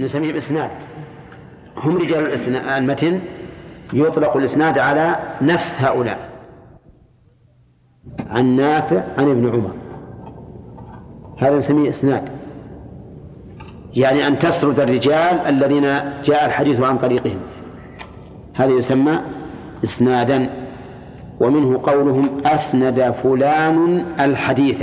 نسميه 0.00 0.38
إسناد 0.38 0.70
هم 1.76 1.96
رجال 1.96 2.34
المتن 2.68 3.20
يطلق 3.92 4.36
الإسناد 4.36 4.78
على 4.78 5.16
نفس 5.42 5.76
هؤلاء. 5.78 6.30
عن 8.30 8.56
نافع 8.56 9.02
عن 9.18 9.30
ابن 9.30 9.48
عمر. 9.48 9.74
هذا 11.38 11.58
نسميه 11.58 11.90
إسناد. 11.90 12.28
يعني 13.94 14.26
أن 14.26 14.38
تسرد 14.38 14.80
الرجال 14.80 15.40
الذين 15.46 15.82
جاء 16.24 16.46
الحديث 16.46 16.80
عن 16.80 16.98
طريقهم. 16.98 17.40
هذا 18.54 18.72
يسمى 18.72 19.20
إسنادا. 19.84 20.50
ومنه 21.40 21.80
قولهم 21.82 22.28
أسند 22.44 23.14
فلان 23.22 24.04
الحديث. 24.20 24.82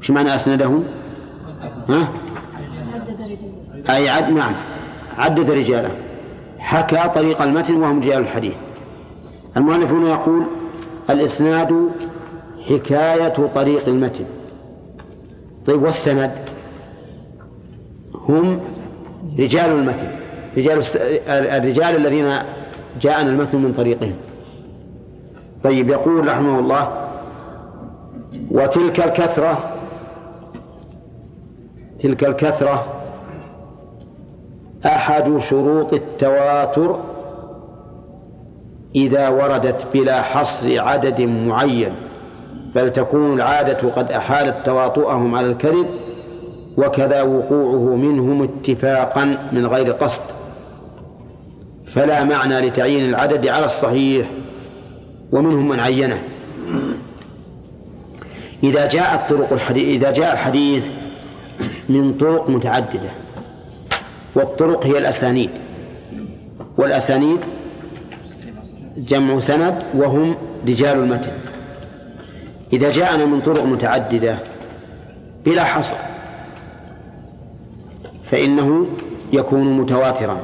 وش 0.00 0.10
معنى 0.10 0.34
أسنده؟ 0.34 0.70
ها؟ 1.88 2.08
أي 3.90 4.08
عد 4.08 4.30
نعم. 4.30 4.52
عدد 5.18 5.50
رجاله. 5.50 5.90
حكى 6.58 7.08
طريق 7.14 7.42
المتن 7.42 7.76
وهم 7.76 8.00
رجال 8.00 8.18
الحديث. 8.18 8.56
المؤلف 9.56 9.92
هنا 9.92 10.08
يقول 10.08 10.42
الإسناد 11.10 11.88
حكاية 12.68 13.46
طريق 13.54 13.88
المتن. 13.88 14.24
طيب 15.66 15.82
والسند؟ 15.82 16.32
هم 18.14 18.60
رجال 19.38 19.70
المتن. 19.70 20.08
رجال 20.56 20.82
الرجال 21.28 21.96
الذين 21.96 22.34
جاءنا 23.00 23.30
المتن 23.30 23.58
من 23.58 23.72
طريقهم. 23.72 24.14
طيب 25.64 25.88
يقول 25.88 26.28
رحمه 26.28 26.58
الله 26.58 27.08
وتلك 28.50 29.00
الكثرة 29.00 29.74
تلك 32.00 32.24
الكثرة 32.24 32.97
أحد 34.86 35.38
شروط 35.38 35.92
التواتر 35.92 37.00
إذا 38.94 39.28
وردت 39.28 39.86
بلا 39.94 40.22
حصر 40.22 40.80
عدد 40.80 41.20
معين 41.20 41.92
بل 42.74 42.92
تكون 42.92 43.32
العادة 43.32 43.88
قد 43.88 44.12
أحالت 44.12 44.66
تواطؤهم 44.66 45.34
على 45.34 45.46
الكذب 45.46 45.86
وكذا 46.76 47.22
وقوعه 47.22 47.96
منهم 47.96 48.42
اتفاقا 48.42 49.48
من 49.52 49.66
غير 49.66 49.92
قصد. 49.92 50.22
فلا 51.86 52.24
معنى 52.24 52.60
لتعيين 52.60 53.10
العدد 53.10 53.46
على 53.46 53.64
الصحيح 53.64 54.26
ومنهم 55.32 55.68
من 55.68 55.80
عينه. 55.80 56.22
إذا 58.62 58.88
جاءت 58.88 59.30
طرق 59.30 59.52
الحديث 59.52 59.84
إذا 60.02 60.12
جاء 60.12 60.32
الحديث 60.32 60.84
من 61.88 62.12
طرق 62.20 62.50
متعددة 62.50 63.10
والطرق 64.38 64.86
هي 64.86 64.98
الأسانيد. 64.98 65.50
والأسانيد 66.76 67.38
جمع 68.96 69.40
سند 69.40 69.82
وهم 69.94 70.34
رجال 70.68 70.98
المتن. 70.98 71.32
إذا 72.72 72.90
جاءنا 72.92 73.24
من 73.24 73.40
طرق 73.40 73.64
متعددة 73.64 74.38
بلا 75.44 75.64
حصر 75.64 75.96
فإنه 78.30 78.86
يكون 79.32 79.76
متواترا. 79.78 80.36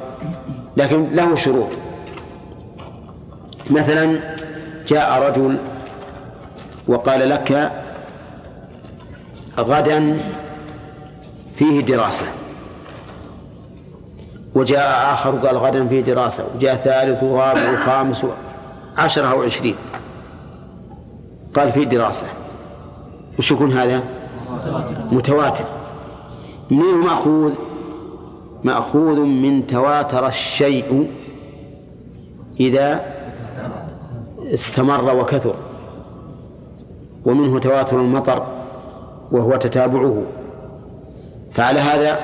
لكن 0.76 1.12
له 1.12 1.34
شروط. 1.34 1.68
مثلا 3.70 4.18
جاء 4.88 5.22
رجل 5.22 5.56
وقال 6.88 7.28
لك 7.28 7.72
غدا 9.58 10.18
فيه 11.56 11.80
دراسة. 11.80 12.26
وجاء 14.54 15.12
آخر 15.12 15.30
قال 15.30 15.56
غدا 15.56 15.88
فيه 15.88 16.00
دراسة 16.00 16.44
وجاء 16.56 16.76
ثالث 16.76 17.22
ورابع 17.22 17.72
وخامس 17.72 18.26
عشرة 18.96 19.26
أو 19.26 19.42
عشرين. 19.42 19.74
قال 21.54 21.72
فيه 21.72 21.84
دراسة. 21.84 22.26
وش 23.38 23.50
يكون 23.50 23.72
هذا؟ 23.72 24.02
متواتر. 25.12 25.64
منين 26.70 26.94
مأخوذ 26.94 27.52
مأخوذ 28.64 29.20
من 29.20 29.66
تواتر 29.66 30.26
الشيء 30.26 31.10
إذا 32.60 33.00
استمر 34.54 35.16
وكثر. 35.16 35.54
ومنه 37.24 37.58
تواتر 37.58 37.96
المطر 38.00 38.46
وهو 39.32 39.56
تتابعه. 39.56 40.22
فعلى 41.52 41.80
هذا 41.80 42.18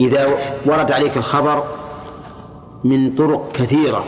إذا 0.00 0.28
ورد 0.66 0.92
عليك 0.92 1.16
الخبر 1.16 1.64
من 2.84 3.14
طرق 3.14 3.52
كثيرة. 3.52 4.04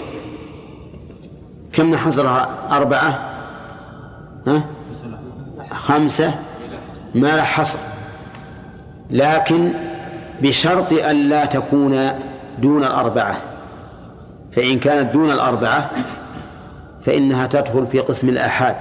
كم 1.72 1.90
نحصرها 1.90 2.48
أربعة؟ 2.70 3.18
ها؟ 4.46 4.62
خمسة؟ 5.72 6.34
ما 7.14 7.36
له 7.36 7.42
حصر 7.42 7.78
لكن 9.10 9.72
بشرط 10.42 10.92
أن 10.92 11.28
لا 11.28 11.44
تكون 11.44 12.10
دون 12.58 12.84
الأربعة. 12.84 13.36
فإن 14.56 14.78
كانت 14.78 15.12
دون 15.12 15.30
الأربعة 15.30 15.90
فإنها 17.04 17.46
تدخل 17.46 17.86
في 17.86 17.98
قسم 17.98 18.28
الآحاد. 18.28 18.76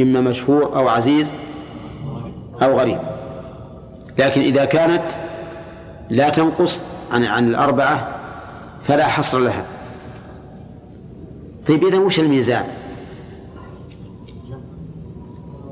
إما 0.00 0.20
مشهور 0.20 0.76
أو 0.76 0.88
عزيز 0.88 1.30
أو 2.62 2.78
غريب. 2.78 2.98
لكن 4.18 4.40
إذا 4.40 4.64
كانت 4.64 5.02
لا 6.10 6.28
تنقص 6.28 6.82
عن 7.12 7.24
عن 7.24 7.48
الأربعة 7.48 8.08
فلا 8.86 9.06
حصر 9.06 9.38
لها. 9.38 9.64
طيب 11.66 11.84
إذا 11.84 11.98
وش 11.98 12.20
الميزان؟ 12.20 12.64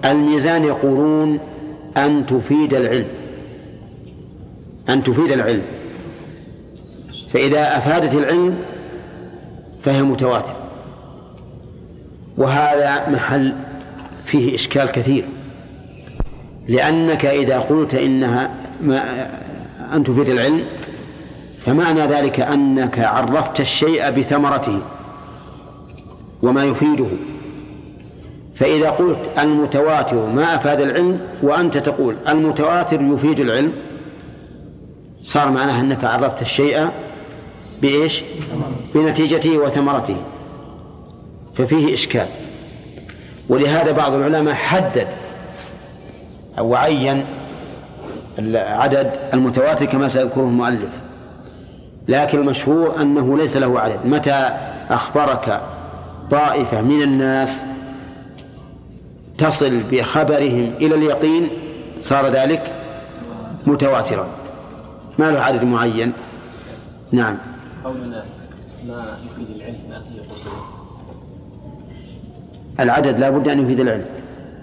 الميزان 0.05 0.65
يقولون 0.65 1.39
أن 1.97 2.27
تفيد 2.27 2.75
العلم. 2.75 3.07
أن 4.89 5.03
تفيد 5.03 5.33
العلم. 5.33 5.63
فإذا 7.31 7.79
أفادت 7.79 8.15
العلم 8.15 8.59
فهي 9.85 10.03
متواتر 10.03 10.55
وهذا 12.37 13.11
محل 13.11 13.55
فيه 14.25 14.55
إشكال 14.55 14.87
كثير. 14.93 15.25
لأنك 16.69 17.25
إذا 17.27 17.59
قلت 17.59 17.95
إنها 17.95 18.51
ما 18.83 19.03
أن 19.93 20.05
تفيد 20.05 20.29
العلم 20.29 20.65
فمعنى 21.67 22.01
ذلك 22.01 22.41
أنك 22.41 22.99
عرفت 22.99 23.61
الشيء 23.61 24.11
بثمرته 24.11 24.79
وما 26.43 26.65
يفيده. 26.65 27.07
فإذا 28.55 28.91
قلت 28.91 29.31
المتواتر 29.39 30.27
ما 30.27 30.55
أفاد 30.55 30.81
العلم 30.81 31.21
وأنت 31.43 31.79
تقول 31.79 32.17
المتواتر 32.29 33.01
يفيد 33.01 33.41
العلم 33.41 33.73
صار 35.23 35.51
معناها 35.51 35.81
أنك 35.81 36.05
عرفت 36.05 36.43
الشيء 36.43 36.89
بإيش؟ 37.83 38.23
بنتيجته 38.95 39.59
وثمرته. 39.59 40.17
ففيه 41.55 41.95
إشكال. 41.95 42.27
ولهذا 43.49 43.93
بعض 43.93 44.15
العلماء 44.15 44.55
حدد 44.55 45.07
أو 46.59 46.75
عين 46.75 47.25
العدد 48.39 49.11
المتواتر 49.35 49.87
كما 49.87 50.09
سيذكره 50.09 50.45
المؤلف. 50.45 50.91
لكن 52.09 52.39
المشهور 52.39 53.03
أنه 53.03 53.39
ليس 53.39 53.57
له 53.57 53.81
عدد. 53.81 54.07
متى 54.07 54.51
أخبرك 54.91 55.61
طائفة 56.31 56.83
من 56.83 57.03
الناس 57.03 57.63
تصل 59.39 59.81
بخبرهم 59.91 60.73
إلى 60.81 60.95
اليقين 60.95 61.49
صار 62.03 62.27
ذلك 62.27 62.73
متواترا؟ 63.67 64.27
ما 65.19 65.31
له 65.31 65.41
عدد 65.41 65.65
معين؟ 65.65 66.13
نعم. 67.13 67.37
قولنا 67.85 68.25
ما 68.89 69.19
يفيد 69.25 69.57
العلم 69.57 69.79
ما 69.91 70.03
العدد 72.81 73.19
لا 73.19 73.31
بد 73.31 73.49
أن 73.49 73.63
يفيد 73.63 73.81
العلم. 73.81 74.05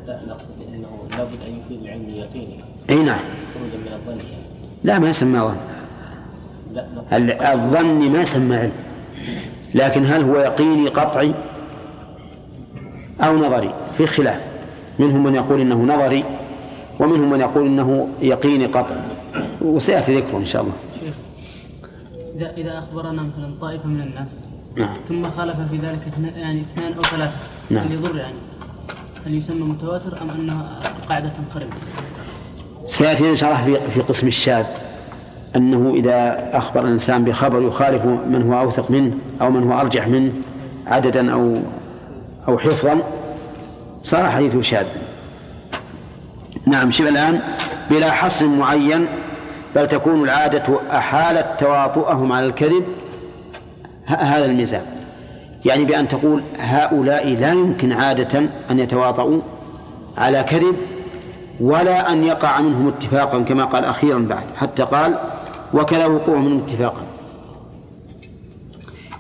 لا 0.07 0.19
نقصد 0.27 0.45
أنه 0.68 1.18
لا 1.18 1.24
بد 1.24 1.42
أن 1.48 1.60
يفيد 1.60 1.81
العلم 1.81 2.10
يقيني 2.10 2.63
أي 2.89 3.04
نعم. 3.04 3.19
لا 4.84 5.00
ما 5.00 5.10
يسمى 5.10 5.40
ظن 5.40 5.56
الظن 7.42 8.12
ما 8.12 8.22
يسمى 8.22 8.56
علم 8.56 8.72
لكن 9.76 10.06
هل 10.06 10.24
هو 10.24 10.36
يقيني 10.36 10.88
قطعي 10.88 11.34
أو 13.22 13.38
نظري؟ 13.38 13.74
في 13.98 14.08
خلاف. 14.08 14.42
منهم 15.00 15.24
من 15.24 15.36
يقول 15.36 15.62
إنه 15.62 15.84
نظري 15.84 16.24
ومنهم 17.00 17.30
من 17.30 17.40
يقول 17.40 17.68
إنه 17.68 18.10
يقيني 18.22 18.66
قطعي. 18.66 19.02
وسيأتي 19.62 20.16
ذكره 20.16 20.38
إن 20.38 20.46
شاء 20.46 20.62
الله. 20.62 20.74
إذا 22.36 22.54
إذا 22.58 22.80
أخبرنا 22.80 23.22
مثلا 23.22 23.54
طائفة 23.62 23.88
من 23.88 24.02
الناس 24.02 24.42
نعم. 24.76 24.98
ثم 25.08 25.30
خالف 25.30 25.56
في 25.72 25.78
ذلك 25.78 26.00
يعني 26.38 26.62
اثنان 26.62 26.94
أو 26.94 27.02
ثلاثة 27.02 27.38
نعم. 27.70 27.88
هل 27.88 27.94
يضر 27.94 28.18
يعني؟ 28.18 28.36
هل 29.26 29.36
يسمى 29.36 29.62
متواتر 29.62 30.22
أم 30.22 30.30
أنها 30.30 30.80
قاعدة 31.10 31.30
تنقرض؟ 31.30 31.70
سيأتي 32.89 33.30
إن 33.30 33.36
الله 33.36 33.63
في, 33.65 33.89
في 33.89 34.01
قسم 34.01 34.27
الشاذ 34.27 34.65
أنه 35.56 35.94
إذا 35.95 36.50
أخبر 36.53 36.81
الإنسان 36.81 37.24
بخبر 37.24 37.62
يخالف 37.62 38.06
من 38.06 38.50
هو 38.50 38.59
أوثق 38.59 38.91
منه 38.91 39.13
أو 39.41 39.51
من 39.51 39.71
هو 39.71 39.80
أرجح 39.80 40.07
منه 40.07 40.31
عددا 40.88 41.33
أو 41.33 41.56
أو 42.47 42.57
حفظا 42.57 43.00
صار 44.03 44.30
حديثه 44.30 44.62
شاذا 44.62 44.89
نعم 46.65 46.91
شوف 46.91 47.07
الآن 47.07 47.41
بلا 47.91 48.12
حصر 48.12 48.47
معين 48.47 49.06
بل 49.75 49.88
تكون 49.88 50.24
العادة 50.24 50.80
أحالت 50.91 51.45
تواطؤهم 51.59 52.31
على 52.31 52.45
الكذب 52.45 52.83
هذا 54.06 54.45
الميزان. 54.45 54.81
يعني 55.65 55.86
بأن 55.86 56.07
تقول 56.07 56.44
هؤلاء 56.59 57.27
لا 57.27 57.51
يمكن 57.51 57.91
عادة 57.91 58.39
أن 58.71 58.80
يتواطؤوا 58.80 59.41
على 60.18 60.44
كذب 60.44 60.75
ولا 61.60 62.14
أن 62.14 62.24
يقع 62.24 62.62
منهم 62.62 62.88
اتفاقا 62.88 63.40
كما 63.44 63.66
قال 63.66 63.86
أخيرا 63.86 64.20
بعد 64.20 64.44
حتى 64.56 64.84
قال 64.84 65.20
وكذا 65.74 66.06
وقوع 66.06 66.38
منهم 66.38 66.64
اتفاقا. 66.64 67.02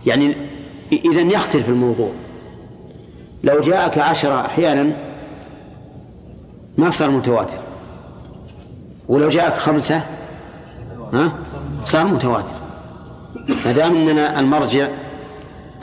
يعني 0.05 0.35
إذا 0.91 1.21
يختلف 1.21 1.69
الموضوع. 1.69 2.09
لو 3.43 3.61
جاءك 3.61 3.97
عشرة 3.97 4.41
أحيانا 4.45 4.91
ما 6.77 6.89
صار 6.89 7.11
متواتر. 7.11 7.57
ولو 9.07 9.29
جاءك 9.29 9.53
خمسة 9.53 10.01
ها؟ 11.13 11.31
صار 11.85 12.07
متواتر. 12.07 12.53
ما 13.65 13.71
دام 13.71 13.95
إننا 13.95 14.39
المرجع 14.39 14.87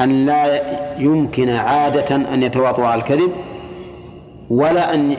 أن 0.00 0.26
لا 0.26 0.61
يمكن 0.99 1.49
عادة 1.49 2.17
أن 2.17 2.43
يتواطوا 2.43 2.87
على 2.87 3.00
الكذب 3.00 3.32
ولا 4.50 4.94
أن 4.94 5.17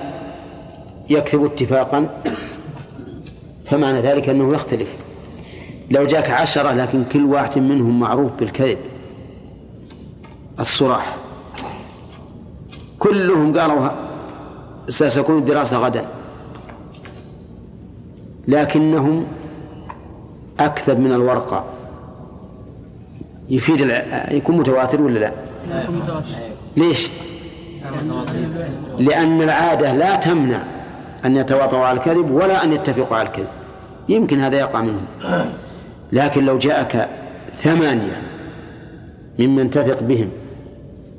يكذبوا 1.09 1.47
اتفاقا 1.47 2.21
فمعنى 3.65 4.01
ذلك 4.01 4.29
أنه 4.29 4.53
يختلف. 4.53 4.95
لو 5.91 6.05
جاك 6.05 6.29
عشرة 6.29 6.71
لكن 6.71 7.03
كل 7.03 7.25
واحد 7.25 7.57
منهم 7.57 7.99
معروف 7.99 8.31
بالكذب 8.39 8.77
الصراح. 10.59 11.15
كلهم 12.99 13.59
قالوا 13.59 13.89
ستكون 14.89 15.37
الدراسة 15.37 15.77
غدا. 15.77 16.05
لكنهم 18.47 19.25
أكثر 20.59 20.97
من 20.97 21.11
الورقة. 21.11 21.65
يفيد 23.49 23.91
يكون 24.31 24.57
متواتر 24.57 25.01
ولا 25.01 25.19
لا؟ 25.19 25.31
ليش؟ 26.77 27.09
لأن 28.99 29.41
العادة 29.41 29.93
لا 29.93 30.15
تمنع 30.15 30.63
أن 31.27 31.35
يتواطوا 31.35 31.85
على 31.85 31.97
الكذب 31.97 32.31
ولا 32.31 32.63
أن 32.63 32.73
يتفقوا 32.73 33.17
على 33.17 33.27
الكذب. 33.27 33.47
يمكن 34.09 34.39
هذا 34.39 34.57
يقع 34.57 34.81
منهم. 34.81 35.05
لكن 36.11 36.45
لو 36.45 36.57
جاءك 36.57 37.09
ثمانية 37.55 38.21
ممن 39.39 39.69
تثق 39.69 40.01
بهم 40.01 40.29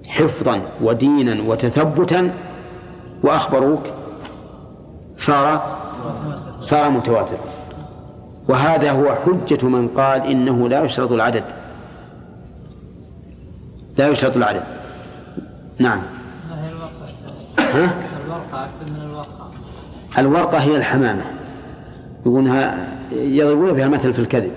حفظا 0.09 0.61
ودينا 0.83 1.43
وتثبتا 1.51 2.31
وأخبروك 3.23 3.83
صار 5.17 5.79
صار 6.61 6.91
متواتر 6.91 7.39
وهذا 8.49 8.91
هو 8.91 9.15
حجة 9.15 9.67
من 9.67 9.89
قال 9.89 10.27
إنه 10.27 10.69
لا 10.69 10.85
يشترط 10.85 11.13
العدد. 11.13 11.45
لا 13.99 14.09
يشترط 14.09 14.37
العدد. 14.37 14.63
نعم. 15.79 16.03
ها؟ 17.59 17.95
الورقة 20.19 20.59
هي 20.59 20.77
الحمامة. 20.77 21.25
يقولونها 22.21 22.89
يضربون 23.13 23.73
بها 23.73 23.87
المثل 23.87 24.13
في 24.13 24.19
الكذب. 24.19 24.53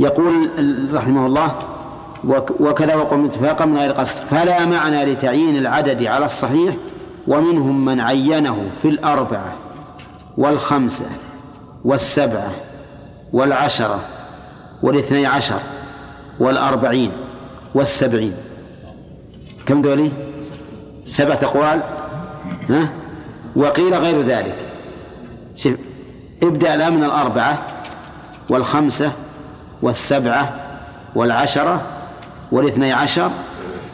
يقول 0.00 0.50
رحمه 0.94 1.26
الله 1.26 1.52
وكذا 2.60 2.94
وقوم 2.94 3.24
اتفاقا 3.24 3.64
من 3.64 3.78
غير 3.78 3.92
قصد. 3.92 4.22
فلا 4.22 4.66
معنى 4.66 5.04
لتعيين 5.04 5.56
العدد 5.56 6.04
على 6.04 6.24
الصحيح 6.24 6.74
ومنهم 7.26 7.84
من 7.84 8.00
عينه 8.00 8.58
في 8.82 8.88
الأربعة 8.88 9.52
والخمسة 10.38 11.06
والسبعة 11.84 12.50
والعشرة 13.32 14.00
والاثني 14.82 15.26
عشر 15.26 15.60
والأربعين 16.40 17.12
والسبعين. 17.74 18.34
كم 19.66 19.80
ذولي 19.80 20.10
سبعة 21.04 21.38
أقوال؟ 21.42 21.80
ها؟ 22.70 22.88
وقيل 23.56 23.94
غير 23.94 24.22
ذلك. 24.22 24.54
شوف 25.56 25.74
ابدأ 26.42 26.76
لا 26.76 26.90
من 26.90 27.04
الأربعة 27.04 27.58
والخمسة 28.50 29.12
والسبعة 29.82 30.54
والعشرة 31.14 31.82
والاثني 32.52 32.92
عشر 32.92 33.30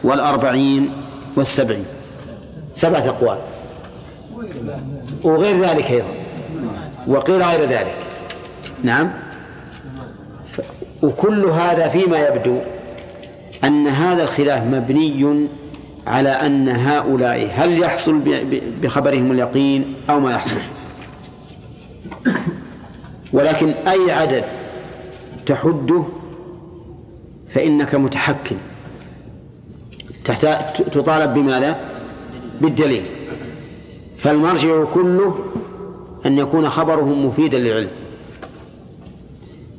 والأربعين 0.03 0.93
والسبعين. 1.35 1.85
سبعة 2.75 3.09
أقوال. 3.09 3.37
وغير 5.23 5.65
ذلك 5.65 5.91
أيضا. 5.91 6.07
وقيل 7.07 7.43
غير 7.43 7.61
ذلك. 7.61 7.95
نعم. 8.83 9.11
وكل 11.03 11.45
هذا 11.45 11.87
فيما 11.87 12.27
يبدو 12.27 12.59
أن 13.63 13.87
هذا 13.87 14.23
الخلاف 14.23 14.63
مبني 14.63 15.47
على 16.07 16.29
أن 16.29 16.69
هؤلاء 16.69 17.49
هل 17.53 17.79
يحصل 17.79 18.21
بخبرهم 18.81 19.31
اليقين 19.31 19.93
أو 20.09 20.19
ما 20.19 20.31
يحصل؟ 20.31 20.59
ولكن 23.33 23.69
أي 23.87 24.11
عدد 24.11 24.43
تحده 25.45 26.03
فإنك 27.49 27.95
متحكم. 27.95 28.55
تحتاج 30.25 30.73
تطالب 30.91 31.33
بماذا؟ 31.33 31.79
بالدليل. 32.61 33.03
فالمرجع 34.17 34.83
كله 34.83 35.45
أن 36.25 36.37
يكون 36.37 36.69
خبرهم 36.69 37.25
مفيدا 37.25 37.59
للعلم. 37.59 37.89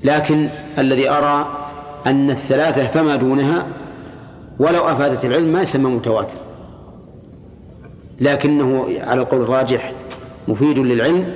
لكن 0.05 0.49
الذي 0.78 1.11
أرى 1.11 1.69
أن 2.06 2.31
الثلاثة 2.31 2.87
فما 2.87 3.17
دونها 3.17 3.67
ولو 4.58 4.81
أفادت 4.81 5.25
العلم 5.25 5.53
ما 5.53 5.62
يسمى 5.62 5.91
متواتر. 5.91 6.37
لكنه 8.20 8.87
على 9.00 9.20
القول 9.20 9.41
الراجح 9.43 9.93
مفيد 10.49 10.79
للعلم 10.79 11.32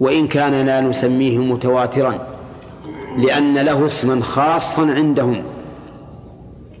وإن 0.00 0.28
كان 0.28 0.66
لا 0.66 0.80
نسميه 0.80 1.38
متواترا 1.38 2.26
لأن 3.18 3.58
له 3.58 3.86
اسما 3.86 4.22
خاصا 4.22 4.82
عندهم. 4.82 5.42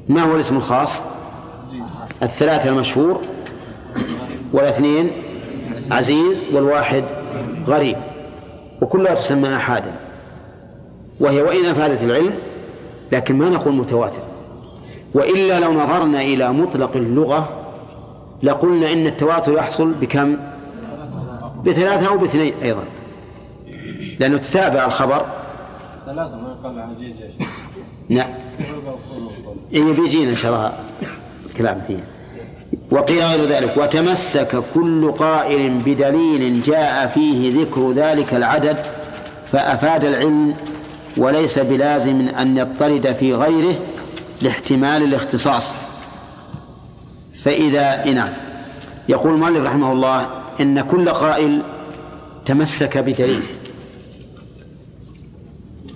ما 0.08 0.22
هو 0.22 0.34
الاسم 0.34 0.56
الخاص؟ 0.56 1.00
الثلاثة 2.22 2.68
المشهور 2.68 3.20
والاثنين 4.52 5.10
عزيز 5.90 6.38
والواحد 6.52 7.04
غريب 7.66 7.96
وكلها 8.82 9.14
تسمى 9.14 9.56
أحادا 9.56 9.92
وهي 11.20 11.42
وإن 11.42 11.64
أفادت 11.64 12.04
العلم 12.04 12.32
لكن 13.12 13.34
ما 13.38 13.48
نقول 13.48 13.74
متواتر. 13.74 14.29
وإلا 15.14 15.60
لو 15.60 15.72
نظرنا 15.72 16.22
إلى 16.22 16.52
مطلق 16.52 16.96
اللغة 16.96 17.48
لقلنا 18.42 18.92
إن 18.92 19.06
التواتر 19.06 19.52
يحصل 19.52 19.92
بكم؟ 20.00 20.36
بثلاثة 21.64 22.08
أو 22.08 22.18
باثنين 22.18 22.52
أيضا. 22.62 22.84
لأنه 24.20 24.36
تتابع 24.36 24.86
الخبر. 24.86 25.24
ثلاثة 26.06 26.36
ما 26.36 26.56
قال 26.64 26.78
عزيز 26.80 27.14
نعم. 28.08 28.30
إيه 29.72 29.92
بيجينا 29.92 30.30
إن 30.30 30.36
شاء 30.36 30.52
الله 30.52 30.72
كلام 31.58 31.82
فيه. 31.86 32.04
وقيل 32.90 33.22
غير 33.22 33.44
ذلك. 33.44 33.76
وتمسك 33.76 34.62
كل 34.74 35.12
قائل 35.12 35.70
بدليل 35.70 36.62
جاء 36.62 37.06
فيه 37.06 37.62
ذكر 37.62 37.92
ذلك 37.92 38.34
العدد 38.34 38.76
فأفاد 39.52 40.04
العلم 40.04 40.54
وليس 41.16 41.58
بلازم 41.58 42.28
أن 42.28 42.56
يضطرد 42.58 43.12
في 43.12 43.34
غيره. 43.34 43.74
لاحتمال 44.42 45.02
الاختصاص. 45.02 45.74
فإذا 47.44 48.12
نعم 48.12 48.32
يقول 49.08 49.38
مالك 49.38 49.60
رحمه 49.60 49.92
الله 49.92 50.28
إن 50.60 50.80
كل 50.80 51.08
قائل 51.08 51.62
تمسك 52.46 52.98
بدليل. 52.98 53.42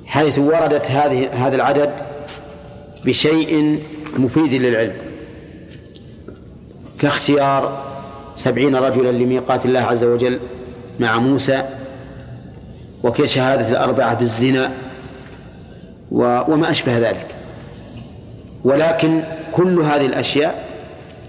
حيث 0.06 0.38
وردت 0.38 0.90
هذه 0.90 1.46
هذا 1.46 1.56
العدد 1.56 1.90
بشيء 3.04 3.82
مفيد 4.16 4.52
للعلم. 4.62 4.94
كاختيار 6.98 7.84
سبعين 8.36 8.76
رجلا 8.76 9.12
لميقات 9.12 9.66
الله 9.66 9.80
عز 9.80 10.04
وجل 10.04 10.38
مع 11.00 11.18
موسى 11.18 11.62
وكشهادة 13.02 13.68
الأربعة 13.68 14.14
بالزنا 14.14 14.72
وما 16.10 16.70
أشبه 16.70 16.98
ذلك. 16.98 17.33
ولكن 18.64 19.20
كل 19.52 19.80
هذه 19.80 20.06
الأشياء 20.06 20.64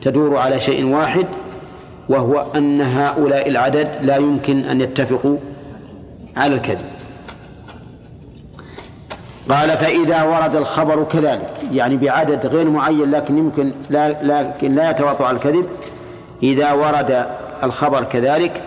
تدور 0.02 0.38
على 0.38 0.60
شيء 0.60 0.86
واحد 0.86 1.26
وهو 2.10 2.46
أن 2.56 2.82
هؤلاء 2.82 3.50
العدد 3.50 3.88
لا 4.02 4.18
يمكن 4.18 4.60
أن 4.66 4.82
يتفقوا 4.82 5.38
على 6.38 6.56
الكذب. 6.56 6.86
قال 9.50 9.70
فإذا 9.70 10.24
ورد 10.24 10.56
الخبر 10.56 11.04
كذلك 11.04 11.54
يعني 11.72 11.98
بعدد 11.98 12.46
غير 12.46 12.70
معين 12.70 13.12
لكن 13.12 13.38
يمكن 13.38 13.72
لا 13.90 14.24
لكن 14.24 14.76
لا 14.76 14.90
يتواطأ 14.90 15.26
على 15.26 15.38
الكذب 15.38 15.66
إذا 16.44 16.72
ورد 16.72 17.26
الخبر 17.64 18.04
كذلك 18.04 18.62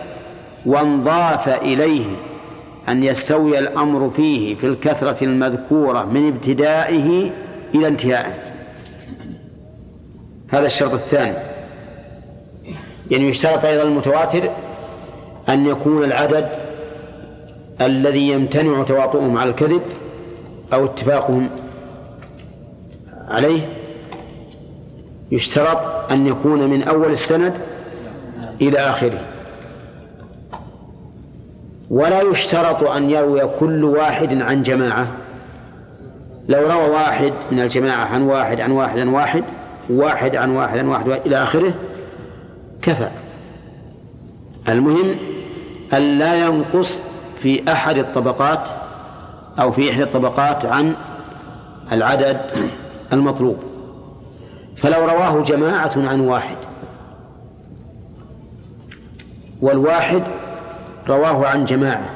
وانضاف 0.65 1.49
إليه 1.49 2.05
أن 2.89 3.03
يستوي 3.03 3.59
الأمر 3.59 4.11
فيه 4.15 4.55
في 4.55 4.67
الكثرة 4.67 5.23
المذكورة 5.23 6.03
من 6.03 6.27
ابتدائه 6.27 7.31
إلى 7.75 7.87
انتهائه. 7.87 8.33
هذا 10.51 10.65
الشرط 10.65 10.93
الثاني. 10.93 11.35
يعني 13.11 13.29
يشترط 13.29 13.65
أيضا 13.65 13.83
المتواتر 13.83 14.49
أن 15.49 15.65
يكون 15.65 16.03
العدد 16.03 16.49
الذي 17.81 18.29
يمتنع 18.29 18.83
تواطؤهم 18.83 19.37
على 19.37 19.49
الكذب 19.49 19.81
أو 20.73 20.85
اتفاقهم 20.85 21.49
عليه 23.27 23.61
يشترط 25.31 26.11
أن 26.11 26.27
يكون 26.27 26.69
من 26.69 26.83
أول 26.83 27.11
السند 27.11 27.53
إلى 28.61 28.79
آخره. 28.79 29.19
ولا 31.89 32.21
يشترط 32.21 32.83
أن 32.83 33.09
يروي 33.09 33.41
كل 33.59 33.83
واحد 33.83 34.41
عن 34.41 34.63
جماعة. 34.63 35.07
لو 36.47 36.61
روى 36.61 36.89
واحد 36.89 37.33
من 37.51 37.59
الجماعة 37.59 38.05
عن 38.05 38.21
واحد 38.21 38.61
عن 38.61 38.71
واحد 38.71 38.99
عن 38.99 39.07
واحد 39.07 39.43
واحد 39.89 40.35
عن 40.35 40.55
واحد 40.55 40.77
عن 40.77 40.87
واحد 40.87 41.07
إلى 41.25 41.43
آخره 41.43 41.73
كفى. 42.81 43.09
المهم 44.69 45.15
أن 45.93 46.19
لا 46.19 46.45
ينقص 46.45 46.99
في 47.41 47.71
أحد 47.71 47.97
الطبقات 47.97 48.69
أو 49.59 49.71
في 49.71 49.91
إحدى 49.91 50.03
الطبقات 50.03 50.65
عن 50.65 50.93
العدد 51.91 52.41
المطلوب. 53.13 53.57
فلو 54.77 55.05
رواه 55.05 55.43
جماعة 55.43 55.91
عن 55.95 56.19
واحد 56.19 56.55
والواحد 59.61 60.23
رواه 61.07 61.47
عن 61.47 61.65
جماعة 61.65 62.09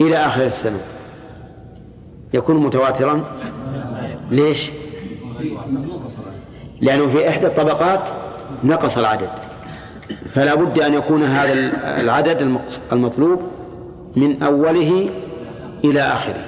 إلى 0.00 0.16
آخر 0.16 0.46
السنة 0.46 0.80
يكون 2.34 2.56
متواترا؟ 2.56 3.24
ليش؟ 4.30 4.70
لأنه 6.80 7.08
في 7.08 7.28
إحدى 7.28 7.46
الطبقات 7.46 8.08
نقص 8.64 8.98
العدد. 8.98 9.28
فلا 10.34 10.54
بد 10.54 10.78
أن 10.78 10.94
يكون 10.94 11.22
هذا 11.22 11.52
العدد 12.00 12.58
المطلوب 12.92 13.40
من 14.16 14.42
أوله 14.42 15.10
إلى 15.84 16.00
آخره. 16.00 16.44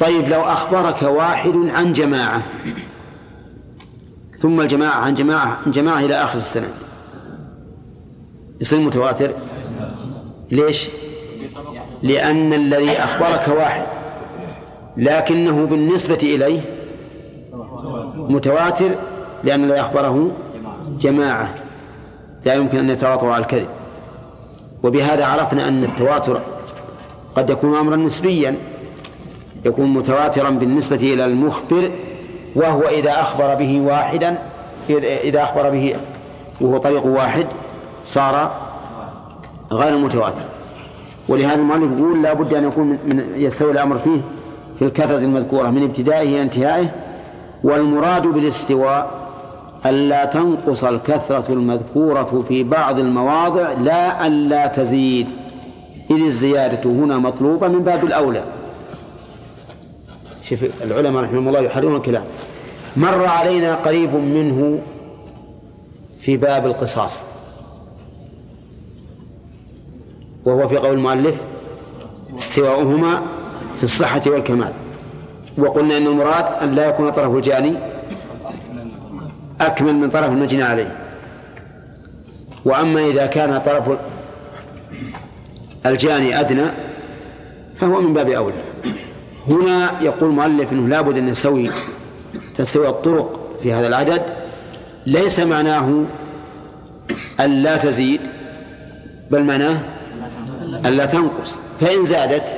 طيب 0.00 0.28
لو 0.28 0.40
أخبرك 0.40 1.02
واحد 1.02 1.54
عن 1.74 1.92
جماعة 1.92 2.42
ثم 4.38 4.60
الجماعة 4.60 5.00
عن 5.00 5.14
جماعة 5.14 5.58
عن 5.66 5.72
جماعة 5.72 6.00
إلى 6.00 6.14
آخر 6.14 6.38
السنة 6.38 6.68
يصير 8.60 8.78
متواتر؟ 8.78 9.30
ليش؟ 10.50 10.88
لأن 12.02 12.52
الذي 12.52 12.90
أخبرك 12.90 13.58
واحد 13.58 13.86
لكنه 14.96 15.66
بالنسبة 15.66 16.18
إليه 16.22 16.60
متواتر 18.30 18.90
لأن 19.44 19.64
الذي 19.64 19.80
أخبره 19.80 20.30
جماعة 21.00 21.54
لا 22.44 22.54
يمكن 22.54 22.78
أن 22.78 22.90
يتواطوا 22.90 23.32
على 23.32 23.42
الكذب. 23.42 23.68
وبهذا 24.82 25.26
عرفنا 25.26 25.68
أن 25.68 25.84
التواتر 25.84 26.40
قد 27.36 27.50
يكون 27.50 27.76
أمرا 27.76 27.96
نسبيا 27.96 28.56
يكون 29.64 29.88
متواترا 29.94 30.50
بالنسبة 30.50 30.96
إلى 30.96 31.24
المخبر 31.24 31.90
وهو 32.56 32.82
إذا 32.82 33.10
أخبر 33.10 33.54
به 33.54 33.80
واحدا 33.80 34.38
إذا 35.24 35.42
أخبر 35.42 35.70
به 35.70 35.96
وهو 36.60 36.78
طريق 36.78 37.06
واحد 37.06 37.46
صار 38.04 38.52
غير 39.72 39.98
متواتر. 39.98 40.42
ولهذا 41.28 41.54
المؤلف 41.54 41.98
يقول 41.98 42.22
لا 42.22 42.32
بد 42.32 42.54
أن 42.54 42.64
يكون 42.64 42.86
من 42.86 43.32
يستوي 43.36 43.72
الأمر 43.72 43.98
فيه 43.98 44.20
في 44.78 44.84
الكثرة 44.84 45.18
المذكورة 45.18 45.70
من 45.70 45.82
ابتدائه 45.82 46.28
إلى 46.28 46.42
انتهائه 46.42 46.90
والمراد 47.64 48.26
بالاستواء 48.26 49.28
ألا 49.86 50.24
تنقص 50.24 50.84
الكثرة 50.84 51.44
المذكورة 51.52 52.44
في 52.48 52.62
بعض 52.62 52.98
المواضع 52.98 53.72
لا 53.72 54.26
ألا 54.26 54.66
تزيد. 54.66 55.26
إذ 56.10 56.24
الزيادة 56.24 56.90
هنا 56.90 57.18
مطلوبة 57.18 57.68
من 57.68 57.82
باب 57.82 58.04
الأولى. 58.04 58.42
شوف 60.42 60.64
العلماء 60.84 61.22
رحمهم 61.22 61.48
الله 61.48 61.60
يحررون 61.60 61.96
الكلام. 61.96 62.24
مر 62.96 63.26
علينا 63.26 63.74
قريب 63.74 64.14
منه 64.14 64.78
في 66.20 66.36
باب 66.36 66.66
القصاص. 66.66 67.22
وهو 70.44 70.68
في 70.68 70.76
قول 70.76 70.92
المؤلف 70.92 71.40
استواؤهما 72.38 73.22
في 73.76 73.84
الصحة 73.84 74.22
والكمال. 74.26 74.72
وقلنا 75.58 75.96
أن 75.96 76.06
المراد 76.06 76.44
أن 76.62 76.72
لا 76.74 76.88
يكون 76.88 77.10
طرف 77.10 77.34
الجاني 77.34 77.72
أكمل 79.60 79.94
من 79.94 80.10
طرف 80.10 80.28
المجنى 80.28 80.62
عليه. 80.62 80.96
وأما 82.64 83.06
إذا 83.06 83.26
كان 83.26 83.58
طرف 83.58 83.98
الجاني 85.86 86.40
أدنى 86.40 86.64
فهو 87.80 88.00
من 88.00 88.12
باب 88.12 88.28
أولى. 88.30 88.54
هنا 89.48 89.90
يقول 90.00 90.30
المؤلف 90.30 90.72
أنه 90.72 90.88
لابد 90.88 91.16
أن 91.16 91.26
نسوي 91.26 91.70
تسوي 92.56 92.88
الطرق 92.88 93.56
في 93.62 93.72
هذا 93.72 93.86
العدد. 93.86 94.22
ليس 95.06 95.40
معناه 95.40 96.04
أن 97.40 97.62
لا 97.62 97.76
تزيد 97.76 98.20
بل 99.30 99.42
معناه 99.42 99.80
أن 100.86 100.92
لا 100.92 101.06
تنقص. 101.06 101.58
فإن 101.80 102.06
زادت 102.06 102.54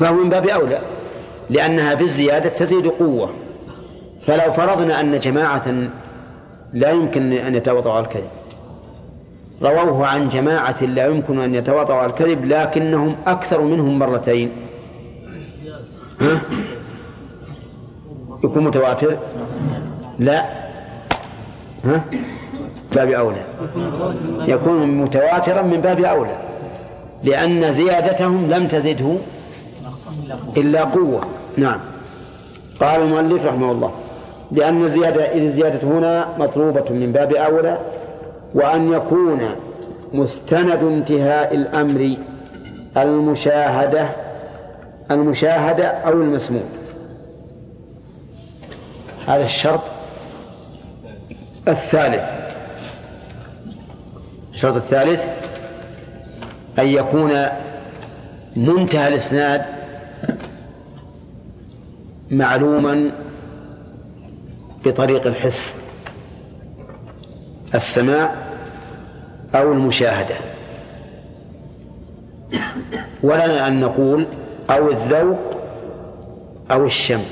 فهو 0.00 0.14
من 0.14 0.28
باب 0.28 0.46
أولى 0.46 0.78
لأنها 1.50 1.94
بالزيادة 1.94 2.48
تزيد 2.48 2.86
قوة. 2.86 3.30
فلو 4.26 4.52
فرضنا 4.52 5.00
أن 5.00 5.18
جماعة 5.18 5.74
لا 6.72 6.90
يمكن 6.90 7.32
أن 7.32 7.54
يتوضأوا 7.54 7.94
على 7.94 8.04
الكذب 8.04 8.28
رووه 9.62 10.06
عن 10.06 10.28
جماعة 10.28 10.84
لا 10.84 11.06
يمكن 11.06 11.40
أن 11.40 11.54
يتواطؤوا 11.54 11.98
على 11.98 12.10
الكذب 12.10 12.44
لكنهم 12.44 13.16
أكثر 13.26 13.60
منهم 13.60 13.98
مرتين. 13.98 14.50
ها؟ 16.20 16.40
يكون 18.44 18.64
متواتر؟ 18.64 19.16
لا. 20.18 20.44
ها؟ 21.84 22.04
باب 22.94 23.10
أولى. 23.10 23.44
يكون 24.46 24.86
متواترا 24.86 25.62
من 25.62 25.80
باب 25.80 26.00
أولى 26.00 26.36
لأن 27.24 27.72
زيادتهم 27.72 28.50
لم 28.50 28.68
تزده 28.68 29.14
إلا 30.56 30.84
قوة. 30.84 31.20
نعم. 31.56 31.80
قال 32.80 33.02
المؤلف 33.02 33.46
رحمه 33.46 33.72
الله 33.72 33.92
لأن 34.52 34.84
الزيادة 34.84 35.22
إذ 35.24 35.42
الزيادة 35.42 35.88
هنا 35.88 36.28
مطلوبة 36.38 36.84
من 36.90 37.12
باب 37.12 37.32
أولى 37.32 37.78
وأن 38.54 38.92
يكون 38.92 39.40
مستند 40.12 40.84
انتهاء 40.84 41.54
الأمر 41.54 42.16
المشاهدة 42.96 44.08
المشاهدة 45.10 45.84
أو 45.84 46.12
المسموع. 46.12 46.62
هذا 49.26 49.44
الشرط 49.44 49.80
الثالث. 51.68 52.24
الشرط 54.54 54.74
الثالث 54.74 55.28
أن 56.78 56.88
يكون 56.88 57.46
منتهى 58.56 59.08
الإسناد 59.08 59.79
معلوما 62.30 63.10
بطريق 64.84 65.26
الحس 65.26 65.76
السماع 67.74 68.34
أو 69.54 69.72
المشاهدة. 69.72 70.34
ولنا 73.22 73.68
أن 73.68 73.80
نقول 73.80 74.26
أو 74.70 74.90
الذوق 74.90 75.58
أو 76.70 76.86
الشم. 76.86 77.22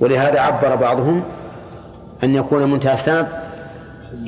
ولهذا 0.00 0.40
عبر 0.40 0.74
بعضهم 0.74 1.22
أن 2.24 2.34
يكون 2.34 2.66
السند 2.70 3.28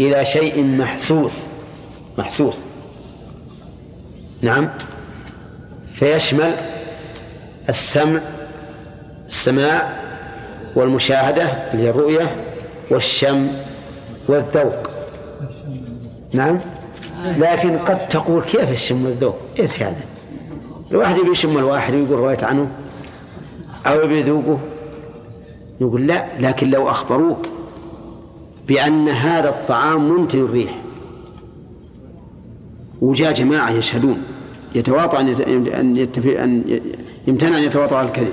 إلى 0.01 0.25
شيء 0.25 0.65
محسوس. 0.65 1.47
محسوس. 2.19 2.59
نعم. 4.43 4.69
فيشمل 5.95 6.55
السمع 7.71 8.21
السماع 9.27 10.01
والمشاهدة 10.77 11.43
اللي 11.43 11.85
هي 11.85 11.91
الرؤية 11.91 12.37
والشم 12.91 13.49
والذوق. 14.29 14.91
نعم؟ 16.33 16.61
لكن 17.39 17.79
قد 17.79 18.09
تقول 18.09 18.43
كيف 18.43 18.71
الشم 18.71 19.05
والذوق؟ 19.05 19.39
إيش 19.59 19.83
هذا 19.83 20.01
الواحد 20.91 21.19
يبي 21.19 21.31
يشم 21.31 21.59
الواحد 21.59 21.95
ويقول 21.95 22.19
رويت 22.19 22.45
عنه 22.45 22.71
أو 23.87 24.01
يبي 24.01 24.21
يذوقه. 24.21 24.59
نقول 25.81 26.07
لا 26.07 26.27
لكن 26.41 26.71
لو 26.71 26.91
أخبروك 26.91 27.47
بأن 28.69 29.09
هذا 29.09 29.49
الطعام 29.49 30.11
منتن 30.11 30.39
الريح 30.39 30.79
وجاء 33.01 33.33
جماعة 33.33 33.71
يشهدون 33.71 34.23
يتواطأ 34.75 35.21
أن 35.21 35.29
أن 36.39 36.79
يمتنع 37.27 37.59
أن 37.59 37.63
يتواطأ 37.63 37.97
على 37.97 38.09
الكذب. 38.09 38.33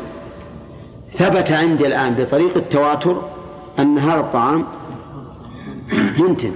ثبت 1.11 1.51
عندي 1.51 1.87
الآن 1.87 2.13
بطريق 2.13 2.57
التواتر 2.57 3.21
أن 3.79 3.97
هذا 3.97 4.19
الطعام 4.19 4.65
منتن 6.19 6.51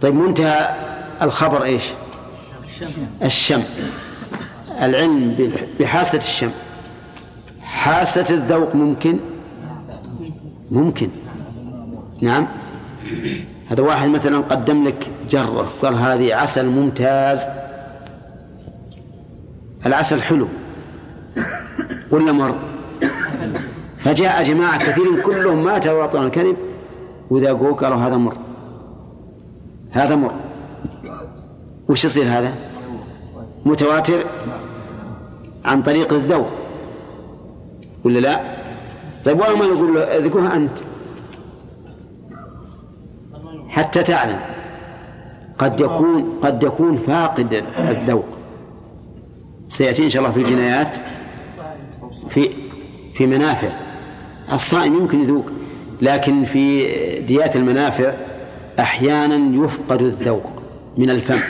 طيب 0.00 0.14
منتهى 0.14 0.74
الخبر 1.22 1.64
إيش؟ 1.64 1.82
الشم. 3.22 3.62
العلم 4.80 5.50
بحاسة 5.80 6.18
الشم. 6.18 6.50
حاسة 7.62 8.26
الذوق 8.30 8.74
ممكن؟ 8.74 9.18
ممكن. 10.70 11.08
نعم. 12.20 12.46
هذا 13.70 13.82
واحد 13.82 14.08
مثلا 14.08 14.38
قدم 14.38 14.84
لك 14.84 15.10
جرة 15.30 15.72
قال 15.82 15.94
هذه 15.94 16.34
عسل 16.34 16.66
ممتاز. 16.66 17.46
العسل 19.86 20.22
حلو. 20.22 20.46
ولا 22.10 22.32
مر؟ 22.32 22.54
فجاء 23.98 24.42
جماعة 24.44 24.78
كثير 24.78 25.20
كلهم 25.22 25.64
ما 25.64 25.78
تواطؤون 25.78 26.26
الكذب 26.26 26.56
وذاقوه 27.30 27.74
قالوا 27.74 27.98
هذا 27.98 28.16
مر. 28.16 28.36
هذا 29.90 30.16
مر. 30.16 30.32
وش 31.88 32.04
يصير 32.04 32.24
هذا؟ 32.24 32.52
متواتر؟ 33.64 34.24
عن 35.64 35.82
طريق 35.82 36.12
الذوق. 36.12 36.50
ولا 38.04 38.18
لا؟ 38.18 38.40
طيب 39.24 39.40
ولا 39.40 39.56
ما 39.56 39.64
يقول 39.64 39.94
له 39.94 40.00
اذكرها 40.00 40.56
أنت. 40.56 40.78
حتى 43.76 44.02
تعلم. 44.02 44.40
قد 45.58 45.80
يكون 45.80 46.38
قد 46.42 46.62
يكون 46.62 46.96
فاقد 46.96 47.64
الذوق. 47.78 48.26
سيأتي 49.68 50.04
إن 50.04 50.10
شاء 50.10 50.22
الله 50.22 50.34
في 50.34 50.40
الجنايات 50.40 50.88
في 52.28 52.50
في 53.14 53.26
منافع. 53.26 53.68
الصائم 54.52 54.94
يمكن 54.94 55.22
يذوق 55.22 55.50
لكن 56.02 56.44
في 56.44 56.86
ديات 57.20 57.56
المنافع 57.56 58.12
أحيانا 58.80 59.64
يفقد 59.64 60.02
الذوق 60.02 60.50
من 60.96 61.10
الفم. 61.10 61.40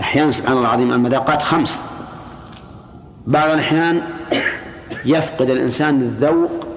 أحيانا 0.00 0.30
سبحان 0.30 0.52
الله 0.52 0.68
العظيم 0.68 0.92
المذاقات 0.92 1.42
خمس. 1.42 1.82
بعض 3.26 3.50
الأحيان 3.50 4.02
يفقد 5.04 5.50
الإنسان 5.50 6.00
الذوق 6.00 6.71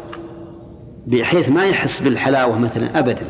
بحيث 1.07 1.49
ما 1.49 1.65
يحس 1.65 1.99
بالحلاوة 1.99 2.59
مثلا 2.59 2.99
أبدا. 2.99 3.29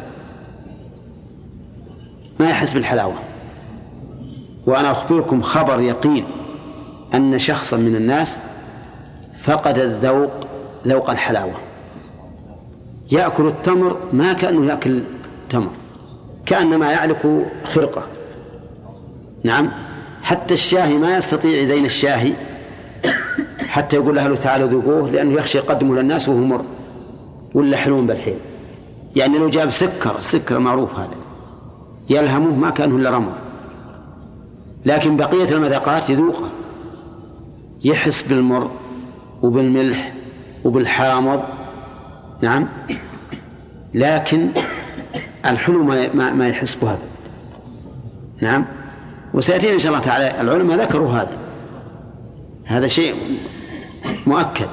ما 2.40 2.50
يحس 2.50 2.74
بالحلاوة. 2.74 3.16
وأنا 4.66 4.92
أخبركم 4.92 5.42
خبر 5.42 5.80
يقين 5.80 6.26
أن 7.14 7.40
شخصا 7.40 7.78
من 7.78 7.96
الناس 7.96 8.38
فقد 9.44 9.80
الذوق 9.80 10.32
ذوق 10.88 11.10
الحلاوة. 11.10 11.54
يأكل 13.12 13.48
التمر 13.48 13.98
ما 14.14 14.34
كأنه 14.34 14.66
يأكل 14.66 15.04
تمر 15.50 15.72
كأنما 16.46 16.92
يعلق 16.92 17.46
خرقة. 17.64 18.04
نعم 19.44 19.72
حتى 20.24 20.54
الشاهي 20.54 20.94
ما 20.94 21.18
يستطيع 21.18 21.62
يزين 21.62 21.86
الشاهي 21.86 22.34
حتى 23.68 23.96
يقول 23.96 24.16
له 24.16 24.36
تعالوا 24.36 24.68
ذوقوه 24.68 25.10
لأنه 25.10 25.34
يخشى 25.34 25.58
يقدمه 25.58 25.96
للناس 25.96 26.30
وهو 26.30 26.40
مر. 26.40 26.66
ولا 27.56 27.78
حلوم 27.78 28.08
بالحيل. 28.08 28.38
يعني 29.16 29.38
لو 29.38 29.50
جاب 29.50 29.70
سكر 29.70 30.18
السكر 30.18 30.58
المعروف 30.58 31.00
هذا. 31.00 31.16
يلهمه 32.10 32.56
ما 32.56 32.70
كانه 32.70 32.96
إلا 32.96 33.10
رمل 33.10 33.34
لكن 34.86 35.18
بقية 35.18 35.52
المذاقات 35.52 36.10
يذوقها 36.10 36.50
يحس 37.84 38.22
بالمر 38.22 38.72
وبالملح 39.42 40.14
وبالحامض. 40.64 41.44
نعم. 42.42 42.68
لكن 43.94 44.50
الحلو 45.46 45.84
ما 45.84 46.34
ما 46.34 46.48
يحس 46.48 46.76
بها 46.76 46.98
نعم. 48.42 48.66
وسيأتينا 49.34 49.74
إن 49.74 49.80
شاء 49.80 49.92
الله 49.92 50.04
تعالى. 50.04 50.42
العلماء 50.42 50.78
ذكروا 50.78 51.12
هذا. 51.12 51.38
هذا 52.66 52.88
شيء 52.88 53.16
مؤكد. 54.28 54.68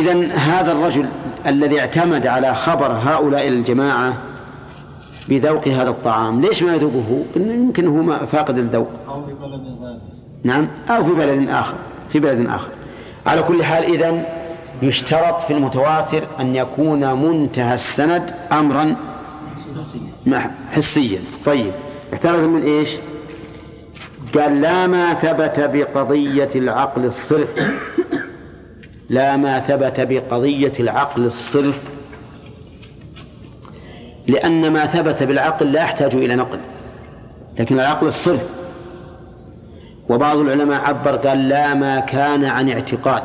إذا 0.00 0.32
هذا 0.32 0.72
الرجل 0.72 1.06
الذي 1.46 1.80
اعتمد 1.80 2.26
على 2.26 2.54
خبر 2.54 2.86
هؤلاء 2.86 3.48
الجماعة 3.48 4.16
بذوق 5.28 5.68
هذا 5.68 5.90
الطعام 5.90 6.40
ليش 6.40 6.62
ما 6.62 6.74
يذوقه؟ 6.74 7.24
يمكن 7.36 7.86
هو 7.86 8.26
فاقد 8.26 8.58
الذوق. 8.58 8.88
أو 9.08 9.26
في 9.26 9.32
بلد 9.32 10.00
نعم 10.44 10.68
أو 10.90 11.04
في 11.04 11.10
بلد 11.10 11.48
آخر 11.48 11.74
في 12.12 12.20
بلد 12.20 12.46
آخر. 12.46 12.68
على 13.26 13.42
كل 13.42 13.64
حال 13.64 13.84
إذن 13.84 14.22
يشترط 14.82 15.40
في 15.40 15.52
المتواتر 15.52 16.24
أن 16.40 16.54
يكون 16.54 17.12
منتهى 17.12 17.74
السند 17.74 18.34
أمرا 18.52 18.96
حسيا. 20.72 21.20
طيب 21.44 21.72
احترز 22.12 22.44
من 22.44 22.62
إيش؟ 22.62 22.90
قال 24.34 24.60
لا 24.60 24.86
ما 24.86 25.14
ثبت 25.14 25.60
بقضية 25.60 26.48
العقل 26.54 27.04
الصرف. 27.04 27.48
لا 29.08 29.36
ما 29.36 29.60
ثبت 29.60 30.00
بقضية 30.00 30.72
العقل 30.80 31.24
الصرف 31.26 31.82
لأن 34.26 34.72
ما 34.72 34.86
ثبت 34.86 35.22
بالعقل 35.22 35.72
لا 35.72 35.80
يحتاج 35.80 36.14
إلى 36.14 36.36
نقل 36.36 36.58
لكن 37.58 37.80
العقل 37.80 38.06
الصرف. 38.06 38.48
وبعض 40.08 40.36
العلماء 40.36 40.84
عبر 40.84 41.16
قال 41.16 41.48
لا 41.48 41.74
ما 41.74 42.00
كان 42.00 42.44
عن 42.44 42.70
اعتقاد 42.70 43.22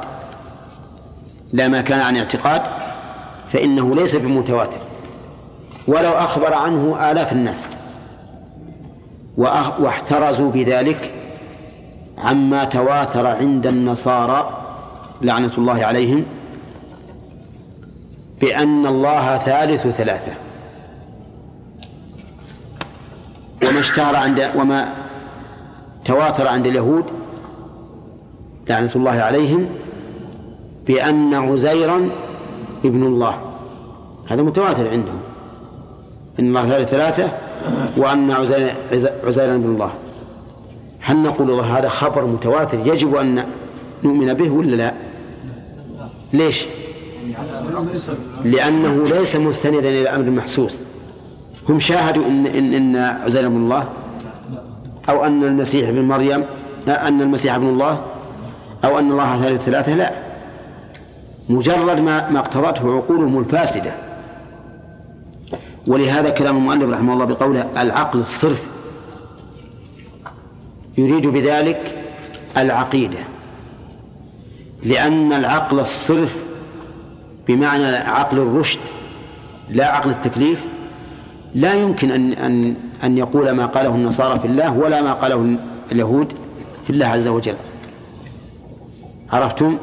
لا 1.54 1.67
ما 1.67 1.82
كان 1.82 2.00
عن 2.00 2.17
اعتقاد 2.17 2.62
فإنه 3.50 3.96
ليس 3.96 4.15
بمتواتر. 4.15 4.80
ولو 5.88 6.12
أخبر 6.12 6.54
عنه 6.54 7.12
آلاف 7.12 7.32
الناس 7.32 7.67
واحترزوا 9.80 10.52
بذلك 10.52 11.13
عما 12.17 12.63
تواتر 12.63 13.28
عند 13.28 13.67
النصارى 13.67 14.61
لعنة 15.21 15.51
الله 15.57 15.86
عليهم 15.86 16.23
بأن 18.41 18.86
الله 18.86 19.38
ثالث 19.38 19.88
ثلاثة. 19.88 20.31
وما 23.67 23.79
اشتهر 23.79 24.15
عند 24.15 24.49
وما 24.55 24.93
تواتر 26.05 26.47
عند 26.47 26.67
اليهود 26.67 27.03
لعنة 28.69 28.91
الله 28.95 29.12
عليهم 29.12 29.65
بأن 30.88 31.34
عزيرا 31.34 32.10
ابن 32.86 33.03
الله. 33.03 33.41
هذا 34.27 34.41
متواتر 34.41 34.89
عندهم. 34.89 35.19
إن 36.39 36.47
الله 36.47 36.69
ثالث 36.69 36.89
ثلاثة 36.89 37.31
وأن 37.97 38.31
عزير 38.31 38.73
عزيرا 39.23 39.55
ابن 39.55 39.65
الله. 39.65 39.93
هل 40.99 41.17
نقول 41.17 41.51
هذا 41.51 41.89
خبر 41.89 42.25
متواتر 42.25 42.79
يجب 42.86 43.15
أن 43.15 43.45
نؤمن 44.03 44.34
به 44.34 44.49
ولا 44.49 44.75
لا؟ 44.75 44.93
ليش؟ 46.34 46.65
لأنه 48.44 49.04
ليس 49.08 49.36
مستندا 49.36 49.89
إلى 49.89 50.10
أمر 50.10 50.30
محسوس. 50.30 50.74
هم 51.70 51.80
شاهدوا 51.80 52.26
إن 52.26 52.48
إن, 52.48 52.74
إن 52.74 52.96
عزير 52.96 53.46
ابن 53.46 53.56
الله 53.56 53.89
أو 55.10 55.26
أن 55.26 55.44
المسيح 55.44 55.89
ابن 55.89 56.02
مريم 56.02 56.44
أن 56.88 57.22
المسيح 57.22 57.56
ابن 57.56 57.67
الله 57.67 58.02
أو 58.86 59.00
أن 59.00 59.12
الله 59.12 59.41
ثالث 59.41 59.62
ثلاثة 59.63 59.96
لا. 59.96 60.12
مجرد 61.50 62.00
ما 62.00 62.30
ما 62.30 62.39
اقتضته 62.39 62.96
عقولهم 62.96 63.39
الفاسدة. 63.39 63.91
ولهذا 65.88 66.30
كلام 66.30 66.58
المؤلف 66.58 66.89
رحمه 66.89 67.13
الله 67.13 67.26
بقوله 67.26 67.67
العقل 67.82 68.20
الصرف 68.20 68.63
يريد 70.98 71.28
بذلك 71.28 72.04
العقيدة. 72.58 73.17
لأن 74.84 75.34
العقل 75.34 75.80
الصرف 75.80 76.36
بمعنى 77.48 77.96
عقل 77.96 78.38
الرشد 78.38 78.80
لا 79.70 79.88
عقل 79.88 80.10
التكليف 80.10 80.60
لا 81.56 81.74
يمكن 81.74 82.12
أن 82.12 82.34
أن 82.34 82.76
أن 83.04 83.17
يقول 83.17 83.52
ما 83.52 83.65
قاله 83.65 83.89
النصارى 83.89 84.39
في 84.39 84.48
الله 84.48 84.78
ولا 84.78 85.02
ما 85.02 85.13
قاله 85.13 85.56
اليهود 85.91 86.34
في 86.84 86.89
الله 86.89 87.06
عز 87.06 87.28
وجل. 87.28 87.56
عرفتم؟ 89.32 89.78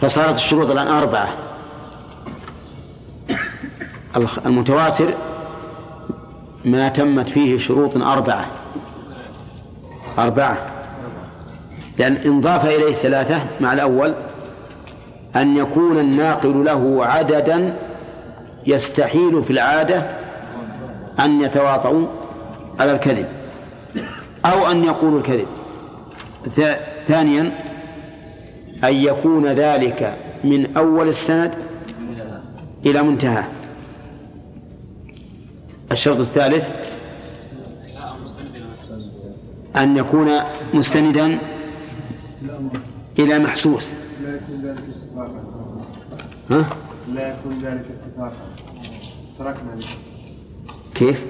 فصارت 0.00 0.34
الشروط 0.34 0.70
الآن 0.70 0.86
أربعة. 0.86 1.28
المتواتر 4.46 5.14
ما 6.64 6.88
تمت 6.88 7.28
فيه 7.28 7.58
شروط 7.58 7.96
أربعة. 7.96 8.46
أربعة. 10.18 10.79
لأن 12.00 12.16
إن 12.16 12.40
ضاف 12.40 12.66
إليه 12.66 12.92
ثلاثة 12.92 13.42
مع 13.60 13.72
الأول 13.72 14.14
أن 15.36 15.56
يكون 15.56 15.98
الناقل 15.98 16.64
له 16.64 17.06
عددا 17.06 17.76
يستحيل 18.66 19.42
في 19.42 19.50
العادة 19.50 20.06
أن 21.20 21.40
يتواطؤوا 21.40 22.06
على 22.80 22.92
الكذب 22.92 23.26
أو 24.44 24.70
أن 24.70 24.84
يقولوا 24.84 25.18
الكذب. 25.18 25.46
ثانيا 27.06 27.52
أن 28.84 28.94
يكون 28.94 29.46
ذلك 29.46 30.16
من 30.44 30.76
أول 30.76 31.08
السند 31.08 31.54
إلى 32.86 33.02
منتهى. 33.02 33.44
الشرط 35.92 36.18
الثالث 36.18 36.70
أن 39.76 39.96
يكون 39.96 40.30
مستندا 40.74 41.38
إلى 43.24 43.38
محسوس 43.38 43.92
لا 44.22 44.34
يكون 44.34 44.60
ذلك 44.62 44.82
اتفاقا 44.82 45.44
ها؟ 46.50 46.68
لا 47.14 47.28
يكون 47.28 47.62
ذلك 47.64 47.84
اتفاقا 48.00 48.54
تركنا 49.38 49.78
كيف؟ 50.94 51.26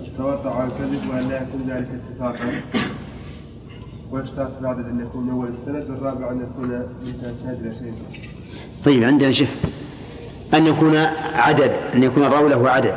التوقع 0.00 0.54
على 0.54 0.72
الكذب 0.72 1.10
وأن 1.10 1.28
لا 1.28 1.36
يكون 1.42 1.62
ذلك 1.68 1.88
اتفاقا 1.88 2.50
ويشترط 4.10 4.58
العدد 4.60 4.86
أن 4.86 5.00
يكون 5.00 5.30
أول 5.30 5.48
السند 5.48 5.90
والرابع 5.90 6.30
أن 6.30 6.40
يكون 6.40 6.68
من 6.68 7.34
السند 7.40 7.60
إلى 7.66 7.74
سند 7.74 7.94
طيب 8.84 9.04
عندنا 9.04 9.32
شف 9.32 9.56
أن 10.54 10.66
يكون 10.66 10.96
عدد 11.34 11.72
أن 11.94 12.02
يكون 12.02 12.22
الراوي 12.24 12.50
له 12.50 12.70
عدد 12.70 12.94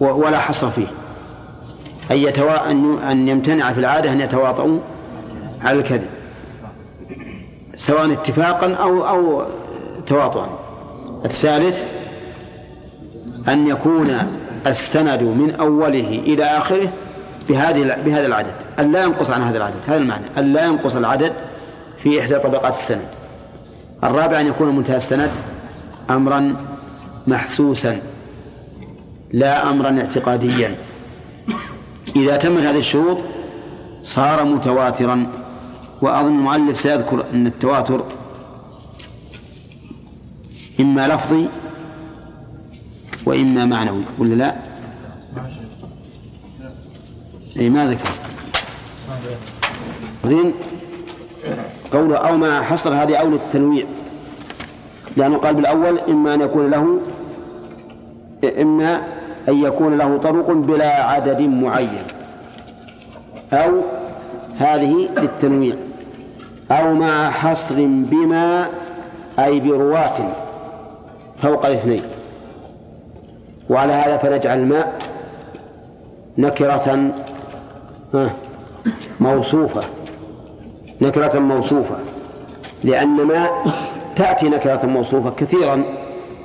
ولا 0.00 0.38
حصر 0.40 0.70
فيه 0.70 0.86
أن 2.10 2.16
يتوا... 2.16 2.70
أن 3.12 3.28
يمتنع 3.28 3.72
في 3.72 3.80
العادة 3.80 4.12
أن 4.12 4.20
يتواطؤوا 4.20 4.78
على 5.62 5.78
الكذب 5.78 6.08
سواء 7.76 8.12
اتفاقا 8.12 8.74
أو 8.74 9.08
أو 9.08 9.42
تواطؤا. 10.06 10.58
الثالث 11.24 11.84
أن 13.48 13.68
يكون 13.68 14.18
السند 14.66 15.22
من 15.22 15.54
أوله 15.60 16.22
إلى 16.26 16.44
آخره 16.44 16.88
بهذه 17.48 17.96
بهذا 18.04 18.26
العدد. 18.26 18.52
أن 18.78 18.92
لا 18.92 19.02
ينقص 19.02 19.30
عن 19.30 19.42
هذا 19.42 19.56
العدد. 19.56 19.76
هذا 19.86 19.96
المعنى. 19.96 20.24
أن 20.38 20.52
لا 20.52 20.64
ينقص 20.64 20.96
العدد 20.96 21.32
في 21.96 22.20
إحدى 22.20 22.38
طبقات 22.38 22.74
السند. 22.74 23.08
الرابع 24.04 24.40
أن 24.40 24.46
يكون 24.46 24.76
منتهى 24.76 24.96
السند 24.96 25.30
أمرا 26.10 26.56
محسوسا 27.26 27.98
لا 29.32 29.70
أمرا 29.70 29.98
اعتقاديا. 30.00 30.74
إذا 32.16 32.36
تمت 32.36 32.62
هذه 32.62 32.78
الشروط 32.78 33.18
صار 34.02 34.44
متواترا 34.44 35.26
وأظن 36.02 36.26
المؤلف 36.28 36.80
سيذكر 36.80 37.24
أن 37.34 37.46
التواتر 37.46 38.04
إما 40.80 41.08
لفظي 41.08 41.46
وإما 43.26 43.64
معنوي 43.64 44.02
ولا 44.18 44.34
لا؟ 44.34 44.54
أي 47.58 47.70
ما 47.70 47.86
ذكر 47.86 48.08
بعدين 50.24 50.54
قوله 51.92 52.16
أو 52.16 52.36
ما 52.36 52.62
حصر 52.62 52.94
هذه 52.94 53.16
أولى 53.16 53.36
التنويع 53.36 53.84
لأنه 55.16 55.38
قال 55.38 55.54
بالأول 55.54 55.98
إما 55.98 56.34
أن 56.34 56.40
يكون 56.40 56.70
له 56.70 57.00
إما 58.60 59.02
أن 59.50 59.62
يكون 59.62 59.98
له 59.98 60.16
طرق 60.16 60.50
بلا 60.50 61.04
عدد 61.04 61.40
معين. 61.40 62.04
أو 63.52 63.70
هذه 64.58 65.08
للتنويع. 65.18 65.74
أو 66.70 66.94
مع 66.94 67.30
حصر 67.30 67.74
بما 67.86 68.66
أي 69.38 69.60
برواة 69.60 70.16
فوق 71.42 71.66
الاثنين 71.66 72.02
وعلى 73.70 73.92
هذا 73.92 74.16
فنجعل 74.16 74.58
الماء 74.58 74.98
نكرة 76.38 77.10
موصوفة. 79.20 79.80
نكرة 81.00 81.38
موصوفة. 81.38 81.96
لأن 82.84 83.08
ما 83.08 83.48
تأتي 84.16 84.48
نكرة 84.48 84.86
موصوفة 84.86 85.30
كثيرا. 85.30 85.84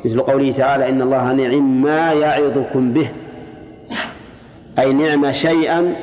مثل 0.06 0.22
قوله 0.22 0.52
تعالى 0.52 0.90
إن 0.90 1.02
الله 1.02 1.34
نعم 1.34 1.82
ما 1.82 2.14
يعظكم 2.14 2.94
به. 2.94 3.10
أي 4.80 4.94
نعم 4.94 5.32
شيئا 5.32 5.96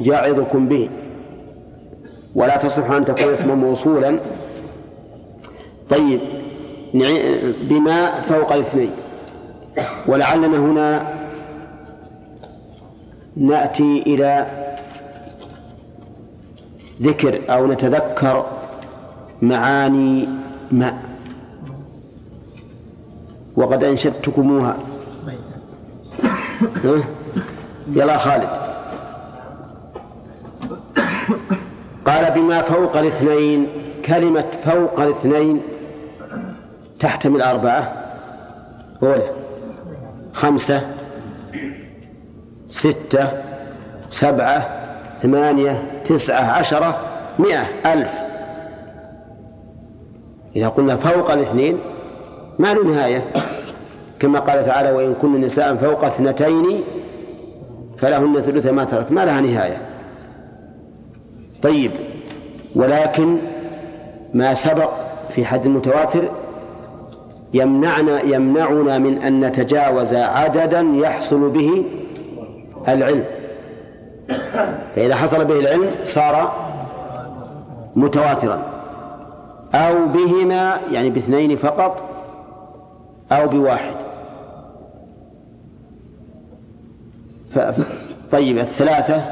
يعظكم 0.00 0.68
به. 0.68 0.88
ولا 2.34 2.56
تصح 2.56 2.90
أن 2.90 3.04
تكون 3.04 3.32
اسما 3.32 3.54
موصولا. 3.54 4.18
طيب 5.90 6.20
بما 7.62 8.20
فوق 8.20 8.52
الاثنين. 8.52 8.90
ولعلنا 10.06 10.58
هنا 10.58 11.06
نأتي 13.36 14.02
إلى 14.06 14.46
ذكر 17.02 17.40
أو 17.48 17.66
نتذكر 17.66 18.46
معاني 19.42 20.28
ماء 20.70 21.09
وقد 23.60 23.84
أنشدتكموها. 23.84 24.76
يلا 27.92 28.16
خالد. 28.18 28.48
قال 32.06 32.30
بما 32.30 32.62
فوق 32.62 32.96
الاثنين 32.96 33.66
كلمة 34.04 34.44
فوق 34.62 35.00
الاثنين 35.00 35.62
تحتمل 37.00 37.42
أربعة 37.42 37.92
أولى 39.02 39.30
خمسة 40.32 40.80
ستة 42.68 43.28
سبعة 44.10 44.68
ثمانية 45.22 45.82
تسعة 46.04 46.52
عشرة 46.52 47.00
مئة 47.38 47.92
ألف. 47.92 48.12
إذا 50.56 50.68
قلنا 50.68 50.96
فوق 50.96 51.30
الاثنين 51.30 51.78
ما 52.58 52.74
له 52.74 52.84
نهاية. 52.84 53.24
كما 54.20 54.38
قال 54.38 54.64
تعالى 54.64 54.90
وإن 54.90 55.14
كن 55.22 55.40
نساء 55.40 55.74
فوق 55.74 56.04
اثنتين 56.04 56.80
فلهن 57.98 58.40
ثلث 58.40 58.66
ما 58.66 58.84
ترك. 58.84 59.12
ما 59.12 59.24
لها 59.24 59.40
نهاية. 59.40 59.76
طيب 61.62 61.90
ولكن 62.74 63.38
ما 64.34 64.54
سبق 64.54 64.90
في 65.30 65.44
حد 65.44 65.66
المتواتر 65.66 66.22
يمنعنا 67.54 68.22
يمنعنا 68.22 68.98
من 68.98 69.22
أن 69.22 69.40
نتجاوز 69.40 70.14
عددا 70.14 70.80
يحصل 70.80 71.48
به 71.50 71.84
العلم. 72.88 73.24
فإذا 74.96 75.14
حصل 75.14 75.44
به 75.44 75.60
العلم 75.60 75.90
صار 76.04 76.52
متواترا. 77.96 78.62
أو 79.74 80.06
بهما 80.06 80.80
يعني 80.92 81.10
باثنين 81.10 81.56
فقط 81.56 82.02
أو 83.32 83.48
بواحد. 83.48 83.94
ف... 87.50 87.58
طيب 88.30 88.58
الثلاثة 88.58 89.22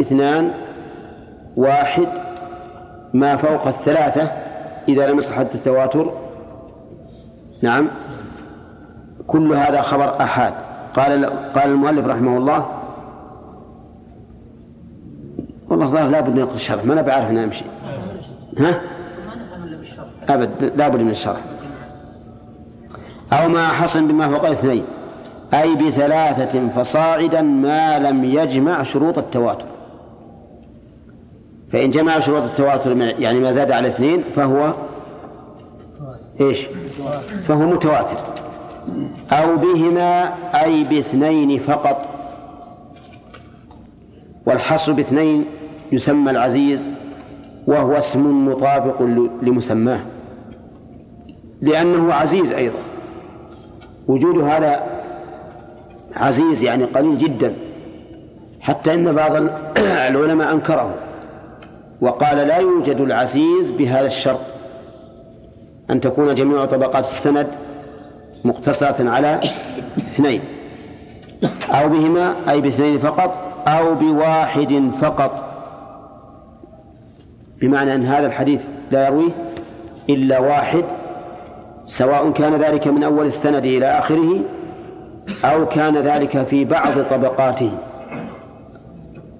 اثنان 0.00 0.50
واحد. 1.56 2.08
ما 3.14 3.36
فوق 3.36 3.66
الثلاثة؟ 3.66 4.30
إذا 4.88 5.06
لم 5.06 5.18
يصح 5.18 5.38
التواتر. 5.38 6.12
نعم. 7.62 7.88
كل 9.26 9.52
هذا 9.52 9.82
خبر 9.82 10.20
أحاد. 10.20 10.54
قال 10.94 11.26
قال 11.52 11.70
المؤلف 11.70 12.06
رحمه 12.06 12.36
الله 12.36 12.66
والله 15.68 15.86
ظاهر 15.86 16.08
لابد 16.08 16.34
نقرا 16.34 16.54
الشرح 16.54 16.84
ما 16.84 16.92
أنا 16.92 17.02
بعرف 17.02 17.30
ان 17.30 17.38
امشي 17.38 17.64
ها؟ 18.58 18.80
أبد 20.28 20.64
لابد 20.64 21.00
من 21.00 21.10
الشرح. 21.10 21.40
أو 23.32 23.48
ما 23.48 23.68
حصن 23.68 24.06
بما 24.06 24.28
فوق 24.28 24.44
الاثنين 24.44 24.84
أي 25.54 25.74
بثلاثة 25.74 26.68
فصاعدا 26.68 27.42
ما 27.42 27.98
لم 27.98 28.24
يجمع 28.24 28.82
شروط 28.82 29.18
التواتر. 29.18 29.66
فإن 31.72 31.90
جمع 31.90 32.18
شروط 32.18 32.42
التواتر 32.42 32.96
يعني 32.96 33.40
ما 33.40 33.52
زاد 33.52 33.70
على 33.72 33.88
اثنين 33.88 34.22
فهو 34.36 34.74
إيش؟ 36.40 36.66
فهو 37.48 37.66
متواتر. 37.66 38.16
أو 39.32 39.56
بهما 39.56 40.32
أي 40.64 40.84
باثنين 40.84 41.58
فقط. 41.58 42.08
والحصر 44.46 44.92
باثنين 44.92 45.44
يسمى 45.92 46.30
العزيز 46.30 46.86
وهو 47.66 47.98
اسم 47.98 48.48
مطابق 48.48 49.02
لمسماه. 49.42 50.00
لأنه 51.62 52.14
عزيز 52.14 52.52
أيضا. 52.52 52.78
وجود 54.10 54.44
هذا 54.44 54.82
عزيز 56.16 56.62
يعني 56.62 56.84
قليل 56.84 57.18
جدا. 57.18 57.54
حتى 58.60 58.94
إن 58.94 59.12
بعض 59.12 59.32
العلماء 60.10 60.52
أنكره 60.52 60.94
وقال 62.00 62.36
لا 62.38 62.56
يوجد 62.56 63.00
العزيز 63.00 63.70
بهذا 63.70 64.06
الشرط. 64.06 64.40
أن 65.90 66.00
تكون 66.00 66.34
جميع 66.34 66.64
طبقات 66.64 67.04
السند 67.04 67.46
مقتصرة 68.44 69.10
على 69.10 69.40
اثنين. 69.98 70.40
أو 71.70 71.88
بهما 71.88 72.34
أي 72.48 72.60
باثنين 72.60 72.98
فقط 72.98 73.38
أو 73.68 73.94
بواحد 73.94 74.90
فقط. 75.00 75.44
بمعنى 77.60 77.94
أن 77.94 78.02
هذا 78.02 78.26
الحديث 78.26 78.66
لا 78.90 79.06
يرويه 79.06 79.30
إلا 80.08 80.38
واحد 80.38 80.84
سواء 81.90 82.30
كان 82.30 82.54
ذلك 82.54 82.88
من 82.88 83.04
أول 83.04 83.26
السند 83.26 83.66
إلى 83.66 83.86
آخره 83.98 84.40
أو 85.44 85.66
كان 85.66 85.96
ذلك 85.96 86.46
في 86.46 86.64
بعض 86.64 87.00
طبقاته. 87.10 87.70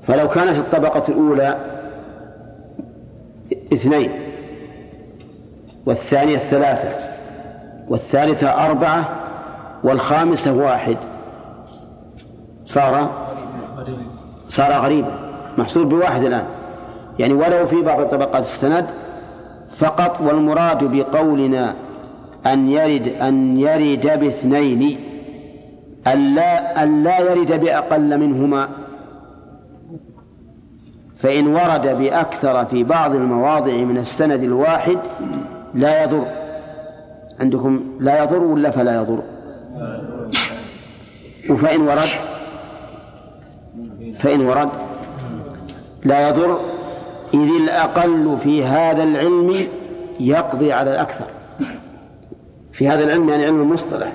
فلو 0.06 0.28
كانت 0.28 0.58
الطبقة 0.58 1.02
الأولى 1.08 1.56
اثنين 3.72 4.10
والثانية 5.86 6.36
ثلاثة 6.36 6.96
والثالثة 7.88 8.66
أربعة 8.66 9.08
والخامسة 9.84 10.52
واحد 10.52 10.96
صار 12.64 13.10
صار 14.48 14.72
غريبا 14.72 15.12
محصور 15.58 15.84
بواحد 15.84 16.22
الآن. 16.22 16.44
يعني 17.18 17.34
ولو 17.34 17.66
في 17.66 17.82
بعض 17.82 18.06
طبقات 18.06 18.42
السند 18.42 18.86
فقط 19.70 20.20
والمراد 20.20 20.84
بقولنا 20.84 21.74
أن 22.46 22.68
يرد 22.68 23.09
أن 23.09 23.59
يرد 23.59 24.20
باثنين 24.20 25.00
ألا 26.07 26.85
ألا 26.85 27.18
يرد 27.20 27.61
بأقل 27.61 28.18
منهما. 28.18 28.68
فإن 31.18 31.46
ورد 31.46 31.87
بأكثر 31.98 32.64
في 32.64 32.85
بعض 32.85 33.14
المواضع 33.14 33.72
من 33.72 33.98
السند 33.98 34.42
الواحد 34.42 34.98
لا 35.74 36.05
يضر. 36.05 36.26
عندكم 37.40 37.81
لا 38.00 38.22
يضر 38.22 38.38
ولا 38.38 38.70
فلا 38.70 38.94
يضر؟ 38.94 39.22
وفإن 41.50 41.81
ورد 41.81 42.09
فإن 44.18 44.40
ورد 44.40 44.68
لا 46.05 46.29
يضر 46.29 46.61
إذ 47.35 47.48
الأقل 47.62 48.38
في 48.42 48.64
هذا 48.64 49.03
العلم 49.03 49.55
يقضي 50.20 50.72
على 50.72 50.90
الأكثر. 50.90 51.24
في 52.81 52.88
هذا 52.88 53.05
العلم 53.05 53.29
يعني 53.29 53.45
علم 53.45 53.61
المصطلح 53.62 54.12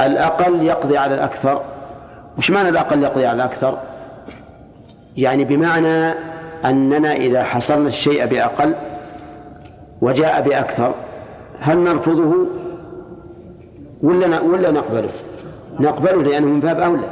الأقل 0.00 0.62
يقضي 0.62 0.98
على 0.98 1.14
الأكثر 1.14 1.62
وش 2.38 2.50
معنى 2.50 2.68
الأقل 2.68 3.02
يقضي 3.02 3.26
على 3.26 3.36
الأكثر 3.36 3.78
يعني 5.16 5.44
بمعنى 5.44 6.14
أننا 6.64 7.16
إذا 7.16 7.42
حصرنا 7.42 7.88
الشيء 7.88 8.26
بأقل 8.26 8.74
وجاء 10.02 10.42
بأكثر 10.42 10.94
هل 11.60 11.78
نرفضه 11.78 12.46
ولا 14.02 14.40
ولا 14.40 14.70
نقبله؟ 14.70 15.10
نقبله 15.80 16.22
لأنه 16.22 16.46
من 16.46 16.60
باب 16.60 16.80
أولى 16.80 17.08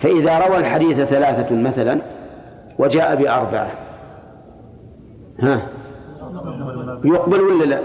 فإذا 0.00 0.38
روى 0.38 0.56
الحديث 0.56 1.00
ثلاثة 1.00 1.56
مثلا 1.56 1.98
وجاء 2.78 3.14
بأربعة 3.14 3.70
ها 5.40 5.60
يقبل 7.04 7.40
ولا 7.40 7.64
لا؟ 7.64 7.80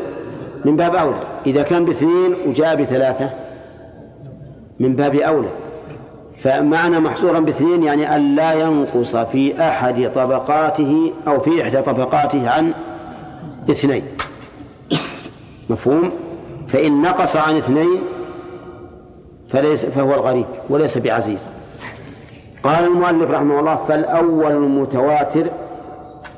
من 0.66 0.76
باب 0.76 0.96
أولى. 0.96 1.20
إذا 1.46 1.64
كان 1.64 1.86
باثنين 1.86 2.36
وجاء 2.48 2.76
بثلاثة 2.76 3.30
من 4.80 4.96
باب 4.96 5.16
أولى. 5.16 5.50
فمعنى 6.38 7.00
محصورا 7.00 7.40
باثنين 7.40 7.84
يعني 7.84 8.16
أن 8.16 8.36
لا 8.36 8.54
ينقص 8.54 9.16
في 9.16 9.62
أحد 9.62 10.12
طبقاته 10.16 11.12
أو 11.28 11.40
في 11.40 11.64
إحدى 11.64 11.82
طبقاته 11.82 12.50
عن 12.50 12.74
اثنين. 13.70 14.04
مفهوم؟ 15.70 16.12
فإن 16.68 17.02
نقص 17.02 17.36
عن 17.36 17.58
اثنين 17.58 18.02
فليس 19.50 19.86
فهو 19.86 20.14
الغريب 20.14 20.46
وليس 20.70 20.98
بعزيز. 20.98 21.40
قال 22.64 22.86
المؤلف 22.86 23.32
رحمه 23.32 23.60
الله 23.60 23.76
فالأول 23.88 24.52
المتواتر 24.52 25.48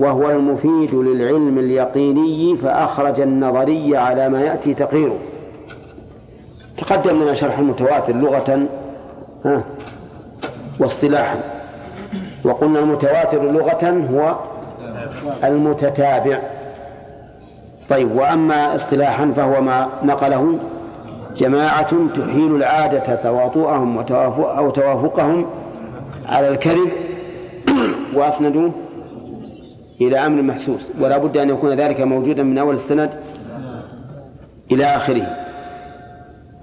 وهو 0.02 0.30
المفيد 0.30 0.96
للعلم 0.96 1.58
اليقيني 1.58 2.58
فأخرج 2.58 3.22
النظري 3.22 3.98
على 3.98 4.30
ما 4.30 4.42
يأتي 4.42 4.74
تقريره. 4.74 5.18
تقدم 6.78 7.24
لنا 7.24 7.34
شرح 7.34 7.60
المتواتر 7.60 8.16
لغة 8.16 8.68
ها 9.46 9.64
واصطلاحا. 10.80 11.40
وقلنا 12.44 12.80
المتواتر 12.80 13.52
لغة 13.52 14.04
هو 14.12 14.36
المتتابع. 15.44 16.40
طيب 17.90 18.16
وأما 18.16 18.76
اصطلاحا 18.76 19.34
فهو 19.36 19.62
ما 19.62 19.88
نقله 20.04 20.58
جماعة 21.38 22.08
تحيل 22.16 22.56
العادة 22.56 23.16
تواطؤهم 23.16 23.98
أو 24.42 24.70
توافقهم 24.70 25.46
على 26.26 26.48
الكذب. 26.48 26.90
وأسندوه. 28.16 28.72
إلى 30.02 30.18
أمر 30.26 30.42
محسوس 30.42 30.90
ولا 31.00 31.18
بد 31.18 31.38
أن 31.38 31.50
يكون 31.50 31.74
ذلك 31.74 32.02
موجودا 32.02 32.44
من 32.44 32.58
أول 32.58 32.76
السند 32.76 33.10
إلى 34.72 34.86
آخره. 34.86 35.38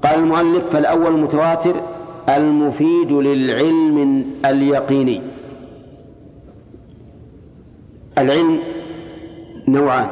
قال 0.02 0.14
المؤلف 0.14 0.64
فالأول 0.70 1.06
المتواتر 1.06 1.74
المفيد 2.28 3.12
للعلم 3.12 4.24
اليقيني. 4.44 5.22
العلم 8.18 8.58
نوعان 9.68 10.08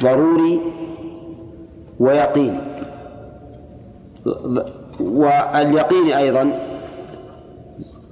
ضروري 0.00 0.60
ويقيني 2.00 2.58
واليقيني 5.00 6.18
أيضا 6.18 6.58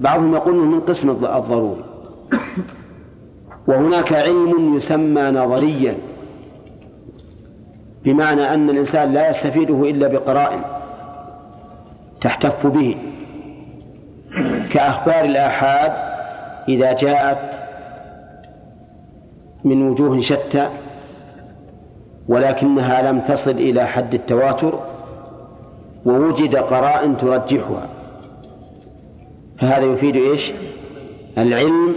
بعضهم 0.01 0.35
يقول 0.35 0.55
من 0.55 0.81
قسم 0.81 1.11
الضروري. 1.11 1.85
وهناك 3.67 4.13
علم 4.13 4.77
يسمى 4.77 5.23
نظريا 5.23 5.95
بمعنى 8.05 8.55
أن 8.55 8.71
الإنسان 8.71 9.13
لا 9.13 9.31
يستفيده 9.31 9.91
إلا 9.91 10.09
بقرائن 10.09 10.61
تحتف 12.21 12.67
به 12.67 12.97
كأخبار 14.71 15.25
الآحاد 15.25 15.93
إذا 16.69 16.93
جاءت 16.93 17.63
من 19.65 19.89
وجوه 19.89 20.21
شتى 20.21 20.69
ولكنها 22.29 23.13
لم 23.13 23.21
تصل 23.21 23.51
إلى 23.51 23.87
حد 23.87 24.15
التواتر 24.15 24.81
ووجد 26.07 26.57
قرائن 26.57 27.17
ترجحها 27.17 27.89
فهذا 29.59 29.85
يفيد 29.85 30.17
إيش؟ 30.17 30.53
العلم 31.39 31.95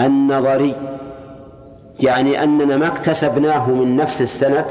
النظري 0.00 0.74
يعني 2.00 2.44
أننا 2.44 2.76
ما 2.76 2.86
اكتسبناه 2.86 3.70
من 3.70 3.96
نفس 3.96 4.22
السند 4.22 4.64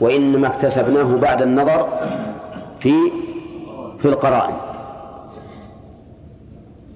وإنما 0.00 0.46
اكتسبناه 0.46 1.16
بعد 1.16 1.42
النظر 1.42 1.88
في 2.78 2.92
في 3.98 4.08
القرائن. 4.08 4.54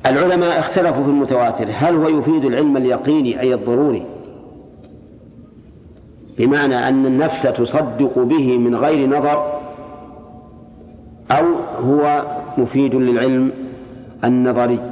العلماء 0.07 0.59
اختلفوا 0.59 1.05
في 1.05 1.11
المتواتر 1.11 1.67
هل 1.75 1.95
هو 1.95 2.09
يفيد 2.19 2.45
العلم 2.45 2.77
اليقيني 2.77 3.41
أي 3.41 3.55
الضروري؟ 3.55 4.03
بمعنى 6.39 6.89
أن 6.89 7.07
النفس 7.07 7.43
تصدق 7.43 8.19
به 8.19 8.59
من 8.59 8.77
غير 8.77 9.09
نظر 9.09 9.61
أو 11.31 11.45
هو 11.79 12.23
مفيد 12.59 12.95
للعلم 12.95 13.53
النظري؟ 14.25 14.92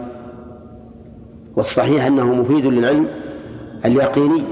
والصحيح 1.57 2.07
أنه 2.07 2.35
مفيد 2.35 2.67
للعلم 2.67 3.07
اليقيني 3.85 4.43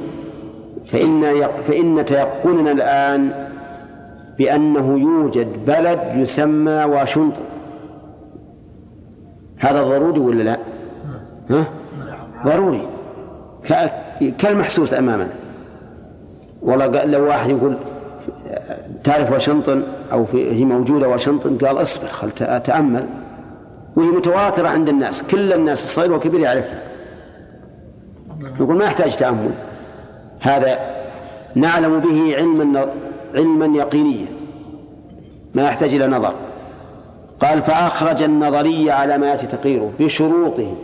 فإن 0.87 1.49
فإن 1.67 2.05
تيقننا 2.05 2.73
الآن 2.73 3.49
بأنه 4.39 4.99
يوجد 4.99 5.49
بلد 5.67 6.01
يسمى 6.15 6.85
واشنطن. 6.85 7.41
هذا 9.59 9.83
ضروري 9.83 10.21
ولا 10.21 10.43
لا؟ 10.43 10.59
ها؟ 11.51 11.65
ضروري. 12.45 12.83
كالمحسوس 14.39 14.95
أمامنا. 14.95 15.33
والله 16.63 17.05
لو 17.05 17.27
واحد 17.27 17.51
يقول 17.51 17.77
تعرف 19.05 19.33
واشنطن 19.33 19.83
أو 20.13 20.25
في 20.25 20.51
هي 20.53 20.65
موجودة 20.65 21.09
واشنطن؟ 21.09 21.59
قال 21.59 21.83
اصبر 21.83 22.07
خل 22.07 22.31
تأمل. 22.61 23.07
وهي 23.97 24.07
متواترة 24.07 24.69
عند 24.69 24.89
الناس 24.89 25.23
كل 25.23 25.53
الناس 25.53 25.85
الصغير 25.85 26.13
والكبير 26.13 26.41
يعرفها. 26.41 26.83
يقول 28.61 28.77
ما 28.77 28.85
يحتاج 28.85 29.17
تأمل. 29.17 29.51
هذا 30.41 30.79
نعلم 31.55 32.01
به 32.01 32.37
علما 32.37 32.91
علما 33.35 33.79
يقينيا. 33.79 34.27
ما 35.55 35.63
يحتاج 35.63 35.95
إلى 35.95 36.07
نظر. 36.07 36.35
قال 37.41 37.63
فأخرج 37.63 38.23
النظرية 38.23 38.93
على 38.93 39.19
ما 39.19 39.27
يأتي 39.31 39.47
تقريره 39.47 39.91
بشروطه 40.01 40.75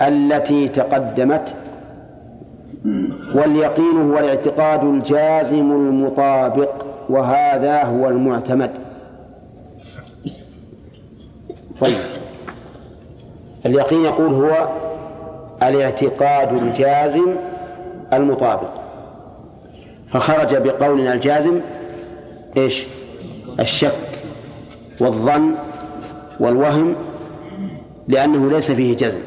التي 0.00 0.68
تقدمت 0.68 1.54
واليقين 3.34 4.10
هو 4.10 4.18
الاعتقاد 4.18 4.84
الجازم 4.84 5.72
المطابق 5.72 6.70
وهذا 7.08 7.82
هو 7.82 8.08
المعتمد. 8.08 8.70
طيب. 11.80 11.98
اليقين 13.66 14.04
يقول 14.04 14.34
هو 14.34 14.68
الاعتقاد 15.62 16.52
الجازم 16.52 17.26
المطابق. 18.12 18.70
فخرج 20.12 20.56
بقولنا 20.56 21.12
الجازم 21.12 21.60
إيش؟ 22.56 22.86
الشك 23.60 23.92
والظن 25.00 25.54
والوهم 26.40 26.94
لأنه 28.08 28.50
ليس 28.50 28.72
فيه 28.72 28.96
جزم. 28.96 29.20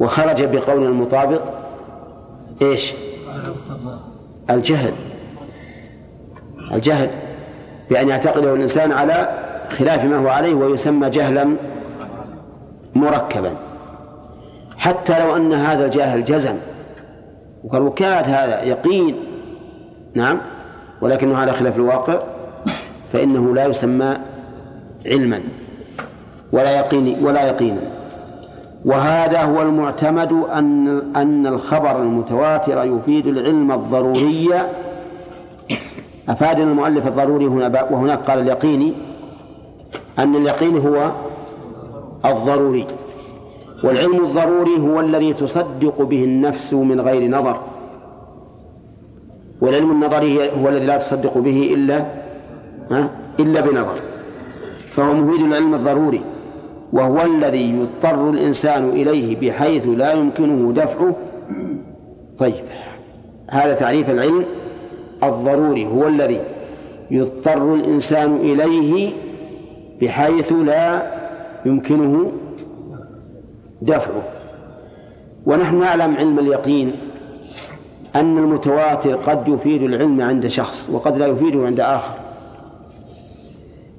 وخرج 0.00 0.44
بقول 0.44 0.84
المطابق 0.84 1.44
إيش؟ 2.62 2.92
الجهل. 4.50 4.92
الجهل. 6.72 7.10
بأن 7.90 8.08
يعتقده 8.08 8.54
الإنسان 8.54 8.92
على 8.92 9.38
خلاف 9.78 10.04
ما 10.04 10.16
هو 10.16 10.28
عليه 10.28 10.54
ويسمى 10.54 11.10
جهلا 11.10 11.56
مركبا. 12.94 13.69
حتى 14.80 15.24
لو 15.24 15.36
أن 15.36 15.52
هذا 15.52 15.84
الجاهل 15.84 16.24
جزم. 16.24 16.54
وقال 17.64 17.82
وكاد 17.82 18.28
هذا 18.28 18.62
يقين. 18.62 19.14
نعم. 20.14 20.38
ولكنه 21.00 21.36
على 21.36 21.52
خلاف 21.52 21.76
الواقع. 21.76 22.18
فإنه 23.12 23.54
لا 23.54 23.66
يسمى 23.66 24.16
علما. 25.06 25.40
ولا 26.52 26.78
يقين 26.78 27.24
ولا 27.24 27.46
يقينا 27.46 27.80
وهذا 28.84 29.42
هو 29.42 29.62
المعتمد 29.62 30.32
أن 30.32 30.88
أن 31.16 31.46
الخبر 31.46 32.02
المتواتر 32.02 32.84
يفيد 32.84 33.26
العلم 33.26 33.72
الضروري. 33.72 34.48
أفاد 36.28 36.60
المؤلف 36.60 37.06
الضروري 37.06 37.46
هنا 37.46 37.86
وهناك 37.90 38.18
قال 38.18 38.38
اليقيني. 38.38 38.92
أن 40.18 40.36
اليقين 40.36 40.76
هو 40.78 41.10
الضروري. 42.24 42.86
والعلم 43.84 44.24
الضروري 44.24 44.78
هو 44.78 45.00
الذي 45.00 45.32
تصدق 45.32 46.02
به 46.02 46.24
النفس 46.24 46.72
من 46.72 47.00
غير 47.00 47.30
نظر. 47.30 47.60
والعلم 49.60 49.90
النظري 49.90 50.50
هو 50.50 50.68
الذي 50.68 50.86
لا 50.86 50.98
تصدق 50.98 51.38
به 51.38 51.70
إلا 51.74 52.06
إلا 53.40 53.60
بنظر. 53.60 53.98
فهو 54.86 55.14
مفيد 55.14 55.42
العلم 55.46 55.74
الضروري 55.74 56.20
وهو 56.92 57.22
الذي 57.22 57.70
يضطر 57.70 58.30
الإنسان 58.30 58.88
إليه 58.88 59.36
بحيث 59.40 59.86
لا 59.86 60.12
يمكنه 60.12 60.72
دفعه. 60.72 61.14
طيب 62.38 62.64
هذا 63.50 63.74
تعريف 63.74 64.10
العلم 64.10 64.44
الضروري 65.22 65.86
هو 65.86 66.06
الذي 66.06 66.40
يضطر 67.10 67.74
الإنسان 67.74 68.36
إليه 68.36 69.12
بحيث 70.02 70.52
لا 70.52 71.12
يمكنه 71.66 72.32
دفعه. 73.82 74.22
ونحن 75.46 75.80
نعلم 75.80 76.16
علم 76.16 76.38
اليقين 76.38 76.92
أن 78.16 78.38
المتواتر 78.38 79.14
قد 79.14 79.48
يفيد 79.48 79.82
العلم 79.82 80.20
عند 80.20 80.46
شخص 80.46 80.88
وقد 80.92 81.16
لا 81.16 81.26
يفيده 81.26 81.66
عند 81.66 81.80
آخر. 81.80 82.14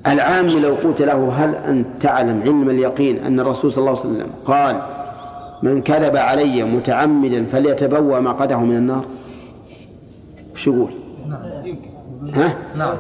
العام 0.08 0.48
لو 0.48 0.76
قلت 0.84 1.02
له 1.02 1.30
هل 1.30 1.56
أنت 1.56 1.88
تعلم 2.00 2.42
علم 2.42 2.70
اليقين 2.70 3.20
أن 3.20 3.40
الرسول 3.40 3.72
صلى 3.72 3.82
الله 3.82 4.00
عليه 4.00 4.10
وسلم 4.10 4.30
قال 4.46 4.82
من 5.64 5.82
كذب 5.82 6.16
علي 6.16 6.64
متعمدا 6.64 7.46
فليتبوأ 7.46 8.20
مقعده 8.20 8.60
من 8.60 8.78
النار؟ 8.78 9.06
وش 10.54 10.68
يقول؟ 10.68 10.90
ها؟ 12.34 12.56
نعم 12.78 12.96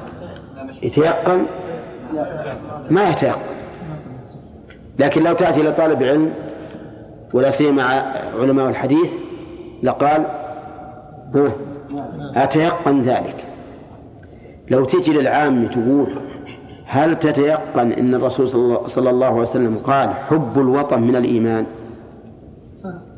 يتيقن؟ 0.83 1.45
ما 2.89 3.09
يتيقن. 3.09 3.39
لكن 4.99 5.23
لو 5.23 5.33
تأتي 5.33 5.61
إلى 5.61 5.71
طالب 5.71 6.03
علم 6.03 6.31
ولا 7.33 7.49
سيما 7.49 8.13
علماء 8.39 8.69
الحديث 8.69 9.13
لقال 9.83 10.25
ها 11.35 11.51
أتيقن 12.35 13.01
ذلك؟ 13.01 13.45
لو 14.69 14.85
تجي 14.85 15.13
للعام 15.13 15.67
تقول 15.67 16.07
هل 16.85 17.19
تتيقن 17.19 17.91
أن 17.91 18.15
الرسول 18.15 18.47
صلى 18.89 19.09
الله 19.09 19.25
عليه 19.25 19.41
وسلم 19.41 19.77
قال 19.83 20.09
حب 20.09 20.59
الوطن 20.59 21.01
من 21.01 21.15
الإيمان؟ 21.15 21.65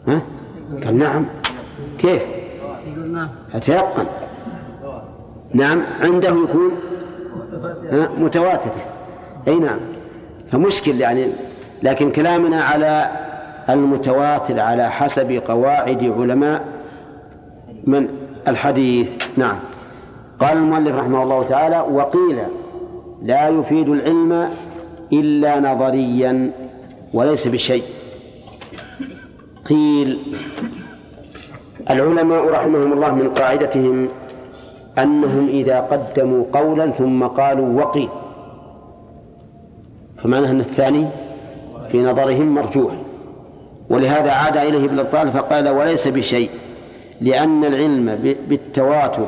ها؟ 0.08 0.22
قال 0.84 0.98
نعم. 0.98 1.26
كيف؟ 2.00 2.24
أتيقن. 3.54 4.06
نعم 5.54 5.82
عنده 6.02 6.30
يكون 6.30 6.72
متواتر. 8.18 8.72
أي 9.48 9.56
نعم. 9.56 9.80
فمشكل 10.52 11.00
يعني 11.02 11.26
لكن 11.84 12.12
كلامنا 12.12 12.64
على 12.64 13.12
المتواتر 13.70 14.60
على 14.60 14.90
حسب 14.90 15.32
قواعد 15.32 16.04
علماء 16.04 16.66
من 17.88 18.08
الحديث. 18.48 19.18
نعم. 19.38 19.58
قال 20.40 20.58
المؤلف 20.58 20.96
رحمه 20.96 21.24
الله 21.24 21.44
تعالى 21.44 21.80
وقيل 21.92 22.44
لا 23.22 23.48
يفيد 23.48 23.90
العلم 23.90 24.50
إلا 25.14 25.60
نظريا 25.60 26.52
وليس 27.14 27.48
بشيء. 27.48 27.84
قيل 29.66 30.20
العلماء 31.90 32.50
رحمهم 32.50 32.94
الله 32.94 33.16
من 33.16 33.30
قاعدتهم 33.30 34.08
أنهم 34.98 35.48
إذا 35.48 35.80
قدموا 35.80 36.44
قولا 36.54 36.92
ثم 36.92 37.24
قالوا 37.24 37.82
وقيل 37.82 38.10
فمعنى 40.18 40.50
أن 40.50 40.60
الثاني 40.60 41.08
في 41.92 42.04
نظرهم 42.04 42.56
مرجوح. 42.56 42.94
ولهذا 43.94 44.32
عاد 44.32 44.58
إليه 44.58 44.86
ابن 44.86 45.00
الطالب 45.00 45.30
فقال 45.30 45.70
وليس 45.70 46.08
بشيء 46.08 46.50
لأن 47.22 47.66
العلم 47.66 48.36
بالتواتر 48.48 49.28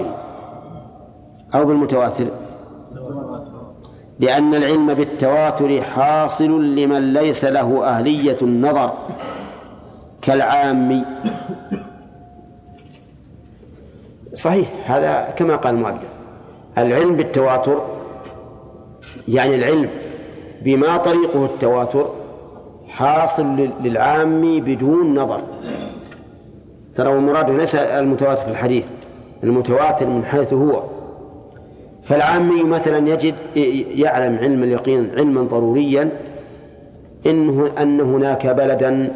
أو 1.56 1.66
بالمتواتر. 1.66 2.26
لأن 4.20 4.56
العلم 4.56 4.94
بالتواتر 4.94 5.82
حاصل 5.82 6.76
لمن 6.76 7.14
ليس 7.14 7.46
له 7.46 7.86
أهلية 7.86 8.38
النظر 8.42 8.94
كالعامي 10.22 11.06
صحيح 14.34 14.68
هذا 14.86 15.34
كما 15.38 15.56
قال 15.56 15.76
المؤلف 15.76 16.00
العلم 16.78 17.16
بالتواتر 17.16 17.82
يعني 19.28 19.56
العلم 19.56 19.90
بما 20.62 20.98
طريقه 20.98 21.46
التواتر 21.46 22.25
حاصل 22.96 23.70
للعام 23.84 24.60
بدون 24.60 25.16
نظر. 25.16 25.42
ترى 26.96 27.14
المراد 27.14 27.50
ليس 27.50 27.76
المتواتر 27.76 28.44
في 28.44 28.52
الحديث. 28.52 28.88
المتواتر 29.44 30.08
من 30.08 30.26
حيث 30.26 30.54
هو. 30.54 30.84
فالعامي 32.04 32.64
مثلا 32.64 33.10
يجد 33.10 33.36
يعلم 33.96 34.38
علم 34.38 34.64
اليقين 34.64 35.10
علما 35.18 35.42
ضروريا 35.42 36.10
إنه 37.26 37.72
أن 37.82 38.02
هناك 38.02 38.48
بلدا 38.48 39.12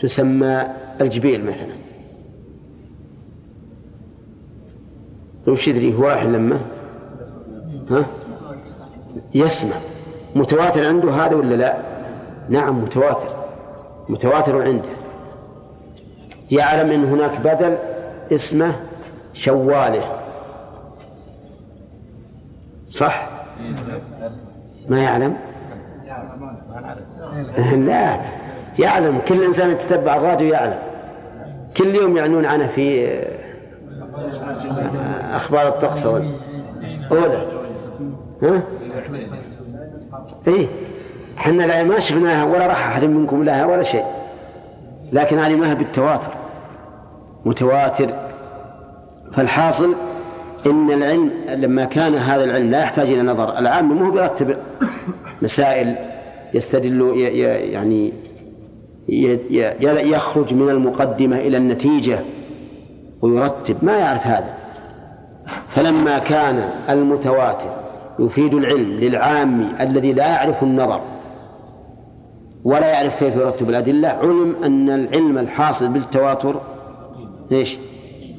تسمى 0.00 0.62
الجبيل 1.00 1.44
مثلا. 1.44 1.74
طيب 5.46 5.54
وش 5.54 5.68
يدري؟ 5.68 5.94
هو 5.94 6.20
لما 6.24 6.60
ها؟ 7.90 8.06
يسمع. 9.34 9.76
متواتر 10.36 10.86
عنده 10.86 11.10
هذا 11.10 11.36
ولا 11.36 11.54
لا؟ 11.54 11.91
نعم 12.52 12.78
متواتر. 12.78 13.28
متواتر 14.08 14.62
عنده. 14.62 14.88
يعلم 16.50 16.90
أن 16.90 17.04
هناك 17.04 17.40
بدل 17.40 17.78
اسمه 18.32 18.72
شوالة. 19.34 20.04
صح؟ 22.88 23.28
ما 24.88 25.02
يعلم؟ 25.02 25.36
لا. 27.86 28.20
يعلم. 28.78 29.18
كل 29.28 29.44
إنسان 29.44 29.70
يتتبع 29.70 30.16
الراديو 30.16 30.48
يعلم. 30.48 30.78
كل 31.76 31.94
يوم 31.94 32.16
يعنون 32.16 32.44
عنه 32.44 32.66
في 32.66 33.18
أخبار 35.24 35.68
الطقس. 35.68 36.06
اولى 36.06 37.46
ها؟ 38.42 38.62
إيه 41.32 41.40
إحنا 41.40 41.82
ما 41.82 42.00
شفناها 42.00 42.44
ولا 42.44 42.66
راح 42.66 42.88
أحد 42.88 43.04
منكم 43.04 43.44
لها 43.44 43.66
ولا 43.66 43.82
شيء. 43.82 44.04
لكن 45.12 45.38
علمها 45.38 45.74
بالتواتر. 45.74 46.30
متواتر. 47.44 48.06
فالحاصل 49.32 49.94
إن 50.66 50.90
العلم 50.90 51.30
لما 51.48 51.84
كان 51.84 52.14
هذا 52.14 52.44
العلم 52.44 52.70
لا 52.70 52.80
يحتاج 52.80 53.10
إلى 53.10 53.22
نظر. 53.22 53.58
العام 53.58 53.92
مو 53.92 54.10
بيرتب 54.10 54.56
مسائل 55.42 55.94
يستدل 56.54 57.12
يعني 57.72 58.12
يخرج 60.10 60.54
من 60.54 60.70
المقدمة 60.70 61.36
إلى 61.36 61.56
النتيجة 61.56 62.18
ويرتب. 63.22 63.76
ما 63.82 63.98
يعرف 63.98 64.26
هذا. 64.26 64.54
فلما 65.68 66.18
كان 66.18 66.68
المتواتر 66.90 67.70
يفيد 68.18 68.54
العلم 68.54 68.90
للعام 68.92 69.72
الذي 69.80 70.12
لا 70.12 70.26
يعرف 70.26 70.62
النظر 70.62 71.00
ولا 72.64 72.86
يعرف 72.86 73.18
كيف 73.18 73.36
يرتب 73.36 73.68
الأدلة. 73.68 74.08
علم 74.08 74.56
أن 74.64 74.90
العلم 74.90 75.38
الحاصل 75.38 75.88
بالتواتر 75.88 76.60
إيش؟ 77.52 77.78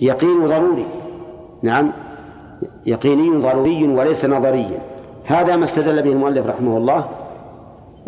يقين 0.01 0.47
ضروري. 0.47 0.85
نعم. 1.63 1.91
يقيني 2.85 3.29
ضروري 3.29 3.87
وليس 3.87 4.25
نظريا. 4.25 4.79
هذا 5.25 5.55
ما 5.55 5.63
استدل 5.63 6.01
به 6.01 6.11
المؤلف 6.11 6.47
رحمه 6.47 6.77
الله. 6.77 7.05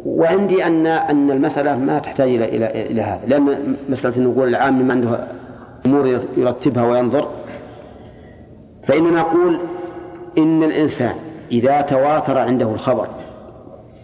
وعندي 0.05 0.67
ان 0.67 0.87
أن 0.87 1.31
المسألة 1.31 1.77
ما 1.77 1.99
تحتاج 1.99 2.29
إلى 2.29 2.45
إلى 2.45 2.91
إلى 2.91 3.01
هذا. 3.01 3.21
لأن 3.27 3.75
مسألة 3.89 4.19
نقول 4.19 4.47
العام 4.47 4.87
ما 4.87 4.93
عنده 4.93 5.27
أمور 5.85 6.19
يرتبها 6.37 6.85
وينظر. 6.85 7.27
فإننا 8.83 9.19
نقول 9.19 9.57
إن 10.37 10.63
الإنسان 10.63 11.15
إذا 11.51 11.81
تواتر 11.81 12.37
عنده 12.37 12.71
الخبر 12.73 13.07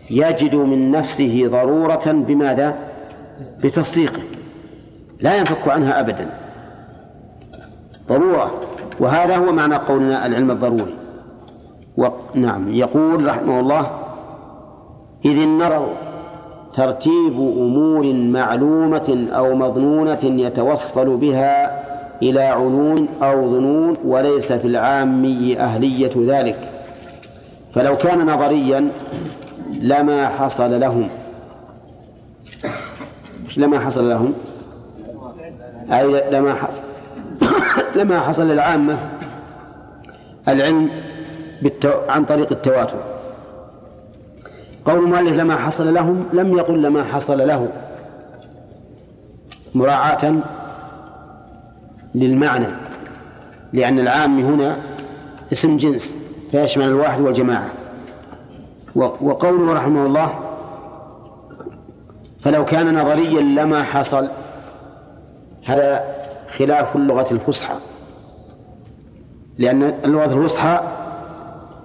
يجد 0.10 0.56
من 0.56 0.92
نفسه 0.92 1.48
ضرورة 1.48 2.04
بماذا؟ 2.06 2.76
بتصديقه. 3.64 4.22
لا 5.20 5.38
ينفك 5.38 5.68
عنها 5.68 6.00
ابدا. 6.00 6.30
ضرورة. 8.10 8.52
وهذا 9.00 9.38
هو 9.38 9.52
معنى 9.52 9.76
قولنا 9.76 10.26
العلم 10.26 10.52
الضروري. 10.52 10.94
نعم. 12.36 12.74
يقول 12.74 13.26
رحمه 13.26 13.60
الله 13.60 13.92
إذ 15.26 15.42
النظر 15.42 15.88
ترتيب 16.74 17.34
أمور 17.34 18.14
معلومة 18.14 19.28
أو 19.32 19.56
مظنونة 19.56 20.20
يتوصل 20.24 21.18
بها 21.18 21.82
إلى 22.22 22.42
علوم 22.42 23.08
أو 23.24 23.52
ظنون 23.52 23.98
وليس 24.06 24.52
في 24.52 24.68
العامي 24.68 25.60
أهلية 25.60 26.12
ذلك. 26.18 26.70
فلو 27.74 27.98
كان 27.98 28.26
نظريا 28.26 28.92
لما 29.72 30.28
حصل 30.28 30.80
لهم. 30.80 31.10
لما 33.58 33.80
حصل 33.80 34.10
لهم. 34.10 34.34
أي 35.92 36.32
لما 36.32 36.54
حصل 36.54 36.82
لما 38.00 38.20
حصل 38.20 38.48
للعامة 38.48 38.98
العلم 40.48 40.90
بالتو... 41.62 41.92
عن 42.10 42.26
طريق 42.26 42.52
التواتر. 42.52 42.98
قول 44.86 45.04
المؤلف 45.04 45.34
لما 45.34 45.56
حصل 45.56 45.94
لهم 45.94 46.26
لم 46.34 46.58
يقل 46.58 46.82
لما 46.82 47.04
حصل 47.04 47.48
له. 47.48 47.68
مراعاة 49.76 50.36
للمعنى. 52.16 52.68
لأن 53.74 54.00
العام 54.00 54.40
هنا 54.40 54.78
اسم 55.52 55.78
جنس 55.78 56.18
فيشمل 56.52 56.86
الواحد 56.86 57.22
والجماعة. 57.22 57.81
وقوله 58.96 59.74
رحمه 59.74 60.06
الله 60.06 60.40
فلو 62.40 62.66
كان 62.66 63.02
نظريا 63.02 63.42
لما 63.42 63.84
حصل 63.84 64.28
هذا 65.66 66.04
خلاف 66.58 66.96
اللغة 66.96 67.28
الفصحى. 67.32 67.76
لأن 69.58 69.84
اللغة 69.84 70.34
الفصحى 70.34 70.82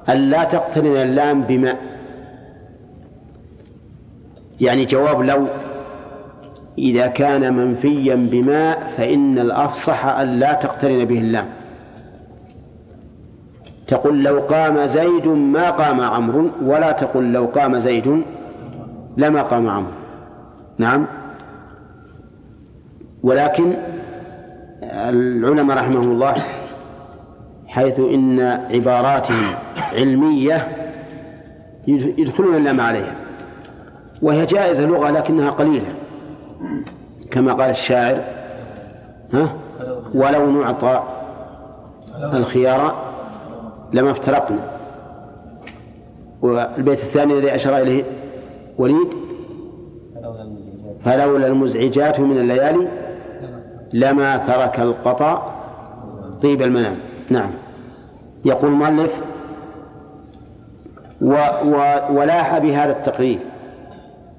أن 0.09 0.17
لا 0.17 0.45
تقترن 0.45 0.97
اللام 0.97 1.43
بما 1.43 1.77
يعني 4.61 4.85
جواب 4.85 5.21
لو 5.21 5.47
إذا 6.79 7.07
كان 7.07 7.55
منفيا 7.57 8.15
بما 8.15 8.75
فإن 8.97 9.39
الأفصح 9.39 10.07
أن 10.07 10.39
لا 10.39 10.53
تقترن 10.53 11.05
به 11.05 11.19
اللام. 11.19 11.49
تقول 13.87 14.25
لو 14.25 14.39
قام 14.39 14.87
زيد 14.87 15.29
ما 15.29 15.71
قام 15.71 16.01
عمرو 16.01 16.51
ولا 16.63 16.93
تقول 16.93 17.33
لو 17.33 17.47
قام 17.47 17.79
زيد 17.79 18.23
لما 19.17 19.43
قام 19.43 19.69
عمرو. 19.69 19.93
نعم. 20.79 21.07
ولكن 23.23 23.73
العلماء 24.83 25.77
رحمهم 25.77 26.11
الله 26.11 26.35
حيث 27.67 28.01
إن 28.01 28.41
عباراتهم 28.71 29.55
علمية 29.93 30.69
يدخلون 32.19 32.55
اللام 32.55 32.81
عليها 32.81 33.15
وهي 34.23 34.45
جائزة 34.47 34.87
لغة 34.87 35.11
لكنها 35.11 35.51
قليلة 35.51 35.89
كما 37.31 37.53
قال 37.53 37.71
الشاعر 37.71 38.19
ها؟ 39.33 39.49
ولو 40.15 40.51
نعطى 40.51 41.03
الخيار 42.35 42.95
لما 43.93 44.11
افترقنا 44.11 44.71
والبيت 46.43 46.99
الثاني 46.99 47.33
الذي 47.33 47.55
أشار 47.55 47.77
إليه 47.77 48.05
وليد؟ 48.79 49.09
فلولا 51.05 51.47
المزعجات 51.47 52.21
من 52.21 52.39
الليالي 52.39 52.89
لما 53.93 54.37
ترك 54.37 54.81
القطع 54.81 55.43
طيب 56.43 56.63
المنام. 56.63 56.97
نعم. 57.31 57.51
يقول 58.45 58.71
المؤلف 58.71 59.25
و 61.21 61.35
و 61.65 61.99
ولاح 62.11 62.59
بهذا 62.59 62.93
التقرير. 62.93 63.39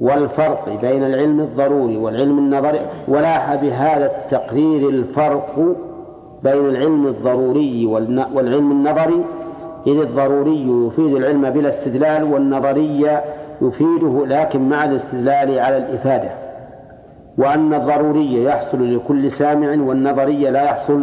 والفرق 0.01 0.69
بين 0.81 1.03
العلم 1.03 1.39
الضروري 1.39 1.97
والعلم 1.97 2.37
النظري 2.39 2.79
ولاح 3.07 3.55
بهذا 3.55 4.05
التقرير 4.05 4.89
الفرق 4.89 5.75
بين 6.43 6.69
العلم 6.69 7.07
الضروري 7.07 7.85
والعلم 7.85 8.71
النظري 8.71 9.23
إذ 9.87 9.99
الضروري 9.99 10.87
يفيد 10.87 11.15
العلم 11.15 11.49
بلا 11.49 11.69
استدلال 11.69 12.23
والنظري 12.23 13.19
يفيده 13.61 14.25
لكن 14.25 14.69
مع 14.69 14.85
الاستدلال 14.85 15.59
على 15.59 15.77
الإفادة. 15.77 16.29
وأن 17.37 17.73
الضروري 17.73 18.43
يحصل 18.43 18.95
لكل 18.95 19.31
سامع 19.31 19.69
والنظري 19.69 20.49
لا 20.49 20.63
يحصل 20.63 21.01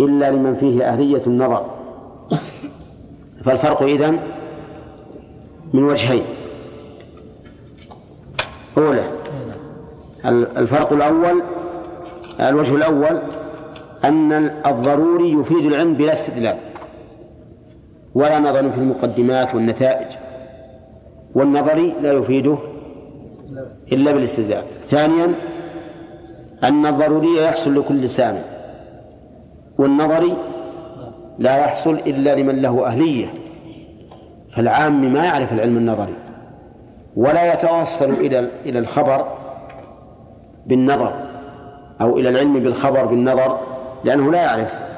إلا 0.00 0.30
لمن 0.30 0.54
فيه 0.54 0.84
أهلية 0.84 1.22
النظر. 1.26 1.66
فالفرق 3.44 3.82
إذن 3.82 4.18
من 5.74 5.84
وجهين. 5.84 6.22
أولى 8.78 9.04
الفرق 10.56 10.92
الأول 10.92 11.42
الوجه 12.40 12.74
الأول 12.76 13.18
أن 14.04 14.32
الضروري 14.66 15.32
يفيد 15.32 15.66
العلم 15.66 15.94
بلا 15.94 16.12
استدلال. 16.12 16.56
ولا 18.14 18.38
نظر 18.38 18.70
في 18.70 18.78
المقدمات 18.78 19.54
والنتائج. 19.54 20.06
والنظري 21.34 21.94
لا 22.02 22.12
يفيده 22.12 22.58
إلا 23.92 24.12
بالاستدلال. 24.12 24.62
ثانيا 24.90 25.34
أن 26.64 26.86
الضروري 26.86 27.36
يحصل 27.36 27.78
لكل 27.78 28.08
سامع 28.08 28.40
والنظري 29.78 30.36
لا 31.38 31.56
يحصل 31.56 31.94
إلا 31.94 32.34
لمن 32.34 32.62
له 32.62 32.86
أهلية. 32.86 33.26
فالعام 34.52 35.12
ما 35.12 35.24
يعرف 35.24 35.52
العلم 35.52 35.76
النظري. 35.76 36.14
ولا 37.16 37.54
يتوصل 37.54 38.10
إلى 38.10 38.48
إلى 38.66 38.78
الخبر 38.78 39.26
بالنظر 40.66 41.12
أو 42.00 42.18
إلى 42.18 42.28
العلم 42.28 42.60
بالخبر 42.60 43.04
بالنظر 43.04 43.58
لأنه 44.04 44.32
لا 44.32 44.42
يعرف. 44.42 44.91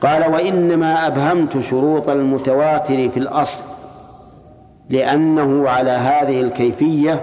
قال 0.00 0.32
وإنما 0.32 1.06
أبهمت 1.06 1.58
شروط 1.60 2.08
المتواتر 2.08 3.08
في 3.08 3.16
الأصل 3.16 3.64
لأنه 4.90 5.68
على 5.68 5.90
هذه 5.90 6.40
الكيفية 6.40 7.22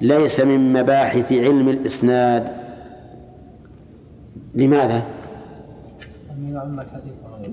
ليس 0.00 0.40
من 0.40 0.72
مباحث 0.72 1.32
علم 1.32 1.68
الإسناد. 1.68 2.48
لماذا؟ 4.54 5.02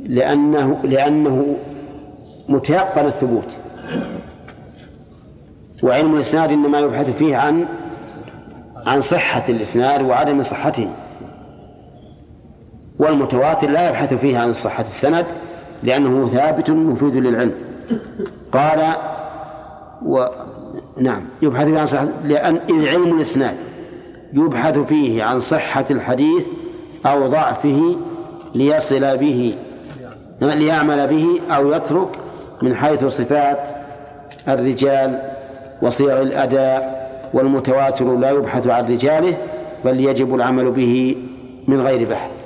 لأنه 0.06 0.80
لأنه 0.84 1.56
متيقن 2.50 3.06
الثبوت. 3.06 3.48
وعلم 5.84 6.16
الإسناد 6.16 6.52
إنما 6.52 6.80
يبحث 6.80 7.10
فيه 7.10 7.38
عن 7.38 7.66
عن 8.86 9.02
صحة 9.02 9.44
الإسناد 9.50 10.02
وعدم 10.02 10.44
صحته. 10.44 10.90
والمتواتر 13.02 13.70
لا 13.70 13.90
يبحث 13.90 14.14
فيه 14.14 14.38
عن 14.38 14.54
صحة 14.54 14.84
السند 14.84 15.26
لأنه 15.84 16.28
ثابت 16.28 16.70
مفيد 16.70 17.18
للعلم. 17.18 17.54
قال 18.52 18.80
و 20.06 20.26
نعم 20.98 21.24
يبحث 21.42 21.66
فيه 21.66 21.80
عن 21.80 21.86
صحة 21.86 22.08
لأن 22.26 22.60
إذ 22.70 22.88
علم 22.88 23.16
الإسناد 23.18 23.56
يبحث 24.34 24.80
فيه 24.80 25.24
عن 25.24 25.40
صحة 25.40 25.86
الحديث 25.92 26.48
أو 27.06 27.28
ضعفه 27.28 27.96
ليصل 28.56 29.18
به 29.18 29.56
ليعمل 30.42 31.08
به 31.08 31.40
أو 31.56 31.72
يترك 31.72 32.08
من 32.62 32.76
حيث 32.76 33.06
صفات 33.06 33.68
الرجال 34.48 35.20
وصيغ 35.82 36.22
الأداء 36.22 37.02
والمتواتر 37.34 38.16
لا 38.16 38.30
يبحث 38.30 38.68
عن 38.68 38.92
رجاله 38.92 39.38
بل 39.86 40.00
يجب 40.00 40.36
العمل 40.36 40.72
به 40.72 41.16
من 41.68 41.82
غير 41.82 42.10
بحث. 42.10 42.41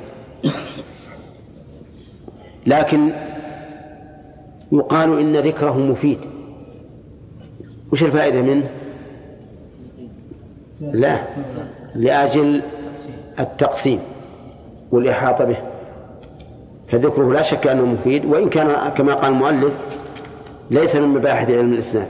لكن 2.66 3.12
يقال 4.72 5.20
إن 5.20 5.36
ذكره 5.36 5.78
مفيد. 5.78 6.18
وش 7.92 8.04
الفائدة 8.04 8.42
منه؟ 8.42 8.70
لا 10.82 11.20
لأجل 11.96 12.62
التقسيم 13.40 14.00
والإحاطة 14.92 15.44
به. 15.46 15.58
فذكره 16.88 17.34
لا 17.34 17.42
شك 17.42 17.68
أنه 17.68 17.86
مفيد 17.86 18.26
وإن 18.26 18.50
كان 18.50 18.90
كما 18.98 19.14
قال 19.14 19.34
المؤلف 19.34 19.78
ليس 20.72 20.96
من 20.96 21.08
مباحث 21.08 21.52
علم 21.52 21.74
الإسناد 21.74 22.08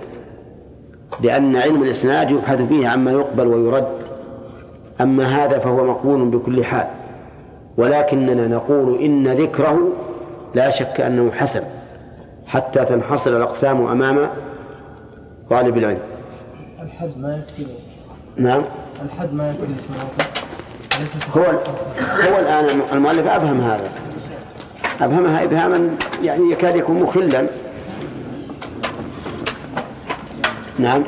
لأن 1.22 1.56
علم 1.56 1.84
الإسناد 1.84 2.32
يبحث 2.32 2.62
فيه 2.62 2.88
عما 2.88 3.12
يقبل 3.12 3.48
ويرد. 3.48 3.88
أما 5.02 5.26
هذا 5.26 5.60
فهو 5.60 5.86
مقبول 5.86 6.30
بكل 6.30 6.64
حال. 6.64 6.88
ولكننا 7.78 8.48
نقول 8.48 9.02
إن 9.02 9.28
ذكره 9.28 9.80
لا 10.56 10.70
شك 10.70 11.02
أنه 11.02 11.32
حسن 11.32 11.64
حتى 12.48 12.86
تنحصر 12.86 13.38
الأقسام 13.38 13.86
أمام 13.86 14.30
طالب 15.50 15.78
العلم. 15.78 16.00
الحد 16.84 17.12
ما 17.18 17.38
يكفي. 17.38 17.72
نعم. 18.38 18.64
الحد 19.06 19.34
ما 19.34 19.52
يكفي 19.52 19.66
هو 21.38 21.44
هو 22.02 22.40
الآن 22.40 22.82
المؤلف 22.94 23.28
أبهم 23.28 23.62
هذا. 23.62 23.90
أبهمها 25.02 25.44
إبهاما 25.44 25.90
يعني 26.24 26.52
يكاد 26.52 26.76
يكون 26.76 27.00
مخلا. 27.04 27.48
نعم. 30.80 31.04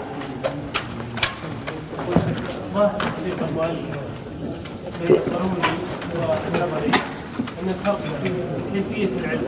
ان 7.63 7.69
الفرق 7.69 7.99
في 8.23 8.31
كيفيه 8.73 9.19
العلم 9.19 9.41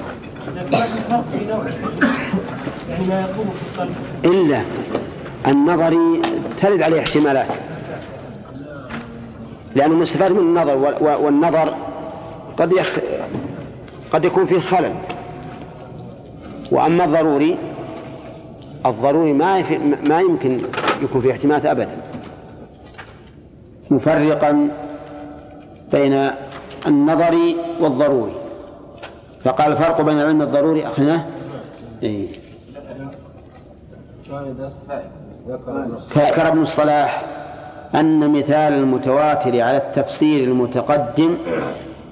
الفرق 0.47 1.23
في 1.31 1.45
نوع 1.45 1.61
العلم 1.61 1.99
يعني 2.89 3.07
ما 3.07 3.21
يقوم 3.21 3.49
في 3.49 3.81
القلب 3.81 3.95
إلا 4.25 4.61
النظري 5.47 6.21
ترد 6.61 6.81
عليه 6.81 6.99
احتمالات. 6.99 7.47
لأنه 9.75 9.95
مستفاد 9.95 10.31
من 10.31 10.39
النظر 10.39 10.95
والنظر 11.21 11.73
قد 12.57 12.71
يخ... 12.71 12.97
قد 14.11 14.25
يكون 14.25 14.45
فيه 14.45 14.59
خلل. 14.59 14.93
وأما 16.71 17.05
الضروري 17.05 17.57
الضروري 18.85 19.33
ما 19.33 19.59
يف... 19.59 19.71
ما 20.09 20.19
يمكن 20.19 20.61
يكون 21.03 21.21
فيه 21.21 21.31
احتمالات 21.31 21.65
أبدا. 21.65 21.97
مفرقا 23.89 24.67
بين 25.91 26.29
النظري 26.87 27.55
والضروري. 27.79 28.35
فقال 29.43 29.71
الفرق 29.71 30.01
بين 30.01 30.19
العلم 30.19 30.41
الضروري 30.41 30.87
أخذناه؟ 30.87 31.25
إيه. 32.03 32.27
فذكر 36.09 36.47
ابن 36.47 36.61
الصلاح 36.61 37.25
أن 37.95 38.31
مثال 38.31 38.73
المتواتر 38.73 39.61
على 39.61 39.77
التفسير 39.77 40.43
المتقدم 40.43 41.37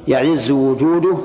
يعز 0.08 0.52
وجوده 0.52 1.18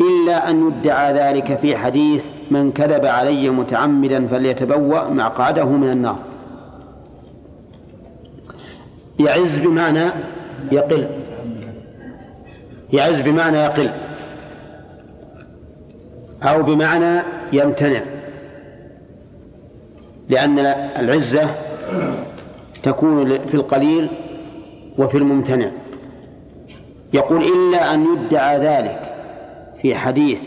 إلا 0.00 0.50
أن 0.50 0.68
يدعى 0.68 1.12
ذلك 1.12 1.58
في 1.58 1.76
حديث 1.76 2.26
من 2.50 2.72
كذب 2.72 3.06
علي 3.06 3.50
متعمدا 3.50 4.26
فليتبوأ 4.26 5.08
مقعده 5.08 5.64
من 5.64 5.90
النار. 5.90 6.16
يعز 9.18 9.58
بمعنى 9.58 10.04
يقل. 10.72 11.06
يعز 12.92 13.20
بمعنى 13.20 13.58
يقل 13.58 13.90
أو 16.42 16.62
بمعنى 16.62 17.22
يمتنع 17.52 18.00
لأن 20.28 20.58
العزة 20.98 21.50
تكون 22.82 23.38
في 23.38 23.54
القليل 23.54 24.08
وفي 24.98 25.18
الممتنع. 25.18 25.70
يقول 27.12 27.44
إلا 27.44 27.94
أن 27.94 28.06
يدعى 28.14 28.58
ذلك 28.58 29.14
في 29.82 29.94
حديث 29.94 30.42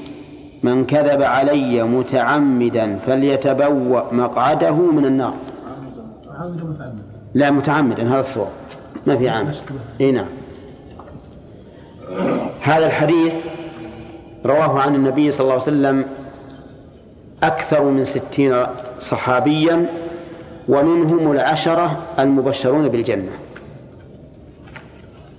من 0.63 0.85
كذب 0.85 1.21
علي 1.21 1.83
متعمدا 1.83 2.97
فليتبوأ 2.97 4.13
مقعده 4.13 4.75
من 4.75 5.05
النار. 5.05 5.33
لا 7.33 7.51
متعمدا 7.51 8.07
هذا 8.07 8.19
الصواب. 8.19 8.51
ما 9.07 9.17
في 9.17 9.29
عامل 9.29 9.55
إي 10.01 10.11
نعم. 10.11 10.27
هذا 12.61 12.85
الحديث 12.85 13.33
رواه 14.45 14.79
عن 14.79 14.95
النبي 14.95 15.31
صلى 15.31 15.41
الله 15.41 15.53
عليه 15.53 15.63
وسلم 15.63 16.05
أكثر 17.43 17.83
من 17.83 18.05
ستين 18.05 18.65
صحابيا 18.99 19.85
ومنهم 20.67 21.31
العشرة 21.31 21.97
المبشرون 22.19 22.87
بالجنة. 22.87 23.31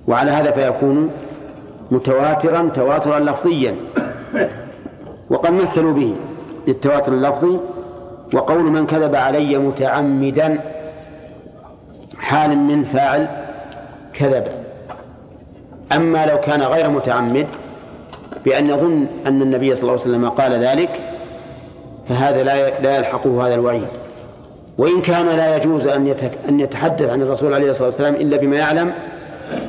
وعلى 0.09 0.31
هذا 0.31 0.51
فيكون 0.51 1.11
متواترا 1.91 2.71
تواترا 2.75 3.19
لفظيا. 3.19 3.77
وقد 5.31 5.53
مثلوا 5.53 5.93
به 5.93 6.15
للتواتر 6.69 7.13
اللفظي 7.13 7.59
وقول 8.35 8.63
من 8.63 8.87
كذب 8.87 9.15
علي 9.15 9.59
متعمدا 9.59 10.61
حال 12.19 12.59
من 12.59 12.85
فاعل 12.85 13.29
كذب. 14.13 14.64
أما 15.97 16.27
لو 16.27 16.41
كان 16.41 16.63
غير 16.63 16.91
متعمد 16.91 17.47
بأن 18.45 18.71
يظن 18.71 19.07
أن 19.27 19.43
النبي 19.43 19.75
صلى 19.75 19.83
الله 19.83 19.93
عليه 19.93 20.03
وسلم 20.03 20.29
قال 20.29 20.53
ذلك 20.53 20.91
فهذا 22.09 22.43
لا 22.43 22.81
لا 22.81 22.97
يلحقه 22.97 23.47
هذا 23.47 23.55
الوعيد. 23.55 23.87
وإن 24.79 25.01
كان 25.03 25.27
لا 25.27 25.57
يجوز 25.57 25.87
أن 25.87 26.15
أن 26.49 26.61
يتحدث 26.61 27.11
عن 27.11 27.23
الرسول 27.23 27.55
عليه 27.55 27.71
الصلاة 27.71 27.89
والسلام 27.89 28.15
إلا 28.15 28.37
بما 28.37 28.57
يعلم 28.57 28.93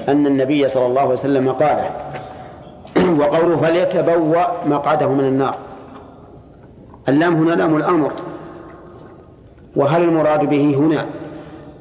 أن 0.07 0.27
النبي 0.27 0.67
صلى 0.67 0.85
الله 0.85 1.01
عليه 1.01 1.11
وسلم 1.11 1.51
قاله 1.51 1.89
وقوله 3.19 3.57
فليتبوأ 3.57 4.45
مقعده 4.65 5.11
من 5.11 5.23
النار. 5.23 5.55
اللام 7.09 7.35
هنا 7.35 7.53
لام 7.53 7.75
الأمر. 7.77 8.11
وهل 9.75 10.03
المراد 10.03 10.49
به 10.49 10.75
هنا؟ 10.75 11.05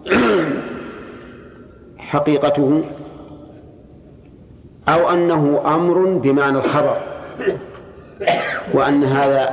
حقيقته 1.99 2.82
أو 4.89 5.11
أنه 5.11 5.61
أمر 5.66 6.05
بمعنى 6.05 6.59
الخبر 6.59 6.97
وأن 8.72 9.05
هذا 9.05 9.53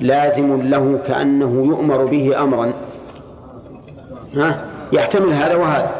لازم 0.00 0.62
له 0.62 0.98
كأنه 1.06 1.64
يؤمر 1.66 2.04
به 2.04 2.42
أمرا. 2.42 2.72
ها؟ 4.34 4.64
يحتمل 4.92 5.32
هذا 5.32 5.54
وهذا. 5.54 5.90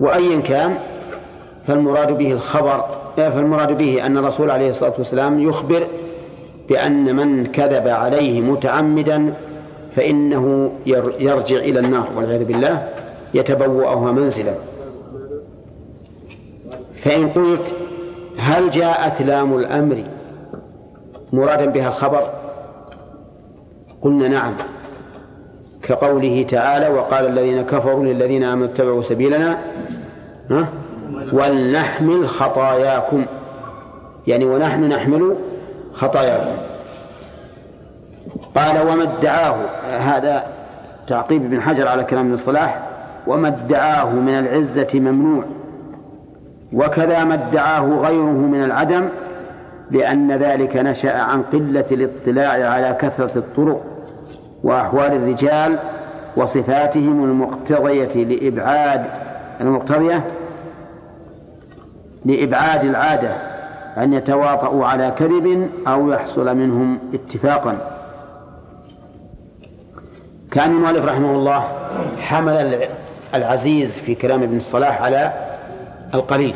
وأيا 0.00 0.40
كان 0.40 0.78
فالمراد 1.66 2.18
به 2.18 2.32
الخبر 2.32 2.84
فالمراد 3.16 3.76
به 3.76 4.06
أن 4.06 4.18
الرسول 4.18 4.50
عليه 4.50 4.70
الصلاة 4.70 4.92
والسلام 4.98 5.40
يخبر 5.40 5.86
بأن 6.68 7.16
من 7.16 7.46
كذب 7.46 7.88
عليه 7.88 8.40
متعمدا 8.40 9.34
فإنه 9.96 10.72
يرجع 11.20 11.56
إلى 11.56 11.80
النار 11.80 12.08
والعياذ 12.16 12.44
بالله 12.44 12.88
يتبوأها 13.34 14.12
منزلا. 14.12 14.54
فإن 17.02 17.28
قلت 17.28 17.74
هل 18.38 18.70
جاءت 18.70 19.22
لام 19.22 19.56
الأمر 19.56 20.04
مرادا 21.32 21.66
بها 21.66 21.88
الخبر؟ 21.88 22.30
قلنا 24.02 24.28
نعم 24.28 24.52
كقوله 25.82 26.42
تعالى 26.42 26.88
وقال 26.88 27.26
الذين 27.26 27.62
كفروا 27.62 28.04
للذين 28.04 28.44
آمنوا 28.44 28.66
اتبعوا 28.66 29.02
سبيلنا 29.02 29.58
ها؟ 30.50 30.68
ولنحمل 31.32 32.28
خطاياكم. 32.28 33.24
يعني 34.26 34.44
ونحن 34.44 34.84
نحمل 34.84 35.36
خطاياكم. 35.92 36.56
قال 38.56 38.88
وما 38.88 39.02
ادعاه 39.02 39.56
هذا 39.88 40.46
تعقيب 41.06 41.44
ابن 41.44 41.60
حجر 41.60 41.88
على 41.88 42.04
كلام 42.04 42.24
ابن 42.24 42.34
الصلاح 42.34 42.88
وما 43.26 43.48
ادعاه 43.48 44.10
من 44.10 44.38
العزة 44.38 44.88
ممنوع. 44.94 45.44
وكذا 46.72 47.24
ما 47.24 47.34
ادعاه 47.34 47.80
غيره 47.80 48.46
من 48.46 48.64
العدم 48.64 49.08
لأن 49.90 50.32
ذلك 50.32 50.76
نشأ 50.76 51.18
عن 51.18 51.42
قلة 51.42 51.84
الاطلاع 51.92 52.70
على 52.70 52.96
كثرة 53.00 53.38
الطرق 53.38 53.84
وأحوال 54.62 55.12
الرجال 55.12 55.78
وصفاتهم 56.36 57.24
المقتضية 57.24 58.24
لإبعاد 58.24 59.06
المقتضية 59.60 60.24
لإبعاد 62.24 62.84
العادة 62.84 63.36
أن 63.96 64.12
يتواطؤوا 64.12 64.86
على 64.86 65.12
كذب 65.18 65.70
أو 65.86 66.10
يحصل 66.10 66.56
منهم 66.56 66.98
اتفاقا. 67.14 67.78
كان 70.50 70.70
المؤلف 70.70 71.04
رحمه 71.04 71.30
الله 71.30 71.64
حمل 72.18 72.78
العزيز 73.34 73.98
في 73.98 74.14
كلام 74.14 74.42
ابن 74.42 74.56
الصلاح 74.56 75.02
على 75.02 75.47
القليل. 76.14 76.54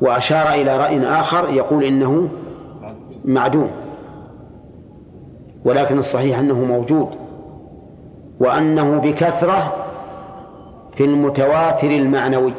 وأشار 0.00 0.48
إلى 0.48 0.76
رأي 0.76 1.06
آخر 1.06 1.48
يقول 1.48 1.84
إنه 1.84 2.28
معدوم. 3.24 3.70
ولكن 5.64 5.98
الصحيح 5.98 6.38
أنه 6.38 6.64
موجود. 6.64 7.08
وأنه 8.40 8.98
بكثرة 8.98 9.76
في 10.94 11.04
المتواتر 11.04 11.90
المعنوي. 11.90 12.52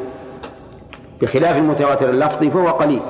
بخلاف 1.21 1.57
المتواتر 1.57 2.09
اللفظي 2.09 2.49
فهو 2.49 2.67
قليل. 2.67 3.01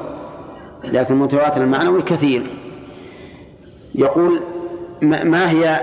لكن 0.84 1.14
المتواتر 1.14 1.62
المعنوي 1.62 2.02
كثير. 2.02 2.43
يقول 3.95 4.39
ما 5.02 5.49
هي 5.49 5.80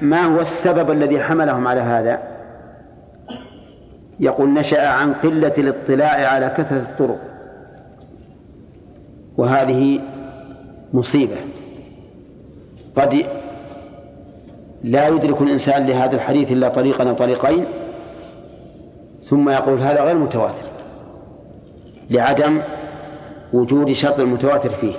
ما 0.00 0.24
هو 0.24 0.40
السبب 0.40 0.90
الذي 0.90 1.22
حملهم 1.22 1.68
على 1.68 1.80
هذا؟ 1.80 2.35
يقول 4.20 4.54
نشأ 4.54 4.88
عن 4.88 5.14
قلة 5.14 5.52
الاطلاع 5.58 6.28
على 6.28 6.54
كثرة 6.56 6.78
الطرق. 6.78 7.18
وهذه 9.36 10.00
مصيبة. 10.92 11.36
قد 12.96 13.26
لا 14.84 15.08
يدرك 15.08 15.42
الإنسان 15.42 15.86
لهذا 15.86 16.14
الحديث 16.16 16.52
إلا 16.52 16.68
طريقا 16.68 17.08
أو 17.08 17.14
طريقين 17.14 17.64
ثم 19.22 19.48
يقول 19.48 19.80
هذا 19.80 20.02
غير 20.04 20.14
متواتر 20.14 20.62
لعدم 22.10 22.60
وجود 23.52 23.92
شرط 23.92 24.20
المتواتر 24.20 24.68
فيه. 24.68 24.94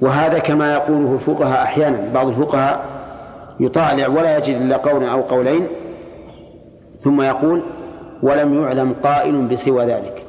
وهذا 0.00 0.38
كما 0.38 0.72
يقوله 0.72 1.14
الفقهاء 1.14 1.62
أحيانا 1.62 2.12
بعض 2.14 2.28
الفقهاء 2.28 2.84
يطالع 3.60 4.08
ولا 4.08 4.38
يجد 4.38 4.56
إلا 4.56 4.76
قولا 4.76 5.12
أو 5.12 5.20
قولين 5.20 5.66
ثم 7.06 7.22
يقول 7.22 7.62
ولم 8.22 8.62
يعلم 8.62 8.92
قائل 8.92 9.46
بسوى 9.46 9.84
ذلك. 9.84 10.26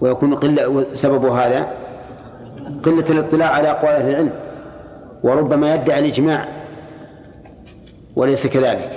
ويكون 0.00 0.34
قلة 0.34 0.86
سبب 0.94 1.24
هذا 1.24 1.66
قلة 2.82 3.10
الاطلاع 3.10 3.48
على 3.48 3.70
أقوال 3.70 3.92
أهل 3.92 4.10
العلم 4.10 4.32
وربما 5.22 5.74
يدعي 5.74 5.98
الإجماع 5.98 6.48
وليس 8.16 8.46
كذلك. 8.46 8.90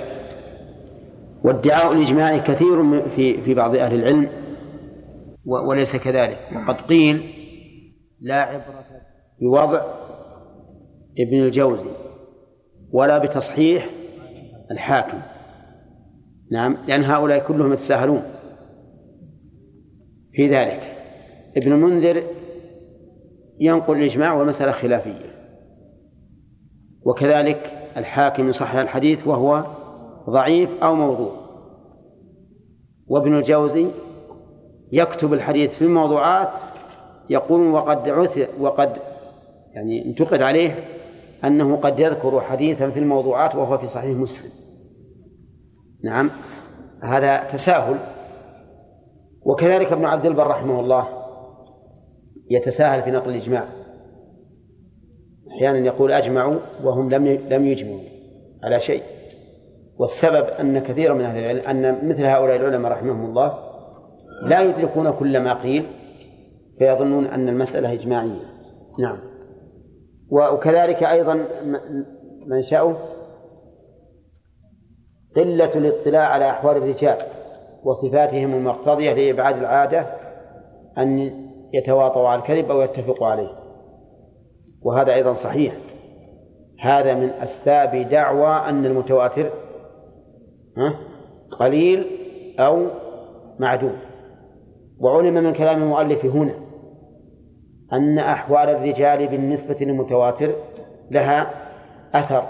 وادعاء 1.44 1.92
الإجماع 1.92 2.38
كثير 2.38 3.08
في 3.08 3.42
في 3.42 3.54
بعض 3.54 3.76
أهل 3.76 3.94
العلم 3.94 4.28
وليس 5.44 5.96
كذلك. 5.96 6.38
وقد 6.56 6.80
قيل 6.80 7.34
لا 8.20 8.42
عبرة 8.42 8.84
بوضع 9.40 9.82
ابن 11.18 11.42
الجوزي 11.42 11.90
ولا 12.92 13.18
بتصحيح 13.18 13.86
الحاكم. 14.70 15.33
نعم 16.54 16.76
لأن 16.88 17.04
هؤلاء 17.04 17.38
كلهم 17.38 17.72
يتساهلون 17.72 18.22
في 20.32 20.48
ذلك. 20.48 20.96
ابن 21.56 21.72
المنذر 21.72 22.22
ينقل 23.60 23.96
الإجماع 23.98 24.32
والمسألة 24.32 24.72
خلافية. 24.72 25.34
وكذلك 27.02 27.88
الحاكم 27.96 28.48
يصحح 28.48 28.74
الحديث 28.74 29.26
وهو 29.26 29.64
ضعيف 30.30 30.82
أو 30.82 30.94
موضوع. 30.94 31.32
وابن 33.06 33.38
الجوزي 33.38 33.86
يكتب 34.92 35.32
الحديث 35.32 35.74
في 35.74 35.82
الموضوعات 35.82 36.52
يقول 37.30 37.66
وقد 37.66 38.08
عثر 38.08 38.48
وقد 38.60 38.96
يعني 39.72 40.06
انتقد 40.06 40.42
عليه 40.42 40.74
أنه 41.44 41.76
قد 41.76 41.98
يذكر 41.98 42.40
حديثا 42.40 42.90
في 42.90 42.98
الموضوعات 42.98 43.54
وهو 43.54 43.78
في 43.78 43.86
صحيح 43.86 44.16
مسلم. 44.16 44.63
نعم. 46.04 46.30
هذا 47.02 47.44
تساهل. 47.44 47.96
وكذلك 49.42 49.92
ابن 49.92 50.04
عبد 50.04 50.26
البر 50.26 50.46
رحمه 50.46 50.80
الله 50.80 51.08
يتساهل 52.50 53.02
في 53.02 53.10
نقل 53.10 53.30
الإجماع. 53.30 53.64
أحيانا 55.56 55.78
يقول 55.78 56.12
أجمعوا 56.12 56.56
وهم 56.84 57.10
لم 57.10 57.26
لم 57.26 57.66
يجمعوا 57.66 58.00
على 58.64 58.80
شيء. 58.80 59.02
والسبب 59.98 60.46
أن 60.46 60.78
كثيرا 60.78 61.14
من 61.14 61.24
أهل 61.24 61.38
العلم 61.38 61.60
أن 61.60 62.08
مثل 62.08 62.24
هؤلاء 62.24 62.56
العلماء 62.56 62.92
رحمهم 62.92 63.24
الله 63.24 63.58
لا 64.42 64.60
يدركون 64.60 65.10
كل 65.10 65.40
ما 65.40 65.54
قيل 65.54 65.86
فيظنون 66.78 67.26
أن 67.26 67.48
المسألة 67.48 67.92
إجماعية. 67.92 68.54
نعم. 68.98 69.18
وكذلك 70.30 71.02
أيضا 71.02 71.44
منشأه 72.46 72.96
قلة 75.36 75.74
الاطلاع 75.74 76.28
على 76.28 76.50
أحوال 76.50 76.76
الرجال 76.76 77.16
وصفاتهم 77.84 78.54
المقتضية 78.54 79.12
لإبعاد 79.12 79.58
العادة 79.58 80.06
أن 80.98 81.32
يتواطوا 81.72 82.28
على 82.28 82.40
الكذب 82.40 82.70
أو 82.70 82.82
يتفقوا 82.82 83.26
عليه. 83.26 83.50
وهذا 84.82 85.14
أيضا 85.14 85.34
صحيح. 85.34 85.74
هذا 86.80 87.14
من 87.14 87.28
أسباب 87.28 88.08
دعوى 88.08 88.68
أن 88.68 88.86
المتواتر 88.86 89.50
قليل 91.58 92.06
أو 92.58 92.86
معدوم. 93.58 93.96
وعلم 95.00 95.34
من 95.34 95.52
كلام 95.52 95.82
المؤلف 95.82 96.24
هنا 96.24 96.54
أن 97.92 98.18
أحوال 98.18 98.68
الرجال 98.68 99.26
بالنسبة 99.28 99.76
للمتواتر 99.80 100.54
لها 101.10 101.50
أثر. 102.14 102.42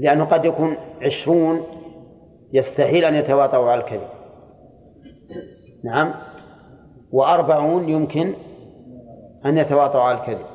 لأنه 0.00 0.24
قد 0.24 0.44
يكون 0.44 0.76
عشرون 1.02 1.62
يستحيل 2.52 3.04
أن 3.04 3.14
يتواطؤوا 3.14 3.70
على 3.70 3.80
الكذب. 3.80 4.08
نعم. 5.84 6.14
وأربعون 7.12 7.88
يمكن 7.88 8.32
أن 9.46 9.58
يتواطؤوا 9.58 10.02
على 10.02 10.18
الكذب. 10.18 10.46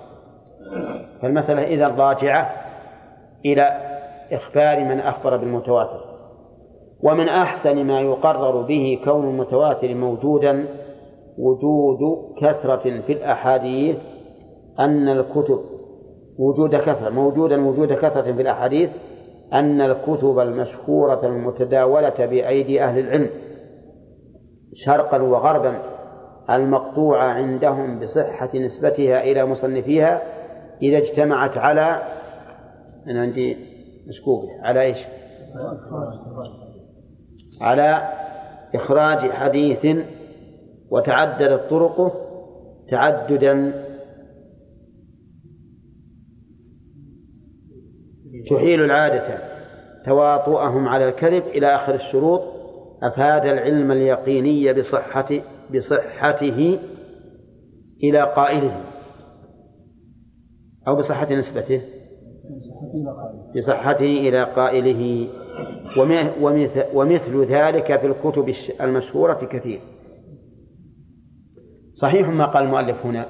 فالمسألة 1.21 1.63
إذا 1.63 1.87
راجعة 1.87 2.49
إلى 3.45 3.63
إخبار 4.31 4.79
من 4.79 4.99
أخبر 4.99 5.37
بالمتواتر. 5.37 6.11
ومن 7.03 7.29
أحسن 7.29 7.85
ما 7.85 8.01
يقرر 8.01 8.61
به 8.61 8.99
كون 9.05 9.29
المتواتر 9.29 9.95
موجودا 9.95 10.65
وجود 11.37 11.99
كثرة 12.37 13.01
في 13.01 13.13
الأحاديث 13.13 13.97
أن 14.79 15.09
الكتب 15.09 15.59
وجود 16.37 16.75
كثرة 16.75 17.09
موجودا 17.09 17.67
وجود 17.67 17.93
كثرة 17.93 18.21
في 18.21 18.41
الأحاديث 18.41 18.89
أن 19.53 19.81
الكتب 19.81 20.39
المشهورة 20.39 21.25
المتداولة 21.25 22.25
بأيدي 22.25 22.83
أهل 22.83 22.99
العلم 22.99 23.29
شرقا 24.75 25.21
وغربا 25.21 25.81
المقطوعة 26.49 27.23
عندهم 27.23 27.99
بصحة 27.99 28.49
نسبتها 28.55 29.23
إلى 29.23 29.45
مصنفيها 29.45 30.21
إذا 30.81 30.97
اجتمعت 30.97 31.57
على 31.57 32.01
أنا 33.07 33.21
عندي 33.21 33.57
مشكوك 34.07 34.49
على 34.63 34.81
إيش؟ 34.81 34.97
على 37.61 38.01
إخراج 38.75 39.31
حديث 39.31 39.97
وتعددت 40.91 41.69
طرقه 41.69 42.11
تعددا 42.89 43.73
تحيل 48.49 48.83
العادة 48.83 49.37
تواطؤهم 50.05 50.87
على 50.87 51.09
الكذب 51.09 51.43
إلى 51.47 51.75
آخر 51.75 51.95
الشروط. 51.95 52.41
أفاد 53.03 53.45
العلم 53.45 53.91
اليقيني 53.91 54.73
بصحة 54.73 55.29
بصحته 55.75 56.79
إلى 58.03 58.21
قائله. 58.21 58.81
أو 60.87 60.95
بصحة 60.95 61.33
نسبته. 61.33 61.81
بصحته 63.55 64.05
إلى 64.05 64.43
قائله. 64.43 65.27
ومثل 66.93 67.45
ذلك 67.45 67.99
في 67.99 68.07
الكتب 68.07 68.53
المشهورة 68.81 69.33
كثير. 69.33 69.79
صحيح 71.93 72.29
ما 72.29 72.45
قال 72.45 72.63
المؤلف 72.63 73.05
هنا. 73.05 73.25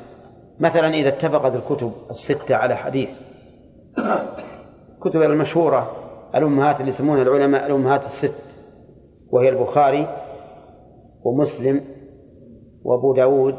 مثلا 0.59 0.87
إذا 0.87 1.09
اتفقت 1.09 1.55
الكتب 1.55 1.91
الستة 2.09 2.55
على 2.55 2.75
حديث. 2.75 3.09
الكتب 5.05 5.21
المشهورة 5.21 5.91
الأمهات 6.35 6.79
اللي 6.79 6.89
يسمونها 6.89 7.21
العلماء 7.21 7.65
الأمهات 7.67 8.05
الست 8.05 8.33
وهي 9.31 9.49
البخاري 9.49 10.07
ومسلم 11.23 11.81
وأبو 12.83 13.13
داود 13.13 13.55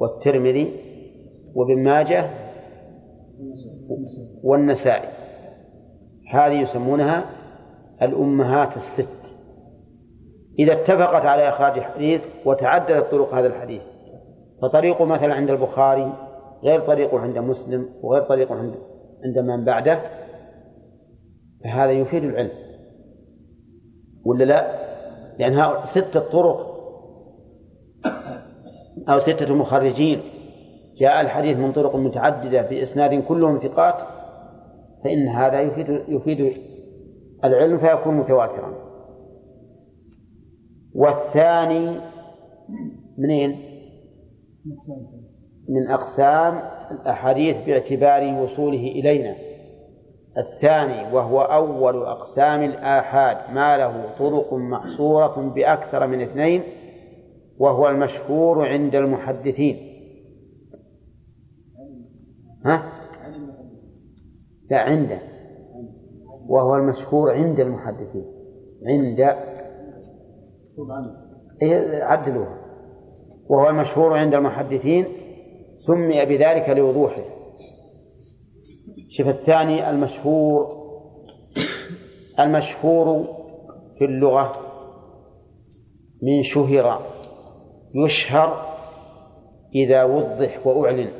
والترمذي 0.00 0.72
وابن 1.54 1.84
ماجه 1.84 2.30
والنسائي. 4.42 5.08
هذه 6.30 6.60
يسمونها 6.60 7.24
الأمهات 8.02 8.76
الست. 8.76 9.34
إذا 10.58 10.72
اتفقت 10.72 11.26
على 11.26 11.48
إخراج 11.48 11.80
حديث 11.80 12.20
وتعددت 12.44 13.10
طرق 13.10 13.34
هذا 13.34 13.46
الحديث 13.46 13.82
فطريقه 14.62 15.04
مثلا 15.04 15.34
عند 15.34 15.50
البخاري 15.50 16.12
غير 16.64 16.80
طريقه 16.80 17.20
عند 17.20 17.38
مسلم 17.38 17.88
وغير 18.02 18.22
طريقه 18.22 18.54
عند 18.54 18.74
عند 19.24 19.38
من 19.38 19.64
بعده 19.64 20.25
فهذا 21.66 21.92
يفيد 21.92 22.24
العلم 22.24 22.50
ولا 24.24 24.44
لا؟ 24.44 24.86
لأنها 25.38 25.84
ستة 25.84 26.20
طرق 26.20 26.76
أو 29.08 29.18
ستة 29.18 29.54
مخرجين 29.54 30.20
جاء 30.98 31.20
الحديث 31.20 31.58
من 31.58 31.72
طرق 31.72 31.96
متعددة 31.96 32.62
بإسناد 32.62 33.22
كلهم 33.22 33.58
ثقات 33.58 33.94
فإن 35.04 35.28
هذا 35.28 35.60
يفيد 35.60 36.02
يفيد 36.08 36.52
العلم 37.44 37.78
فيكون 37.78 38.14
متواترا 38.14 38.72
والثاني 40.94 42.00
منين؟ 43.18 43.56
من 45.68 45.88
أقسام 45.88 46.62
الأحاديث 46.90 47.56
باعتبار 47.66 48.42
وصوله 48.42 48.78
إلينا 48.80 49.45
الثاني 50.38 51.14
وهو 51.14 51.40
أول 51.40 52.06
أقسام 52.06 52.62
الآحاد 52.62 53.54
ما 53.54 53.76
له 53.76 54.14
طرق 54.18 54.54
محصورة 54.54 55.52
بأكثر 55.54 56.06
من 56.06 56.22
اثنين 56.22 56.62
وهو 57.58 57.88
المشهور 57.88 58.68
عند 58.68 58.94
المحدثين. 58.94 59.92
ها؟ 62.64 62.92
لا 64.70 64.78
عنده. 64.78 65.18
وهو 66.48 66.76
المشهور 66.76 67.30
عند 67.30 67.60
المحدثين. 67.60 68.24
عند. 68.86 69.20
إيه 71.62 72.02
عدلوها. 72.02 72.58
وهو 73.48 73.68
المشهور 73.68 74.18
عند 74.18 74.34
المحدثين 74.34 75.06
سمي 75.86 76.24
بذلك 76.24 76.68
لوضوحه. 76.68 77.35
شوف 79.16 79.28
الثاني 79.28 79.90
المشهور. 79.90 80.86
المشهور 82.40 83.28
في 83.98 84.04
اللغة 84.04 84.52
من 86.22 86.42
شهر 86.42 87.00
يشهر 87.94 88.66
إذا 89.74 90.04
وضح 90.04 90.66
وأعلن 90.66 91.10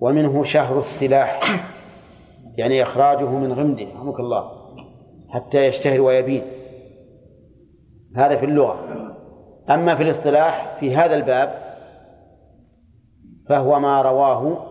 ومنه 0.00 0.42
شهر 0.42 0.78
السلاح 0.78 1.40
يعني 2.56 2.82
إخراجه 2.82 3.30
من 3.30 3.52
غمده 3.52 3.86
رحمك 3.94 4.20
الله 4.20 4.50
حتى 5.28 5.66
يشتهر 5.66 6.00
ويبين. 6.00 6.42
هذا 8.16 8.36
في 8.36 8.44
اللغة. 8.44 8.78
أما 9.70 9.94
في 9.94 10.02
الاصطلاح 10.02 10.76
في 10.80 10.94
هذا 10.94 11.14
الباب 11.14 11.54
فهو 13.48 13.80
ما 13.80 14.02
رواه 14.02 14.68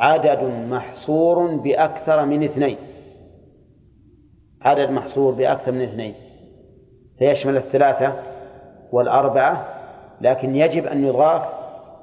عدد 0.00 0.42
محصور 0.70 1.56
بأكثر 1.56 2.24
من 2.24 2.44
اثنين. 2.44 2.76
عدد 4.62 4.90
محصور 4.90 5.34
بأكثر 5.34 5.72
من 5.72 5.82
اثنين. 5.82 6.14
فيشمل 7.18 7.56
الثلاثة 7.56 8.14
والأربعة 8.92 9.64
لكن 10.20 10.56
يجب 10.56 10.86
أن 10.86 11.04
يضاف 11.04 11.42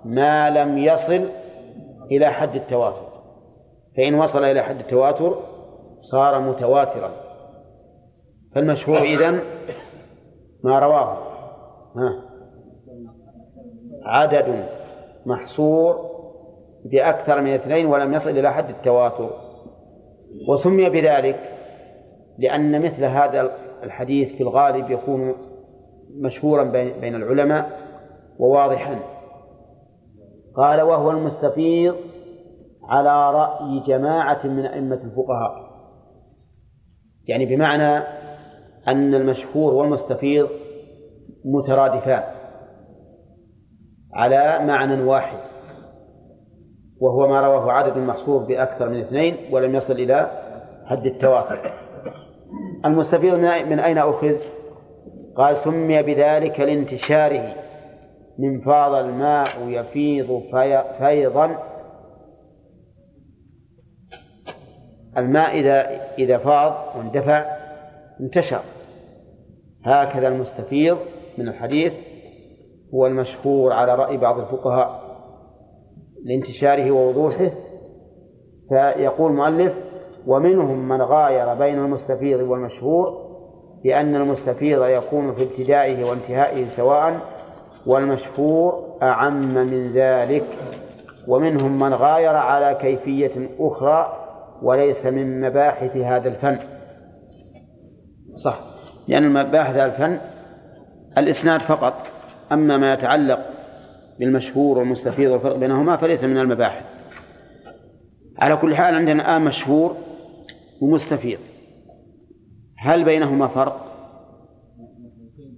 ما 0.06 0.50
لم 0.50 0.78
يصل 0.78 1.22
إلى 2.12 2.28
حد 2.28 2.56
التواتر. 2.56 3.08
فإن 3.98 4.16
وصل 4.16 4.44
إلى 4.44 4.62
حد 4.62 4.80
التواتر 4.80 5.38
صار 6.00 6.40
متواترا. 6.40 7.12
فالمشهور 8.56 8.98
إذن 8.98 9.40
ما 10.64 10.80
رواه. 10.80 11.18
ها. 11.96 12.24
عدد 14.06 14.66
محصور 15.26 16.07
بأكثر 16.86 17.42
من 17.42 17.54
اثنين 17.54 17.86
ولم 17.86 18.14
يصل 18.14 18.30
إلى 18.30 18.54
حد 18.54 18.70
التواتر. 18.70 19.30
وسمي 20.50 20.90
بذلك 20.90 21.40
لأن 22.38 22.82
مثل 22.82 23.04
هذا 23.04 23.52
الحديث 23.84 24.36
في 24.36 24.44
الغالب 24.44 24.92
يكون 24.92 25.36
مشهورا 26.22 26.64
بين 27.02 27.16
العلماء 27.16 27.80
وواضحا. 28.40 29.00
قال 30.56 30.82
وهو 30.82 31.12
المستفيض 31.12 31.96
على 32.84 33.32
رأي 33.32 33.80
جماعة 33.88 34.48
من 34.48 34.66
أئمة 34.66 34.96
الفقهاء. 34.96 35.68
يعني 37.28 37.46
بمعنى 37.46 38.04
أن 38.88 39.16
المشهور 39.16 39.74
والمستفيض 39.74 40.50
مترادفان 41.46 42.24
على 44.14 44.66
معنى 44.66 45.04
واحد. 45.04 45.57
وهو 47.00 47.28
ما 47.28 47.42
رواه 47.42 47.72
عدد 47.72 47.98
محصور 47.98 48.44
بأكثر 48.44 48.90
من 48.90 49.00
اثنين 49.00 49.38
ولم 49.52 49.76
يصل 49.76 49.94
إلى 49.94 50.32
حد 50.86 51.06
التواتر 51.06 51.72
المستفيض 52.86 53.40
من 53.70 53.80
أين 53.80 53.98
أخذ؟ 53.98 54.36
قال 55.36 55.58
سمي 55.58 56.04
بذلك 56.04 56.60
لانتشاره. 56.60 57.54
من 58.40 58.62
فاض 58.62 58.94
الماء 58.94 59.48
يفيض 59.68 60.44
في 60.52 60.84
فيضا. 61.00 61.58
الماء 65.18 65.60
إذا 65.60 66.02
إذا 66.18 66.38
فاض 66.38 66.98
واندفع 66.98 67.46
انتشر. 68.20 68.62
هكذا 69.84 70.28
المستفيض 70.28 70.98
من 71.38 71.48
الحديث 71.48 71.94
هو 72.94 73.08
المشهور 73.08 73.74
على 73.74 73.96
رأي 73.96 74.18
بعض 74.18 74.40
الفقهاء. 74.40 75.07
لانتشاره 76.26 76.92
ووضوحه 76.92 77.52
فيقول 78.70 79.32
المؤلف 79.32 79.74
ومنهم 80.28 80.88
من 80.88 81.02
غاير 81.02 81.54
بين 81.54 81.80
المستفيض 81.80 82.40
والمشهور 82.40 83.28
بأن 83.84 84.16
المستفيض 84.16 84.84
يكون 84.84 85.36
في 85.36 85.44
ابتدائه 85.44 86.10
وانتهائه 86.10 86.70
سواء 86.70 87.20
والمشهور 87.86 88.98
أعم 89.02 89.54
من 89.54 89.94
ذلك. 89.94 90.46
ومنهم 91.28 91.80
من 91.80 91.94
غاير 91.94 92.36
على 92.36 92.78
كيفية 92.82 93.50
أخرى 93.60 94.14
وليس 94.62 95.06
من 95.06 95.42
مباحث 95.42 95.98
هذا 95.98 96.30
الفن. 96.30 96.60
صح. 98.36 98.60
لأن 99.08 99.34
مباحث 99.34 99.76
هذا 99.76 99.86
الفن 99.86 100.20
الإسناد 101.18 101.60
فقط 101.62 101.94
أما 102.52 102.78
ما 102.78 102.94
يتعلق 102.94 103.40
بالمشهور 104.20 104.78
والمستفيض 104.78 105.32
والفرق 105.32 105.56
بينهما 105.56 105.98
فليس 105.98 106.24
من 106.24 106.38
المباحث. 106.38 106.86
على 108.40 108.58
كل 108.58 108.76
حال 108.76 108.96
عندنا 108.96 109.22
الآن 109.22 109.42
مشهور 109.42 109.96
ومستفيض. 110.82 111.40
هل 112.78 113.04
بينهما 113.04 113.48
فرق؟ 113.48 113.84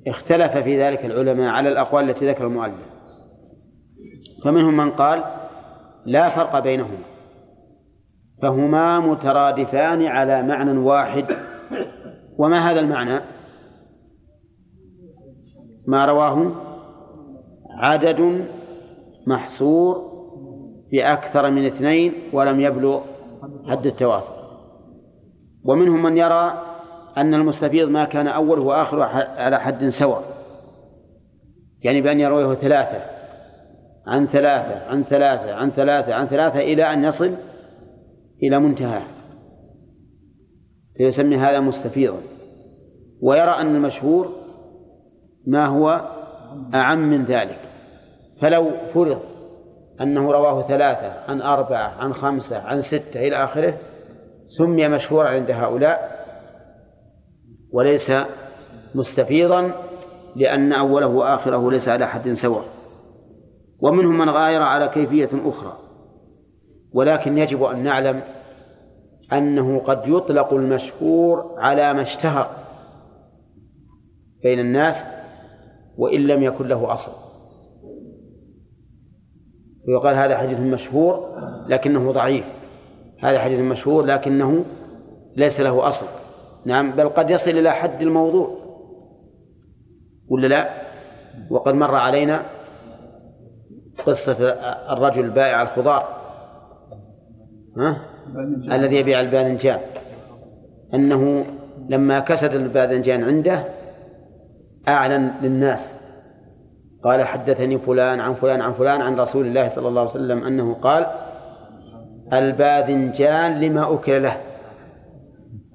اختلف 0.07 0.57
في 0.57 0.81
ذلك 0.83 1.05
العلماء 1.05 1.49
على 1.49 1.69
الأقوال 1.69 2.09
التي 2.09 2.29
ذكر 2.29 2.47
المؤلف. 2.47 2.89
فمنهم 4.43 4.77
من 4.77 4.91
قال 4.91 5.23
لا 6.05 6.29
فرق 6.29 6.59
بينهما. 6.59 6.97
فهما 8.41 8.99
مترادفان 8.99 10.05
على 10.05 10.43
معنى 10.43 10.77
واحد. 10.77 11.25
وما 12.37 12.71
هذا 12.71 12.79
المعنى؟ 12.79 13.19
ما 15.87 16.05
رواه 16.05 16.68
عدد 17.79 18.45
محصور 19.27 20.09
بأكثر 20.91 21.51
من 21.51 21.65
اثنين 21.65 22.13
ولم 22.33 22.59
يبلغ 22.59 23.01
حد 23.67 23.85
التواتر 23.85 24.39
ومنهم 25.63 26.03
من 26.03 26.17
يرى 26.17 26.63
أن 27.17 27.33
المستفيض 27.33 27.89
ما 27.89 28.05
كان 28.05 28.27
أوله 28.27 28.61
وآخره 28.61 29.03
على 29.37 29.59
حد 29.59 29.89
سواء. 29.89 30.23
يعني 31.81 32.01
بأن 32.01 32.19
يرويه 32.19 32.55
ثلاثة. 32.55 33.01
عن 34.07 34.25
ثلاثة 34.27 34.85
عن 34.85 35.03
ثلاثة 35.03 35.53
عن 35.53 35.69
ثلاثة 35.69 36.13
عن 36.13 36.25
ثلاثة 36.25 36.59
إلى 36.59 36.93
أن 36.93 37.03
يصل 37.03 37.31
إلى 38.43 38.59
منتهاه. 38.59 39.03
فيسمي 40.97 41.35
هذا 41.35 41.59
مستفيضا. 41.59 42.21
ويرى 43.21 43.51
أن 43.51 43.75
المشهور 43.75 44.33
ما 45.47 45.65
هو 45.65 46.01
أعم 46.73 47.09
من 47.09 47.23
ذلك. 47.23 47.68
فلو 48.41 48.71
فرض 48.93 49.19
أنه 50.01 50.31
رواه 50.31 50.61
ثلاثة 50.61 51.13
عن 51.27 51.41
أربعة 51.41 51.87
عن 51.99 52.13
خمسة 52.13 52.67
عن 52.67 52.81
ستة 52.81 53.27
إلى 53.27 53.35
آخره 53.43 53.73
سمي 54.47 54.87
مشهورا 54.87 55.29
عند 55.29 55.51
هؤلاء 55.51 56.25
وليس 57.71 58.11
مستفيضا 58.95 59.71
لأن 60.35 60.73
أوله 60.73 61.07
وآخره 61.07 61.71
ليس 61.71 61.89
على 61.89 62.07
حد 62.07 62.33
سواء. 62.33 62.63
ومنهم 63.79 64.17
من 64.17 64.29
غاير 64.29 64.61
على 64.61 64.87
كيفية 64.87 65.29
أخرى 65.45 65.77
ولكن 66.93 67.37
يجب 67.37 67.63
أن 67.63 67.83
نعلم 67.83 68.21
أنه 69.33 69.79
قد 69.79 70.07
يطلق 70.07 70.53
المشهور 70.53 71.55
على 71.57 71.93
ما 71.93 72.01
اشتهر 72.01 72.49
بين 74.43 74.59
الناس 74.59 75.05
وإن 75.97 76.27
لم 76.27 76.43
يكن 76.43 76.67
له 76.67 76.93
أصل. 76.93 77.28
ويقال 79.87 80.15
هذا 80.15 80.37
حديث 80.37 80.59
مشهور 80.59 81.29
لكنه 81.67 82.11
ضعيف. 82.11 82.45
هذا 83.19 83.39
حديث 83.39 83.59
مشهور 83.59 84.05
لكنه 84.05 84.65
ليس 85.35 85.61
له 85.61 85.87
أصل. 85.87 86.05
نعم 86.65 86.91
بل 86.91 87.09
قد 87.09 87.29
يصل 87.29 87.51
إلى 87.51 87.71
حد 87.71 88.01
الموضوع. 88.01 88.57
ولا 90.29 90.47
لا؟ 90.47 90.69
وقد 91.49 91.73
مر 91.73 91.95
علينا 91.95 92.41
قصة 94.05 94.49
الرجل 94.93 95.25
البائع 95.25 95.61
الخضار. 95.61 96.07
ها؟ 97.77 98.01
الذي 98.71 98.95
يبيع 98.95 99.19
الباذنجان. 99.19 99.79
أنه 100.93 101.45
لما 101.89 102.19
كسد 102.19 102.53
الباذنجان 102.53 103.23
عنده 103.23 103.63
أعلن 104.87 105.31
للناس 105.41 105.98
قال 107.03 107.23
حدثني 107.23 107.77
فلان 107.77 108.19
عن 108.19 108.33
فلان 108.33 108.61
عن 108.61 108.73
فلان 108.73 109.01
عن 109.01 109.19
رسول 109.19 109.45
الله 109.45 109.67
صلى 109.67 109.87
الله 109.87 110.01
عليه 110.01 110.11
وسلم 110.11 110.43
أنه 110.43 110.73
قال 110.73 111.07
الباذنجان 112.33 113.59
لما 113.59 113.93
أكل 113.93 114.23
له. 114.23 114.37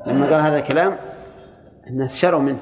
لما 0.06 0.24
قال 0.24 0.40
هذا 0.40 0.58
الكلام 0.58 0.96
الناس 1.90 2.16
شروا 2.16 2.40
منه. 2.40 2.58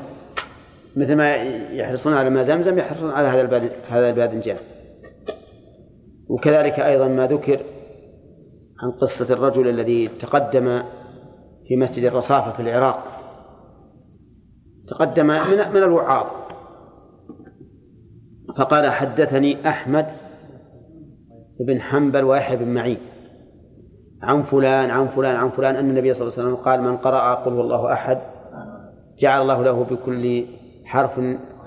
مثل 0.96 1.14
ما 1.14 1.34
يحرصون 1.72 2.14
على 2.14 2.30
ما 2.30 2.42
زمزم 2.42 2.78
يحرصون 2.78 3.10
على 3.10 3.28
هذا 3.28 3.70
هذا 3.88 4.08
الباذنجان. 4.08 4.56
وكذلك 6.28 6.80
أيضا 6.80 7.08
ما 7.08 7.26
ذكر 7.26 7.60
عن 8.82 8.90
قصة 8.90 9.34
الرجل 9.34 9.68
الذي 9.68 10.08
تقدم 10.08 10.82
في 11.68 11.76
مسجد 11.76 12.04
الرصافة 12.04 12.52
في 12.52 12.62
العراق. 12.62 13.04
تقدم 14.88 15.26
من 15.26 15.38
من 15.74 15.82
الوعاظ. 15.82 16.26
فقال 18.57 18.90
حدثني 18.90 19.68
أحمد 19.68 20.07
بن 21.61 21.80
حنبل 21.80 22.24
ويحيى 22.24 22.57
بن 22.57 22.74
معين 22.74 22.99
عن 24.22 24.43
فلان 24.43 24.90
عن 24.90 25.07
فلان 25.07 25.36
عن 25.36 25.51
فلان 25.51 25.76
أن 25.76 25.90
النبي 25.90 26.14
صلى 26.14 26.28
الله 26.28 26.38
عليه 26.38 26.49
وسلم 26.49 26.64
قال 26.64 26.82
من 26.82 26.97
قرأ 26.97 27.34
قل 27.34 27.53
هو 27.53 27.61
الله 27.61 27.93
أحد 27.93 28.18
جعل 29.18 29.43
الله 29.43 29.62
له 29.62 29.84
بكل 29.84 30.45
حرف 30.84 31.20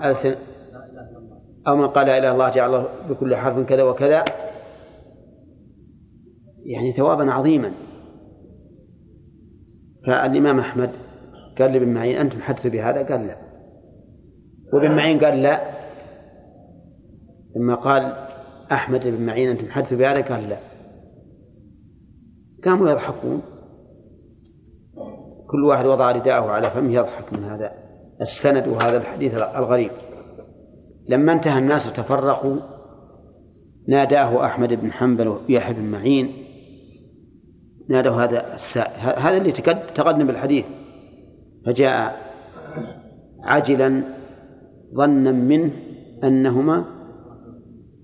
ألسن 0.04 0.34
أو 1.66 1.76
من 1.76 1.86
قال 1.86 2.06
لا 2.06 2.18
إله 2.18 2.28
إلا 2.28 2.32
الله 2.32 2.50
جعل 2.50 2.74
الله 2.74 2.86
بكل 3.08 3.36
حرف 3.36 3.66
كذا 3.66 3.82
وكذا. 3.82 4.24
يعني 6.64 6.92
ثوابا 6.92 7.32
عظيما. 7.32 7.72
فالإمام 10.06 10.58
أحمد 10.58 10.90
قال 11.58 11.72
لابن 11.72 11.88
معين 11.88 12.16
أنت 12.16 12.36
محدث 12.36 12.66
بهذا؟ 12.66 13.02
قال 13.02 13.26
لا. 13.26 13.36
وابن 14.72 14.96
معين 14.96 15.18
قال 15.18 15.42
لا. 15.42 15.75
لما 17.56 17.74
قال 17.74 18.12
أحمد 18.72 19.06
بن 19.06 19.26
معين 19.26 19.50
أنت 19.50 19.62
محدث 19.62 19.94
بهذا 19.94 20.20
قال 20.20 20.48
لا. 20.48 20.56
قاموا 22.64 22.90
يضحكون. 22.90 23.42
كل 25.46 25.64
واحد 25.64 25.86
وضع 25.86 26.12
رداءه 26.12 26.50
على 26.50 26.70
فمه 26.70 26.92
يضحك 26.92 27.32
من 27.32 27.44
هذا 27.44 27.72
السند 28.20 28.68
وهذا 28.68 28.96
الحديث 28.96 29.34
الغريب. 29.34 29.90
لما 31.08 31.32
انتهى 31.32 31.58
الناس 31.58 31.86
وتفرقوا 31.86 32.56
ناداه 33.88 34.44
أحمد 34.44 34.72
بن 34.72 34.92
حنبل 34.92 35.28
ويحيى 35.28 35.74
بن 35.74 35.84
معين. 35.84 36.32
نادوا 37.88 38.24
هذا 38.24 38.54
السائل 38.54 39.20
هذا 39.20 39.36
اللي 39.36 39.52
تقدم 39.94 40.26
بالحديث. 40.26 40.66
فجاء 41.66 42.16
عجلا 43.42 44.02
ظنا 44.94 45.32
منه 45.32 45.72
أنهما 46.24 46.95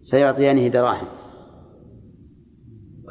سيعطيانه 0.02 0.68
دراهم. 0.68 1.06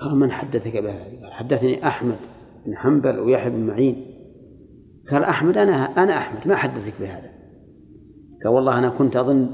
قال 0.02 0.16
من 0.16 0.32
حدثك 0.32 0.78
بهذا؟ 0.78 1.32
حدثني 1.32 1.88
أحمد 1.88 2.18
بن 2.66 2.78
حنبل 2.78 3.20
ويحيى 3.20 3.50
بن 3.50 3.68
معين. 3.68 4.06
قال 5.12 5.24
أحمد 5.24 5.58
أنا 5.58 5.74
أنا 5.74 6.18
أحمد 6.18 6.48
ما 6.48 6.56
حدثك 6.56 6.94
بهذا؟ 7.00 7.32
قال 8.44 8.54
والله 8.54 8.78
أنا 8.78 8.90
كنت 8.90 9.16
أظن 9.16 9.50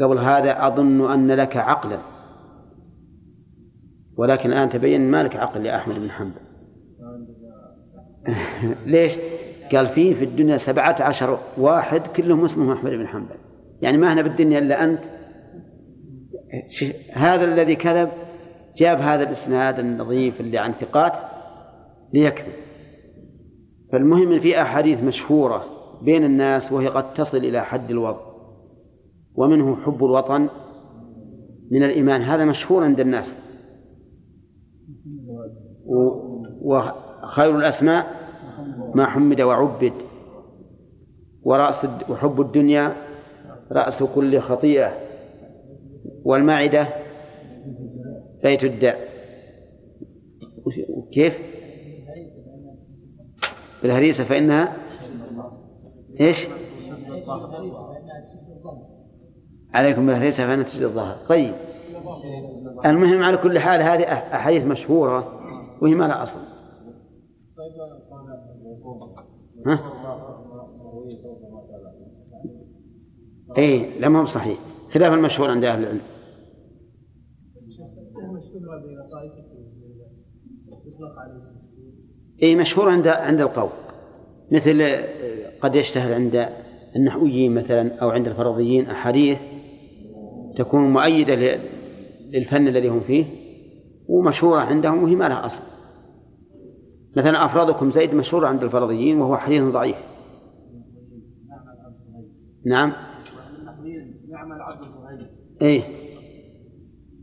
قبل 0.00 0.18
هذا 0.18 0.66
أظن 0.66 1.12
أن 1.12 1.30
لك 1.30 1.56
عقلا. 1.56 1.98
ولكن 4.16 4.52
الآن 4.52 4.68
تبين 4.68 5.10
ما 5.10 5.22
لك 5.22 5.36
عقل 5.36 5.66
يا 5.66 5.76
أحمد 5.76 5.94
بن 5.94 6.10
حنبل. 6.10 6.40
ليش؟ 8.92 9.18
قال 9.72 9.86
فيه 9.86 10.14
في 10.14 10.24
الدنيا 10.24 10.56
سبعة 10.56 10.96
عشر 11.00 11.38
واحد 11.58 12.00
كلهم 12.16 12.44
اسمهم 12.44 12.70
أحمد 12.70 12.92
بن 12.92 13.06
حنبل. 13.06 13.34
يعني 13.82 13.96
ما 13.98 14.12
هنا 14.12 14.22
بالدنيا 14.22 14.58
إلا 14.58 14.84
أنت 14.84 15.00
هذا 17.12 17.44
الذي 17.44 17.76
كذب 17.76 18.08
جاب 18.76 18.98
هذا 18.98 19.22
الإسناد 19.22 19.78
النظيف 19.78 20.40
اللي 20.40 20.58
عن 20.58 20.72
ثقات 20.72 21.18
ليكذب. 22.14 22.52
فالمهم 23.92 24.40
في 24.40 24.62
أحاديث 24.62 25.02
مشهورة 25.02 25.64
بين 26.02 26.24
الناس 26.24 26.72
وهي 26.72 26.88
قد 26.88 27.14
تصل 27.14 27.38
إلى 27.38 27.64
حد 27.64 27.90
الوضع 27.90 28.20
ومنه 29.34 29.76
حب 29.76 30.04
الوطن 30.04 30.48
من 31.70 31.82
الإيمان. 31.82 32.22
هذا 32.22 32.44
مشهور 32.44 32.84
عند 32.84 33.00
الناس. 33.00 33.36
وخير 36.62 37.56
الأسماء 37.56 38.06
ما 38.94 39.06
حمد 39.06 39.40
وعبد 39.40 39.92
ورأس 41.42 41.86
وحب 42.10 42.40
الدنيا 42.40 42.96
رأس 43.72 44.02
كل 44.02 44.40
خطيئة. 44.40 45.07
والمعدة 46.24 46.88
بيت 48.42 48.64
الداء 48.64 49.08
كيف؟ 51.12 51.38
بالهريسة 53.82 54.24
فإنها 54.24 54.76
إيش؟ 56.20 56.46
عليكم 59.74 60.06
بالهريسة 60.06 60.46
فإنها 60.46 60.64
تجد 60.64 60.82
الظهر 60.82 61.16
طيب 61.28 61.54
المهم 62.84 63.22
على 63.22 63.36
كل 63.36 63.58
حال 63.58 63.82
هذه 63.82 64.02
أحاديث 64.12 64.64
مشهورة 64.64 65.40
وهي 65.80 65.94
ما 65.94 66.04
لها 66.04 66.22
أصل 66.22 66.38
ها؟ 69.66 69.80
لا 74.00 74.08
ما 74.08 74.20
هو 74.20 74.24
صحيح 74.24 74.58
خلاف 74.92 75.12
المشهور 75.12 75.50
عند 75.50 75.64
أهل 75.64 75.82
العلم. 75.82 76.00
اي 82.42 82.56
مشهور 82.56 82.90
عند 82.90 83.08
عند 83.08 83.40
القوم. 83.40 83.70
مثل 84.52 84.82
قد 85.60 85.74
يشتهر 85.74 86.14
عند 86.14 86.48
النحويين 86.96 87.54
مثلا 87.54 87.98
أو 87.98 88.10
عند 88.10 88.28
الفرضيين 88.28 88.86
أحاديث 88.86 89.40
تكون 90.56 90.92
مؤيدة 90.92 91.60
للفن 92.30 92.68
الذي 92.68 92.88
هم 92.88 93.00
فيه 93.00 93.24
ومشهورة 94.08 94.60
عندهم 94.60 95.02
وهي 95.02 95.14
ما 95.14 95.28
لها 95.28 95.46
أصل. 95.46 95.62
مثلا 97.16 97.44
أفرادكم 97.44 97.90
زيد 97.90 98.14
مشهور 98.14 98.46
عند 98.46 98.62
الفرضيين 98.62 99.20
وهو 99.20 99.36
حديث 99.36 99.62
ضعيف. 99.62 99.96
نعم. 102.64 102.92
إيه. 105.62 105.82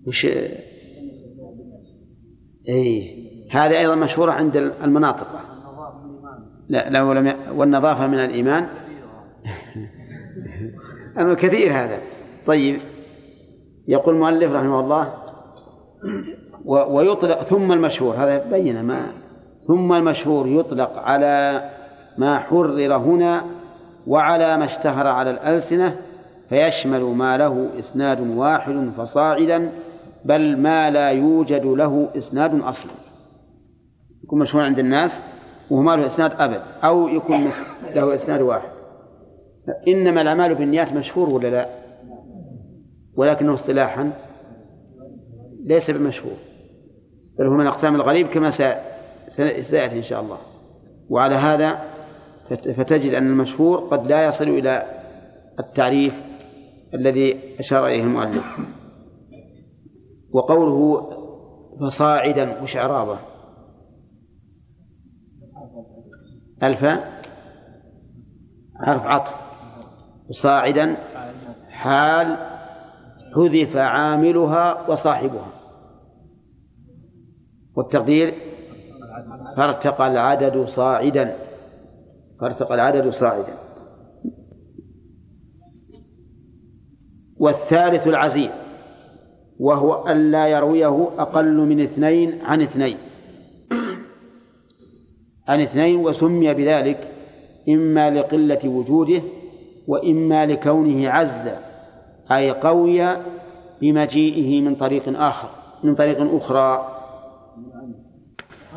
وش 0.08 0.26
إيه. 2.68 3.26
هذه 3.52 3.80
أيضا 3.80 3.96
مشهورة 3.96 4.32
عند 4.32 4.58
المناطق. 4.84 5.28
لا 6.70 7.02
ولم 7.02 7.28
ي... 7.28 7.36
والنظافة 7.56 8.08
من 8.08 8.20
الإيمان. 8.20 8.68
أما 11.18 11.34
كثير 11.34 11.72
هذا. 11.72 12.00
طيب. 12.46 12.80
يقول 13.88 14.16
المؤلف 14.16 14.52
رحمه 14.52 14.80
الله 14.80 15.14
و... 16.66 16.96
ويطلق 16.98 17.44
ثم 17.44 17.72
المشهور. 17.72 18.16
هذا 18.16 18.50
بين 18.50 18.84
ما 18.84 19.12
ثم 19.68 19.94
المشهور 19.94 20.48
يطلق 20.48 20.98
على 20.98 21.62
ما 22.18 22.40
حرر 22.40 22.96
هنا 22.96 23.46
وعلى 24.08 24.58
ما 24.58 24.66
اشتهر 24.66 25.08
على 25.08 25.32
الألسنة 25.32 25.96
فيشمل 26.50 27.02
ما 27.02 27.38
له 27.38 27.70
إسناد 27.80 28.20
واحد 28.20 28.90
فصاعدا 28.98 29.72
بل 30.26 30.58
ما 30.58 30.90
لا 30.90 31.10
يوجد 31.10 31.66
له 31.66 32.10
إسناد 32.18 32.62
أصلا. 32.62 32.92
يكون 34.24 34.40
مشهور 34.40 34.64
عند 34.64 34.80
الناس 34.80 35.22
وهو 35.70 35.82
ما 35.82 35.96
له 35.96 36.08
إسناد 36.08 36.32
أبد 36.40 36.62
أو 36.84 37.08
يكون 37.08 37.50
له 37.96 38.16
إسناد 38.16 38.42
واحد. 38.42 38.70
إنما 39.88 40.22
الأعمال 40.22 40.56
بالنيات 40.56 40.94
مشهور 40.94 41.30
ولا 41.30 41.48
لا؟ 41.48 41.70
ولكنه 43.16 43.54
اصطلاحا 43.54 44.12
ليس 45.66 45.92
بمشهور. 45.92 46.38
بل 47.40 47.46
هو 47.46 47.54
من 47.54 47.68
أقسام 47.68 47.96
الغريب 47.96 48.28
كما 48.28 48.50
سيأتي 49.30 49.98
إن 49.98 50.04
شاء 50.04 50.22
الله. 50.22 50.38
وعلى 51.10 51.36
هذا 51.36 51.80
فتجد 52.50 53.14
أن 53.14 53.28
المشهور 53.28 53.78
قد 53.78 54.08
لا 54.08 54.26
يصل 54.26 54.48
إلى 54.48 54.86
التعريف 55.60 56.14
الذي 56.96 57.60
أشار 57.60 57.88
إليه 57.88 58.04
المؤلف. 58.04 58.58
وقوله 60.32 61.10
فصاعدا 61.80 62.62
وش 62.62 62.78
إعرابه؟ 62.78 63.20
الفاء 66.64 67.22
حرف 68.76 69.06
عطف. 69.06 69.34
وصاعدا 70.30 70.96
حال 71.70 72.38
حذف 73.36 73.78
عاملها 73.78 74.90
وصاحبها. 74.90 75.48
والتقدير 77.76 78.34
فارتقى 79.58 80.08
العدد 80.08 80.66
صاعدا. 80.66 81.36
فارتقى 82.42 82.76
العدد 82.76 83.10
صاعدا. 83.10 83.65
والثالث 87.40 88.08
العزيز 88.08 88.52
وهو 89.60 90.08
ألا 90.08 90.48
يرويه 90.48 91.10
أقل 91.18 91.56
من 91.58 91.82
اثنين 91.82 92.42
عن 92.42 92.62
اثنين 92.62 92.98
عن 95.48 95.62
اثنين 95.62 95.96
وسمي 95.96 96.54
بذلك 96.54 97.12
إما 97.70 98.10
لقلة 98.10 98.60
وجوده 98.70 99.22
وإما 99.88 100.46
لكونه 100.46 101.10
عز 101.10 101.50
أي 102.32 102.52
قوي 102.52 103.08
بمجيئه 103.82 104.62
من 104.62 104.76
طريق 104.76 105.20
آخر 105.22 105.50
من 105.84 105.96
طريق 105.96 106.36
أخرى 106.36 106.92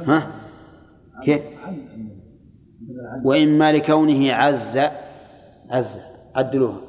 ها؟ 0.07 0.27
كيف؟ 1.25 1.43
وإما 3.25 3.73
لكونه 3.73 4.33
عز 4.33 4.79
عز 5.71 5.99
عدلوها 6.35 6.81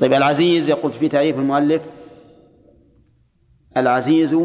طيب 0.00 0.12
العزيز 0.12 0.68
يقول 0.68 0.92
في 0.92 1.08
تعريف 1.08 1.38
المؤلف 1.38 1.82
العزيز 3.76 4.36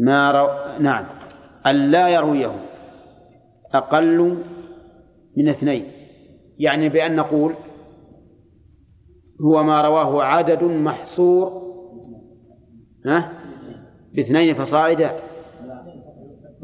ما 0.00 0.30
رو... 0.30 0.48
نعم 0.80 1.04
أن 1.66 1.90
لا 1.90 2.08
يرويه 2.08 2.52
أقل 3.74 4.36
من 5.36 5.48
اثنين 5.48 5.84
يعني 6.58 6.88
بأن 6.88 7.16
نقول 7.16 7.54
هو 9.40 9.62
ما 9.62 9.82
رواه 9.82 10.22
عدد 10.22 10.64
محصور 10.64 11.68
ها؟ 13.06 13.32
باثنين 14.14 14.54
فصاعدا. 14.54 15.10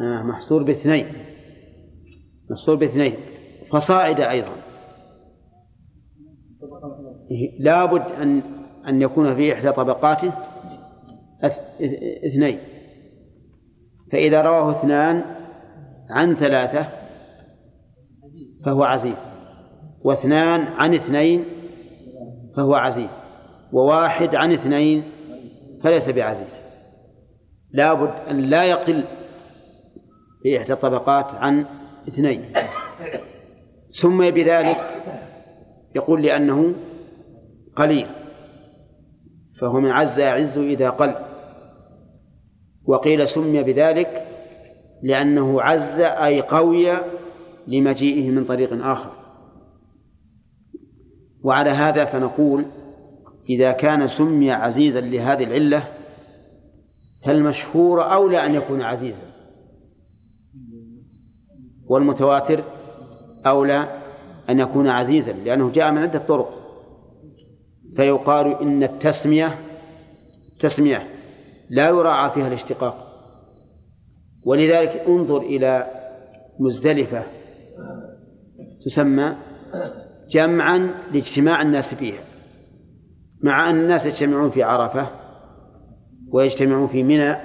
آه 0.00 0.22
محصور 0.22 0.62
باثنين 0.62 1.06
محصور 2.50 2.74
باثنين. 2.74 3.14
فصاعدا 3.74 4.30
أيضا. 4.30 4.52
لابد 7.58 8.12
أن 8.12 8.42
أن 8.88 9.02
يكون 9.02 9.36
في 9.36 9.52
إحدى 9.52 9.72
طبقاته 9.72 10.32
اثنين. 12.26 12.58
فإذا 14.12 14.42
رواه 14.42 14.70
اثنان 14.70 15.24
عن 16.10 16.34
ثلاثة 16.34 16.88
فهو 18.64 18.84
عزيز 18.84 19.16
واثنان 20.00 20.60
عن 20.60 20.94
اثنين 20.94 21.44
فهو 22.56 22.74
عزيز 22.74 23.10
وواحد 23.72 24.34
عن 24.34 24.52
اثنين 24.52 25.02
فليس 25.82 26.08
بعزيز. 26.08 26.54
لابد 27.70 28.10
أن 28.30 28.40
لا 28.40 28.64
يقل 28.64 29.04
في 30.42 30.58
إحدى 30.58 30.72
الطبقات 30.72 31.26
عن 31.34 31.66
اثنين. 32.08 32.44
سمي 33.94 34.30
بذلك 34.30 34.76
يقول 35.94 36.22
لأنه 36.22 36.74
قليل 37.76 38.06
فهو 39.60 39.80
من 39.80 39.90
عز 39.90 40.18
يعز 40.18 40.58
إذا 40.58 40.90
قل. 40.90 41.14
وقيل 42.84 43.28
سمي 43.28 43.62
بذلك 43.62 44.26
لأنه 45.02 45.62
عز 45.62 46.00
أي 46.00 46.40
قوي 46.40 46.92
لمجيئه 47.66 48.30
من 48.30 48.44
طريق 48.44 48.84
آخر. 48.86 49.10
وعلى 51.42 51.70
هذا 51.70 52.04
فنقول 52.04 52.64
إذا 53.48 53.72
كان 53.72 54.08
سمي 54.08 54.52
عزيزا 54.52 55.00
لهذه 55.00 55.44
العلة 55.44 55.88
فالمشهور 57.24 58.12
أولى 58.12 58.46
أن 58.46 58.54
يكون 58.54 58.82
عزيزا. 58.82 59.34
والمتواتر 61.86 62.64
أولى 63.46 63.88
أن 64.50 64.60
يكون 64.60 64.88
عزيزا 64.88 65.32
لأنه 65.32 65.70
جاء 65.70 65.92
من 65.92 65.98
عدة 65.98 66.18
طرق. 66.18 66.60
فيقال 67.96 68.62
إن 68.62 68.82
التسمية 68.82 69.58
تسمية 70.60 71.02
لا 71.70 71.88
يراعى 71.88 72.30
فيها 72.30 72.48
الاشتقاق. 72.48 73.10
ولذلك 74.46 75.02
انظر 75.08 75.40
إلى 75.40 75.86
مزدلفة 76.60 77.22
تسمى 78.84 79.34
جمعا 80.30 80.90
لاجتماع 81.12 81.62
الناس 81.62 81.94
فيها. 81.94 82.20
مع 83.42 83.70
أن 83.70 83.74
الناس 83.80 84.06
يجتمعون 84.06 84.50
في 84.50 84.62
عرفة 84.62 85.06
ويجتمعون 86.32 86.86
في 86.86 87.02
منى 87.02 87.36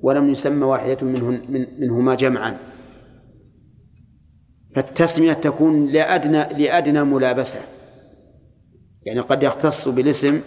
ولم 0.00 0.30
يسمى 0.30 0.64
واحدة 0.64 0.98
منهن 1.02 1.40
من 1.48 1.66
منهما 1.80 2.14
جمعا. 2.14 2.56
فالتسمية 4.78 5.32
تكون 5.32 5.86
لأدنى 5.86 6.44
لأدنى 6.64 7.04
ملابسة. 7.04 7.58
يعني 9.02 9.20
قد 9.20 9.42
يختص 9.42 9.88
بالاسم 9.88 10.40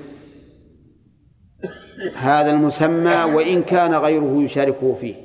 هذا 2.15 2.51
المسمى 2.51 3.33
وإن 3.33 3.63
كان 3.63 3.93
غيره 3.93 4.43
يشاركه 4.43 4.95
فيه. 5.01 5.15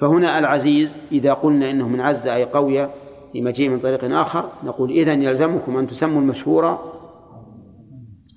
فهنا 0.00 0.38
العزيز 0.38 0.96
إذا 1.12 1.32
قلنا 1.32 1.70
إنه 1.70 1.88
من 1.88 2.00
عز 2.00 2.26
أي 2.26 2.44
قوي 2.44 2.88
لمجيء 3.34 3.68
من 3.68 3.80
طريق 3.80 4.04
آخر 4.04 4.48
نقول 4.64 4.90
إذن 4.90 5.22
يلزمكم 5.22 5.76
أن 5.76 5.86
تسموا 5.86 6.20
المشهور 6.20 6.92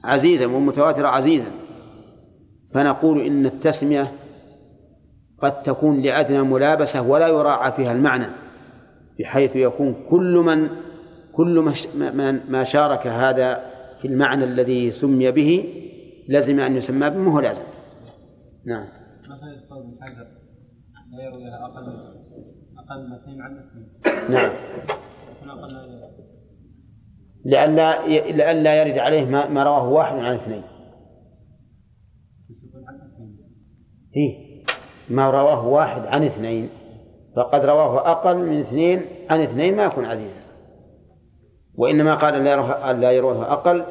عزيزا 0.03 0.45
والمتواتر 0.45 1.05
عزيزا. 1.05 1.51
فنقول 2.73 3.21
إن 3.21 3.45
التسمية 3.45 4.11
قد 5.41 5.63
تكون 5.63 6.01
لأدنى 6.01 6.41
ملابسة 6.41 7.01
ولا 7.01 7.27
يراعى 7.27 7.71
فيها 7.71 7.91
المعنى. 7.91 8.44
بحيث 9.19 9.55
يكون 9.55 9.95
كل 10.09 10.43
من 10.45 10.69
كل 11.33 11.73
ما 12.49 12.63
شارك 12.63 13.07
هذا 13.07 13.65
في 14.01 14.07
المعنى 14.07 14.43
الذي 14.43 14.91
سمي 14.91 15.31
به 15.31 15.73
لزم 16.29 16.59
أن 16.59 16.75
يسمى 16.75 17.09
به 17.09 17.31
هو 17.31 17.39
لازم؟ 17.39 17.63
نعم. 18.65 18.87
لا 21.11 21.23
يرويها 21.23 21.65
أقل 21.65 22.15
أقل 22.77 23.07
من 23.07 23.13
اثنين 23.13 23.41
عن 23.41 23.57
اثنين 23.57 23.87
نعم. 24.29 24.51
لئلا 27.45 28.07
لئلا 28.31 28.81
يرد 28.81 28.97
عليه 28.97 29.25
ما, 29.25 29.49
ما 29.49 29.63
رواه 29.63 29.89
واحد 29.89 30.17
عن 30.17 30.35
اثنين. 30.35 30.63
إيه. 34.17 34.63
ما 35.09 35.29
رواه 35.29 35.67
واحد 35.67 36.05
عن 36.05 36.23
اثنين. 36.23 36.69
فقد 37.35 37.65
رواه 37.65 38.11
أقل 38.11 38.37
من 38.37 38.59
اثنين 38.59 39.01
عن 39.29 39.41
اثنين 39.41 39.75
ما 39.75 39.83
يكون 39.83 40.05
عزيزا. 40.05 40.45
وإنما 41.75 42.15
قال 42.15 42.43
لا 43.01 43.11
يروه 43.11 43.53
أقل 43.53 43.85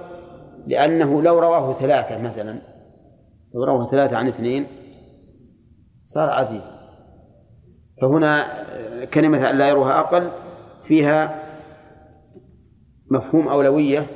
لأنه 0.66 1.22
لو 1.22 1.38
رواه 1.38 1.72
ثلاثة 1.72 2.18
مثلا 2.18 2.58
لو 3.54 3.64
رواه 3.64 3.90
ثلاثة 3.90 4.16
عن 4.16 4.28
اثنين 4.28 4.66
صار 6.06 6.30
عزيز 6.30 6.62
فهنا 8.02 8.44
كلمة 9.04 9.50
لا 9.50 9.68
يروها 9.68 10.00
أقل 10.00 10.30
فيها 10.84 11.42
مفهوم 13.10 13.48
أولوية 13.48 14.06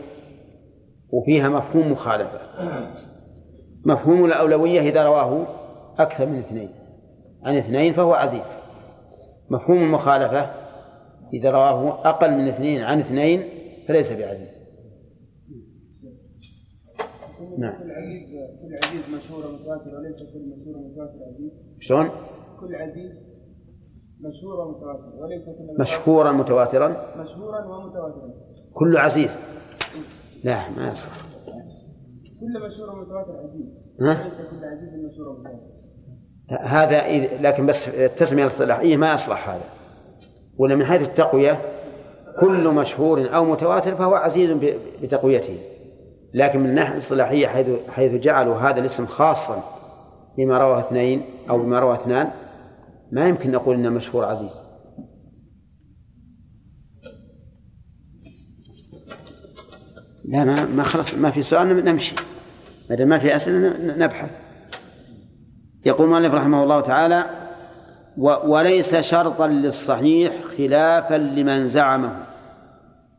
وفيها 1.11 1.49
مفهوم 1.49 1.93
مخالفة. 1.93 2.41
مفهوم 3.87 4.25
الأولوية 4.25 4.81
إذا 4.81 5.07
رواه 5.07 5.47
أكثر 5.99 6.27
من 6.27 6.39
اثنين. 6.39 6.71
عن 7.45 7.57
اثنين 7.57 7.93
فهو 7.93 8.15
عزيز. 8.15 8.45
مفهوم 9.51 9.83
المخالفة. 9.83 10.51
إذا 11.33 11.51
رواه 11.51 12.09
أقل 12.09 12.31
من 12.31 12.49
اثنين 12.49 12.83
عن 12.83 12.99
اثنين 12.99 13.43
فليس 13.89 14.13
بعزيز. 14.13 14.59
نعم. 17.59 17.73
كل 17.83 17.91
عزيز 17.91 18.29
كل 18.63 18.75
عزيز 18.85 19.15
مشهور 19.15 19.53
متواتر 19.53 19.95
وليس 19.95 20.17
كل 20.17 20.41
مشهور 20.41 20.77
متواتر 20.77 21.19
عزيز. 21.35 21.53
شلون؟ 21.81 22.09
كل 22.61 22.75
عزيز 22.75 23.13
مشهورا 24.21 24.71
متواترا 24.71 25.15
وليس 25.15 25.45
كل 25.45 25.81
مشهورا 25.81 26.33
متواترا؟ 26.33 26.89
مشهورا 27.17 27.65
ومتواترا. 27.65 28.35
كل 28.75 28.97
عزيز. 28.97 29.39
لا 30.45 30.71
ما 30.71 30.91
يصح 30.91 31.29
كل 32.41 32.67
مشهور 32.67 33.01
متواتر 33.01 33.37
عزيز. 33.37 33.67
ها؟ 34.01 34.25
وليس 34.25 34.51
كل 34.51 34.65
عزيز 34.65 34.89
مشهور 35.05 35.39
متواتر 35.39 35.78
هذا 36.51 37.27
لكن 37.41 37.67
بس 37.67 37.89
التسمية 37.89 38.43
الاصطلاحية 38.43 38.97
ما 38.97 39.15
يصلح 39.15 39.49
هذا. 39.49 39.65
ولا 40.59 40.75
من 40.77 40.85
حيث 40.85 41.03
التقوية 41.03 41.59
كل 42.41 42.69
مشهور 42.69 43.35
أو 43.35 43.45
متواتر 43.45 43.95
فهو 43.95 44.15
عزيز 44.15 44.51
بتقويته. 45.03 45.59
لكن 46.35 46.61
من 46.61 46.71
الناحية 46.71 46.93
الاصطلاحية 46.93 47.47
حيث 47.47 47.67
حيث 47.91 48.13
جعلوا 48.13 48.57
هذا 48.57 48.81
الاسم 48.81 49.07
خاصا 49.07 49.63
بما 50.39 50.59
رواه 50.59 50.81
اثنين 50.81 51.23
أو 51.51 51.59
بما 51.59 51.79
رواه 51.79 51.95
اثنان 51.95 52.31
ما 53.13 53.29
يمكن 53.29 53.51
نقول 53.51 53.75
إنه 53.75 53.91
مشهور 53.91 54.25
عزيز. 54.25 54.53
لا 60.25 60.45
ما 60.45 60.65
ما 60.65 60.83
خلص 60.83 61.15
ما 61.15 61.31
في 61.31 61.43
سؤال 61.43 61.85
نمشي. 61.85 62.15
ما 62.91 62.97
دام 62.97 63.09
ما 63.09 63.19
في 63.19 63.37
أسئلة 63.37 63.75
نبحث. 63.97 64.48
يقول 65.89 66.07
المؤلف 66.07 66.35
رحمه 66.35 66.63
الله 66.63 66.81
تعالى 66.81 67.25
وليس 68.47 68.97
شرطا 68.97 69.47
للصحيح 69.47 70.33
خلافا 70.59 71.15
لمن 71.15 71.69
زعمه 71.69 72.25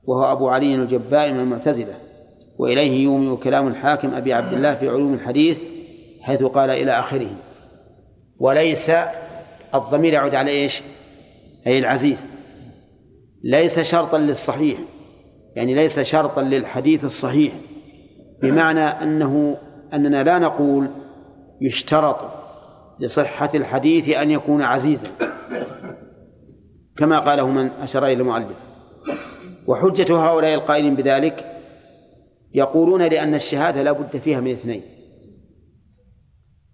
وهو 0.03 0.31
أبو 0.31 0.49
علي 0.49 0.75
الجبائي 0.75 1.33
من 1.33 1.39
المعتزلة 1.39 1.93
وإليه 2.57 3.03
يومي 3.03 3.37
كلام 3.37 3.67
الحاكم 3.67 4.13
أبي 4.13 4.33
عبد 4.33 4.53
الله 4.53 4.75
في 4.75 4.89
علوم 4.89 5.13
الحديث 5.13 5.61
حيث 6.21 6.43
قال 6.43 6.69
إلى 6.69 6.91
آخره 6.91 7.29
وليس 8.39 8.91
الضمير 9.75 10.13
يعود 10.13 10.35
على 10.35 10.51
إيش؟ 10.51 10.81
أي 11.67 11.79
العزيز. 11.79 12.25
ليس 13.43 13.79
شرطا 13.79 14.17
للصحيح 14.17 14.79
يعني 15.55 15.75
ليس 15.75 15.99
شرطا 15.99 16.41
للحديث 16.41 17.05
الصحيح 17.05 17.53
بمعنى 18.41 18.79
أنه 18.79 19.57
أننا 19.93 20.23
لا 20.23 20.39
نقول 20.39 20.87
يشترط 21.61 22.38
لصحة 22.99 23.49
الحديث 23.55 24.09
أن 24.09 24.31
يكون 24.31 24.61
عزيزا. 24.61 25.07
كما 26.97 27.19
قاله 27.19 27.47
من 27.47 27.67
أشار 27.81 28.05
إلى 28.05 28.13
المؤلف. 28.13 28.57
وحجة 29.67 30.17
هؤلاء 30.17 30.53
القائلين 30.53 30.95
بذلك 30.95 31.45
يقولون 32.53 33.01
لأن 33.01 33.35
الشهادة 33.35 33.83
لا 33.83 33.91
بد 33.91 34.17
فيها 34.17 34.39
من 34.39 34.51
اثنين. 34.51 34.81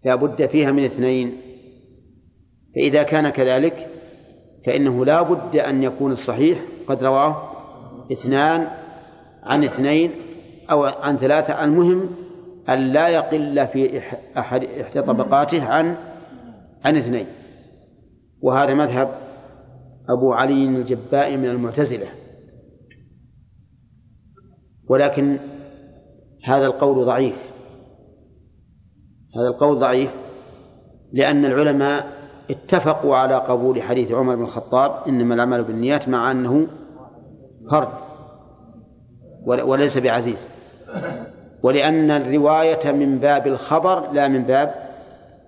لا 0.05 0.15
بد 0.15 0.45
فيها 0.45 0.71
من 0.71 0.85
اثنين. 0.85 1.37
فإذا 2.75 3.03
كان 3.03 3.29
كذلك 3.29 3.87
فإنه 4.65 5.05
لا 5.05 5.21
بد 5.21 5.55
أن 5.55 5.83
يكون 5.83 6.11
الصحيح 6.11 6.59
قد 6.87 7.03
رواه 7.03 7.51
اثنان 8.11 8.67
عن 9.43 9.63
اثنين 9.63 10.11
أو 10.71 10.83
عن 10.83 11.17
ثلاثة. 11.17 11.63
المهم 11.63 12.09
أن 12.69 12.93
لا 12.93 13.07
يقل 13.07 13.67
في 13.67 14.01
أحد 14.37 14.63
إحدى 14.63 15.01
طبقاته 15.01 15.65
عن 15.65 15.95
عن 16.85 16.97
اثنين 16.97 17.25
وهذا 18.41 18.73
مذهب 18.73 19.09
أبو 20.09 20.33
علي 20.33 20.53
الجبائي 20.53 21.37
من 21.37 21.49
المعتزلة. 21.49 22.07
ولكن 24.89 25.39
هذا 26.43 26.65
القول 26.65 27.05
ضعيف. 27.05 27.35
هذا 29.35 29.47
القول 29.47 29.79
ضعيف 29.79 30.15
لأن 31.13 31.45
العلماء 31.45 32.07
اتفقوا 32.49 33.15
على 33.15 33.35
قبول 33.35 33.81
حديث 33.81 34.11
عمر 34.11 34.35
بن 34.35 34.43
الخطاب 34.43 35.07
إنما 35.07 35.35
الأعمال 35.35 35.63
بالنيات 35.63 36.09
مع 36.09 36.31
أنه 36.31 36.67
فرد 37.71 37.89
وليس 39.45 39.97
بعزيز. 39.97 40.49
ولأن 41.63 42.11
الرواية 42.11 42.91
من 42.91 43.19
باب 43.19 43.47
الخبر 43.47 44.11
لا 44.11 44.27
من 44.27 44.43
باب 44.43 44.75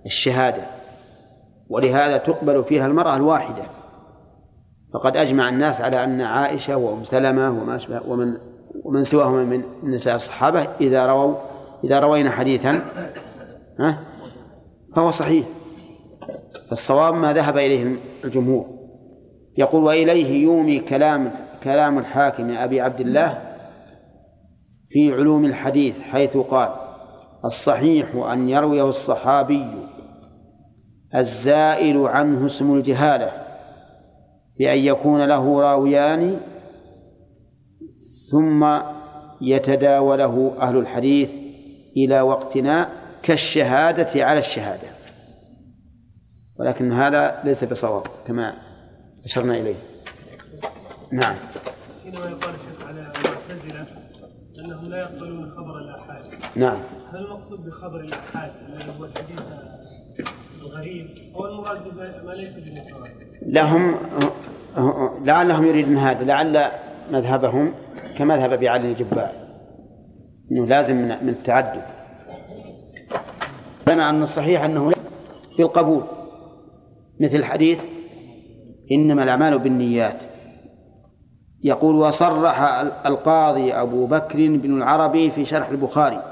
الشهادة. 0.06 0.77
ولهذا 1.68 2.16
تقبل 2.16 2.64
فيها 2.64 2.86
المرأة 2.86 3.16
الواحدة. 3.16 3.62
فقد 4.94 5.16
أجمع 5.16 5.48
الناس 5.48 5.80
على 5.80 6.04
أن 6.04 6.20
عائشة 6.20 6.76
وأم 6.76 7.04
سلمة 7.04 7.50
وما 7.50 7.76
أشبه 7.76 8.00
ومن 8.08 8.34
ومن 8.84 9.04
سواهما 9.04 9.44
من 9.44 9.64
نساء 9.82 10.16
الصحابة 10.16 10.66
إذا 10.80 11.06
رووا 11.06 11.34
إذا 11.84 12.00
روينا 12.00 12.30
حديثا 12.30 12.80
ها؟ 13.80 13.98
فهو 14.96 15.10
صحيح. 15.10 15.46
فالصواب 16.70 17.14
ما 17.14 17.32
ذهب 17.32 17.56
إليه 17.56 17.96
الجمهور. 18.24 18.66
يقول 19.58 19.84
وإليه 19.84 20.44
يومي 20.44 20.80
كلام 20.80 21.32
كلام 21.62 21.98
الحاكم 21.98 22.50
أبي 22.50 22.80
عبد 22.80 23.00
الله 23.00 23.48
في 24.90 25.12
علوم 25.12 25.44
الحديث 25.44 26.00
حيث 26.00 26.36
قال 26.36 26.68
الصحيح 27.44 28.14
أن 28.32 28.48
يرويه 28.48 28.88
الصحابي 28.88 29.66
الزائل 31.14 32.06
عنه 32.06 32.46
اسم 32.46 32.74
الجهالة 32.74 33.32
بأن 34.58 34.78
يكون 34.78 35.24
له 35.24 35.60
راويان 35.60 36.40
ثم 38.30 38.80
يتداوله 39.40 40.56
أهل 40.60 40.76
الحديث 40.76 41.30
إلى 41.96 42.20
وقتنا 42.20 42.88
كالشهادة 43.22 44.24
على 44.24 44.38
الشهادة. 44.38 44.88
ولكن 46.58 46.92
هذا 46.92 47.40
ليس 47.44 47.64
بصواب 47.64 48.06
كما 48.26 48.54
أشرنا 49.24 49.54
إليه. 49.56 49.74
نعم. 51.12 51.34
حينما 52.04 52.30
يقال 52.30 52.54
الشيخ 52.54 52.86
على 52.88 53.00
المعتزلة 53.00 53.86
أنهم 54.58 54.84
لا 54.84 54.98
يقبلون 54.98 55.50
خبر 55.50 55.78
الآحاد 55.78 56.24
نعم. 56.56 56.78
هل 57.12 57.18
المقصود 57.18 57.66
بخبر 57.66 58.00
الآحاد 58.00 58.52
الذي 58.68 58.92
هو 59.00 59.04
الحديث؟ 59.04 59.40
الغريب. 60.62 61.06
المراد 61.40 61.78
ما 62.26 62.32
ليس؟ 62.32 62.56
لهم 63.42 63.94
لعلهم 65.24 65.66
يريدون 65.66 65.96
هذا 65.96 66.24
لعل 66.24 66.66
مذهبهم 67.12 67.72
كمذهب 68.18 68.52
أبي 68.52 68.68
علي 68.68 68.92
الجبائي 68.92 69.48
إنه 70.52 70.66
لازم 70.66 70.96
من 70.96 71.28
التعدد. 71.28 71.82
بنى 73.86 74.08
أن 74.08 74.22
الصحيح 74.22 74.64
أنه 74.64 74.92
بالقبول 75.58 76.02
مثل 77.20 77.36
الحديث 77.36 77.84
إنما 78.92 79.22
الأعمال 79.22 79.58
بالنيات. 79.58 80.22
يقول 81.64 81.96
وصرح 81.96 82.62
القاضي 83.06 83.72
أبو 83.72 84.06
بكر 84.06 84.38
بن 84.38 84.76
العربي 84.76 85.30
في 85.30 85.44
شرح 85.44 85.68
البخاري 85.68 86.22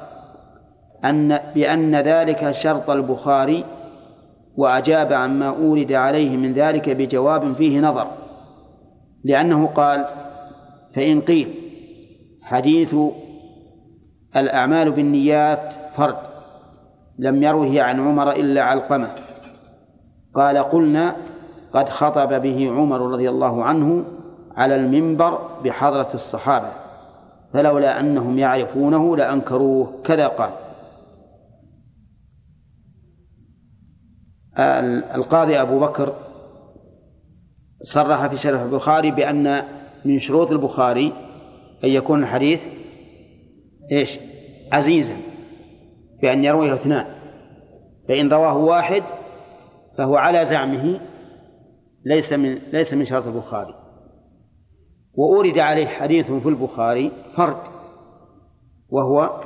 ان 1.04 1.38
بأن 1.54 1.96
ذلك 1.96 2.52
شرط 2.52 2.90
البخاري 2.90 3.64
وأجاب 4.56 5.12
عما 5.12 5.48
أورد 5.48 5.92
عليه 5.92 6.36
من 6.36 6.52
ذلك 6.52 6.90
بجواب 6.90 7.52
فيه 7.52 7.80
نظر 7.80 8.06
لأنه 9.24 9.66
قال 9.66 10.04
فإن 10.94 11.20
قيل 11.20 11.48
حديث 12.42 12.94
الأعمال 14.36 14.90
بالنيات 14.90 15.74
فرد 15.96 16.16
لم 17.18 17.42
يروه 17.42 17.82
عن 17.82 18.00
عمر 18.00 18.32
إلا 18.32 18.62
علقمة. 18.62 19.10
قال 20.34 20.58
قلنا 20.58 21.16
قد 21.72 21.88
خطب 21.88 22.42
به 22.42 22.70
عمر 22.70 23.00
رضي 23.00 23.30
الله 23.30 23.64
عنه 23.64 24.04
على 24.56 24.76
المنبر 24.76 25.38
بحضرة 25.64 26.08
الصحابة 26.14 26.68
فلولا 27.52 28.00
أنهم 28.00 28.38
يعرفونه 28.38 29.16
لأنكروه 29.16 29.92
كذا 30.04 30.26
قال. 30.26 30.50
القاضي 34.58 35.60
أبو 35.60 35.80
بكر 35.80 36.14
صرح 37.82 38.26
في 38.26 38.36
شرح 38.36 38.60
البخاري 38.60 39.10
بأن 39.10 39.62
من 40.04 40.18
شروط 40.18 40.50
البخاري 40.50 41.12
أن 41.84 41.88
يكون 41.88 42.22
الحديث 42.22 42.62
إيش؟ 43.92 44.18
عزيزا 44.72 45.16
بأن 46.22 46.44
يرويه 46.44 46.74
اثنان. 46.74 47.06
فإن 48.08 48.28
رواه 48.28 48.56
واحد 48.56 49.02
فهو 49.98 50.16
على 50.16 50.44
زعمه 50.44 51.00
ليس 52.04 52.32
من 52.32 52.58
ليس 52.72 52.94
من 52.94 53.04
شرط 53.04 53.26
البخاري. 53.26 53.74
وأورد 55.14 55.58
عليه 55.58 55.86
حديث 55.86 56.32
في 56.32 56.48
البخاري 56.48 57.12
فرد 57.36 57.56
وهو 58.88 59.40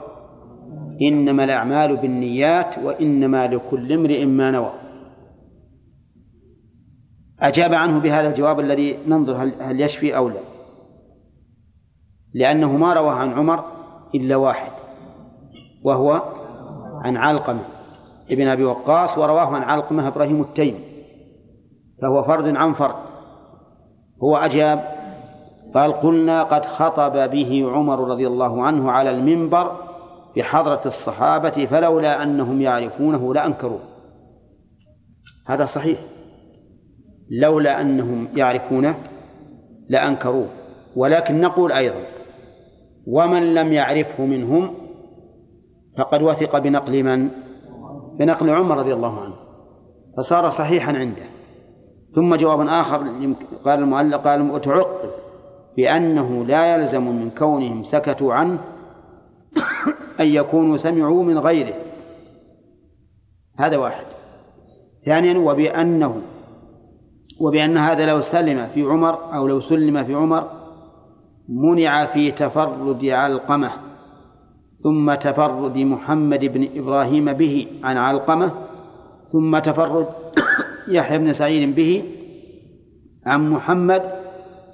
إنما 1.03 1.45
الأعمال 1.45 1.97
بالنيات 1.97 2.79
وإنما 2.79 3.47
لكل 3.47 3.93
امرئ 3.93 4.25
ما 4.25 4.51
نوى. 4.51 4.80
أجاب 7.43 7.75
عنه 7.75 8.01
بهذا 8.01 8.29
الجواب 8.29 8.61
الذي 8.61 8.99
ننظر 9.07 9.37
هل 9.61 9.81
يشفي 9.81 10.17
أو 10.17 10.29
لا. 10.29 10.41
لأنه 12.35 12.77
ما 12.77 12.93
رواه 12.95 13.13
عن 13.13 13.33
عمر 13.33 13.65
إلا 14.15 14.37
واحد 14.37 14.73
وهو 15.83 16.23
عن 17.05 17.17
علقمة 17.17 17.65
ابن 18.31 18.49
أبي 18.49 18.65
وقاص 18.65 19.19
ورواه 19.19 19.47
عن 19.47 19.63
علقمة 19.63 20.09
إبراهيم 20.09 20.41
التيمي 20.41 20.81
فهو 22.03 22.23
فرد 22.23 22.57
عن 22.57 22.73
فرد. 22.73 22.95
هو 24.23 24.37
أجاب 24.37 24.85
قال 25.75 25.93
قلنا 25.93 26.43
قد 26.43 26.67
خطب 26.67 27.31
به 27.31 27.71
عمر 27.73 28.09
رضي 28.09 28.27
الله 28.27 28.63
عنه 28.63 28.91
على 28.91 29.11
المنبر 29.11 29.77
بحضرة 30.37 30.81
الصحابة 30.87 31.51
فلولا 31.51 32.23
أنهم 32.23 32.61
يعرفونه 32.61 33.35
لأنكروه. 33.35 33.81
هذا 35.47 35.67
صحيح. 35.67 35.99
لولا 37.31 37.81
أنهم 37.81 38.29
يعرفونه 38.37 38.95
لأنكروه. 39.89 40.49
ولكن 40.97 41.41
نقول 41.41 41.73
أيضا 41.73 42.03
ومن 43.07 43.55
لم 43.55 43.73
يعرفه 43.73 44.27
منهم 44.27 44.75
فقد 45.99 46.23
وثق 46.23 46.59
بنقل 46.59 47.03
من؟ 47.03 47.29
بنقل 48.19 48.51
عمر 48.51 48.79
رضي 48.79 48.95
الله 48.95 49.21
عنه 49.21 49.35
فصار 50.17 50.51
صحيحا 50.51 50.93
عنده. 50.93 51.23
ثم 52.15 52.35
جواب 52.35 52.61
آخر 52.61 52.99
قال 53.65 53.79
المؤلف 53.79 54.15
قال 54.15 54.51
وتعقب 54.51 55.11
بأنه 55.77 56.45
لا 56.45 56.75
يلزم 56.75 57.03
من 57.03 57.31
كونهم 57.39 57.85
سكتوا 57.85 58.35
عنه 58.35 58.59
أن 60.21 60.27
يكونوا 60.27 60.77
سمعوا 60.77 61.25
من 61.25 61.39
غيره. 61.39 61.75
هذا 63.59 63.77
واحد. 63.77 64.05
ثانيا 65.05 65.39
وبأنه 65.39 66.23
وبأن 67.41 67.79
هذا 67.79 68.07
لو 68.07 68.21
سلم 68.21 68.67
في 68.75 68.83
عمر 68.83 69.35
أو 69.35 69.47
لو 69.47 69.61
سلم 69.61 70.05
في 70.05 70.15
عمر 70.15 70.51
منع 71.49 72.07
في 72.07 72.31
تفرد 72.31 73.05
علقمة 73.05 73.73
ثم 74.83 75.15
تفرد 75.15 75.77
محمد 75.77 76.45
بن 76.45 76.69
إبراهيم 76.75 77.33
به 77.33 77.67
عن 77.85 77.97
علقمة 77.97 78.51
ثم 79.33 79.59
تفرد 79.59 80.07
يحيى 80.89 81.19
بن 81.19 81.33
سعيد 81.33 81.75
به 81.75 82.05
عن 83.27 83.51
محمد 83.51 84.03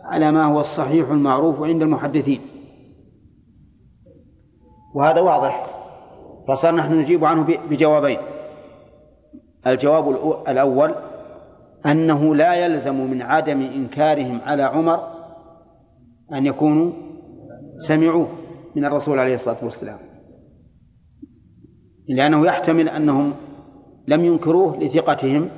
على 0.03 0.33
ما 0.33 0.45
هو 0.45 0.61
الصحيح 0.61 1.11
المعروف 1.11 1.63
عند 1.63 1.83
المحدثين. 1.83 2.41
وهذا 4.95 5.21
واضح 5.21 5.67
فصار 6.49 6.75
نحن 6.75 7.01
نجيب 7.01 7.25
عنه 7.25 7.59
بجوابين. 7.71 8.19
الجواب 9.67 10.11
الأول 10.49 10.95
أنه 11.87 12.35
لا 12.35 12.55
يلزم 12.55 13.11
من 13.11 13.23
عدم 13.23 13.61
إنكارهم 13.61 14.41
على 14.41 14.63
عمر 14.63 15.01
أن 16.33 16.47
يكونوا 16.47 16.93
سمعوه 17.79 18.29
من 18.77 18.85
الرسول 18.85 19.19
عليه 19.19 19.35
الصلاة 19.35 19.65
والسلام. 19.65 19.99
لأنه 22.09 22.47
يحتمل 22.47 22.89
أنهم 22.89 23.35
لم 24.09 24.25
ينكروه 24.25 24.77
لثقتهم 24.77 25.49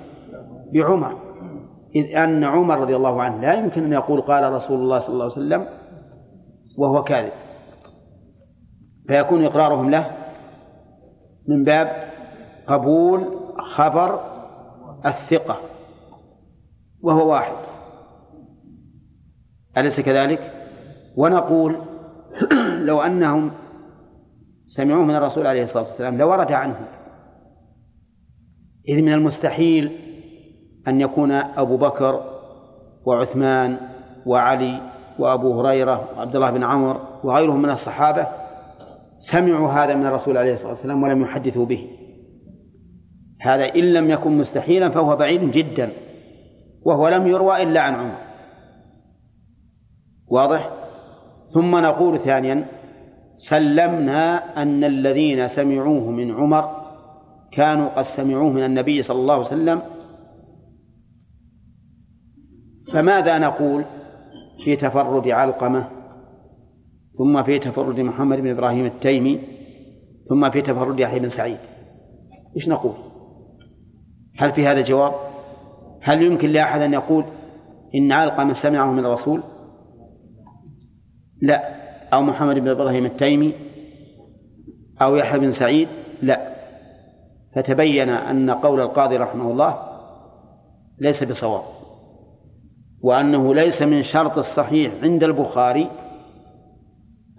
بعمر. 0.75 1.19
إذ 1.97 2.17
أن 2.17 2.45
عمر 2.45 2.81
رضي 2.81 2.97
الله 2.97 3.23
عنه 3.23 3.41
لا 3.41 3.55
يمكن 3.55 3.85
أن 3.85 3.93
يقول 3.93 4.21
قال 4.21 4.53
رسول 4.53 4.81
الله 4.81 4.99
صلى 4.99 5.13
الله 5.13 5.25
عليه 5.25 5.33
وسلم 5.33 5.67
وهو 6.79 7.03
كاذب. 7.03 7.33
فيكون 9.09 9.45
إقرارهم 9.45 9.91
له 9.91 10.11
من 11.49 11.65
باب 11.65 11.91
قبول 12.67 13.39
خبر 13.59 14.21
الثقة. 15.07 15.57
وهو 17.03 17.31
واحد. 17.31 17.57
أليس 19.79 20.01
كذلك؟ 20.01 20.53
ونقول 21.17 21.77
لو 22.89 23.03
أنهم 23.03 23.51
سمعوه 24.67 25.05
من 25.05 25.17
الرسول 25.17 25.47
عليه 25.47 25.63
الصلاة 25.63 25.85
والسلام 25.85 26.19
لورد 26.19 26.53
عنه. 26.53 26.89
إذ 28.89 29.03
من 29.03 29.13
المستحيل 29.13 29.93
أن 30.89 31.01
يكون 31.01 31.33
أبو 31.33 31.77
بكر 31.77 32.39
وعثمان 33.05 33.77
وعلي 34.27 34.81
وأبو 35.19 35.61
هريرة 35.61 36.09
وعبد 36.17 36.37
الله 36.37 36.51
بن 36.51 36.65
عمر 36.65 37.01
وغيرهم 37.25 37.63
من 37.63 37.71
الصحابة 37.71 38.27
سمعوا 39.19 39.69
هذا 39.69 39.95
من 39.95 40.07
الرسول 40.07 40.37
عليه 40.37 40.55
الصلاة 40.55 40.73
والسلام 40.73 41.03
ولم 41.03 41.23
يحدثوا 41.23 41.67
به. 41.67 41.91
هذا 43.41 43.75
إن 43.75 43.93
لم 43.93 44.11
يكن 44.11 44.39
مستحيلا 44.39 44.89
فهو 44.89 45.17
بعيد 45.17 45.51
جدا. 45.51 45.91
وهو 46.83 47.09
لم 47.09 47.27
يروى 47.27 47.63
إلا 47.63 47.81
عن 47.81 47.95
عمر. 47.95 48.19
واضح؟ 50.27 50.71
ثم 51.55 51.77
نقول 51.77 52.19
ثانيا 52.19 52.67
سلمنا 53.35 54.63
أن 54.63 54.85
الذين 54.85 55.49
سمعوه 55.49 56.11
من 56.11 56.31
عمر 56.31 56.77
كانوا 57.53 57.89
قد 57.89 58.03
سمعوه 58.03 58.53
من 58.53 58.65
النبي 58.65 59.03
صلى 59.03 59.21
الله 59.21 59.35
عليه 59.35 59.47
وسلم. 59.47 59.83
فماذا 62.93 63.39
نقول 63.39 63.85
في 64.65 64.77
تفرد 64.77 65.29
علقمة 65.29 65.89
ثم 67.13 67.43
في 67.43 67.59
تفرد 67.59 68.01
محمد 68.01 68.39
بن 68.39 68.51
إبراهيم 68.51 68.87
التيمي 68.87 69.41
ثم 70.29 70.51
في 70.51 70.63
تفرد 70.63 71.01
يحيى 71.01 71.21
بن 71.21 71.29
سعيد؟ 71.29 71.59
إيش 72.57 72.69
نقول؟ 72.69 72.95
هل 74.39 74.53
في 74.53 74.67
هذا 74.67 74.83
جواب؟ 74.83 75.28
هل 76.09 76.23
يمكن 76.23 76.51
لأحد 76.51 76.81
أن 76.81 76.93
يقول 76.93 77.25
إن 77.95 78.13
علقمة 78.13 78.53
سمعه 78.53 78.93
من 78.93 79.05
الرسول؟ 79.05 79.43
لا. 81.43 81.75
أو 82.13 82.23
محمد 82.23 82.59
بن 82.59 82.69
إبراهيم 82.69 83.07
التيمي؟ 83.07 83.53
أو 85.03 85.17
يحيى 85.17 85.39
بن 85.39 85.53
سعيد؟ 85.53 85.89
لا. 86.23 86.55
فتبين 87.55 88.09
أن 88.09 88.51
قول 88.51 88.81
القاضي 88.81 89.17
رحمه 89.17 89.51
الله 89.51 89.79
ليس 90.99 91.25
بصواب 91.25 91.63
وأنه 93.01 93.55
ليس 93.55 93.83
من 93.83 94.03
شرط 94.03 94.39
الصحيح 94.39 94.93
عند 95.03 95.25
البخاري 95.25 95.91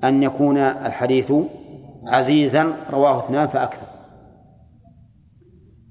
أن 0.03 0.23
يكون 0.23 0.57
الحديث 0.57 1.33
عزيزا 2.07 2.73
رواه 2.91 3.25
اثنان 3.25 3.47
فأكثر. 3.47 3.87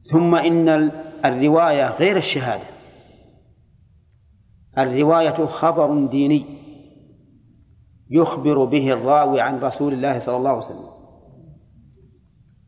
ثم 0.03 0.35
إن 0.35 0.91
الرواية 1.25 1.91
غير 1.91 2.17
الشهادة. 2.17 2.65
الرواية 4.79 5.47
خبر 5.47 6.07
ديني 6.07 6.45
يخبر 8.11 8.65
به 8.65 8.93
الراوي 8.93 9.41
عن 9.41 9.59
رسول 9.59 9.93
الله 9.93 10.19
صلى 10.19 10.37
الله 10.37 10.51
عليه 10.51 10.59
وسلم. 10.59 10.91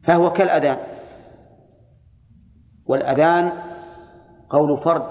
فهو 0.02 0.32
كالأذان. 0.32 0.78
والأذان 2.86 3.52
قول 4.50 4.78
فرد 4.78 5.10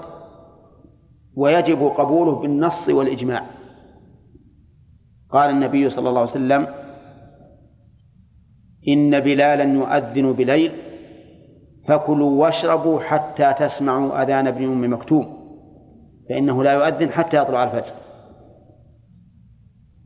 ويجب 1.34 1.82
قبوله 1.82 2.34
بالنص 2.34 2.88
والإجماع. 2.88 3.46
قال 5.30 5.50
النبي 5.50 5.90
صلى 5.90 6.08
الله 6.08 6.20
عليه 6.20 6.30
وسلم 6.30 6.66
إن 8.88 9.20
بلالا 9.20 9.64
يؤذن 9.64 10.32
بليل 10.32 10.89
فكلوا 11.90 12.42
واشربوا 12.42 13.00
حتى 13.00 13.52
تسمعوا 13.52 14.22
أذان 14.22 14.46
ابن 14.46 14.64
أم 14.64 14.92
مكتوم 14.92 15.40
فإنه 16.28 16.64
لا 16.64 16.72
يؤذن 16.72 17.10
حتى 17.10 17.36
يطلع 17.36 17.64
الفجر. 17.64 17.92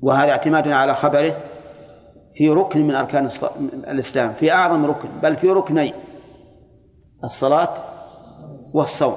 وهذا 0.02 0.30
اعتماد 0.30 0.68
على 0.68 0.94
خبره 0.94 1.36
في 2.34 2.50
ركن 2.50 2.86
من 2.86 2.94
أركان 2.94 3.28
الإسلام 3.88 4.32
في 4.32 4.52
أعظم 4.52 4.84
ركن 4.86 5.08
بل 5.22 5.36
في 5.36 5.50
ركنين 5.50 5.94
الصلاة 7.24 7.74
والصوم. 8.74 9.16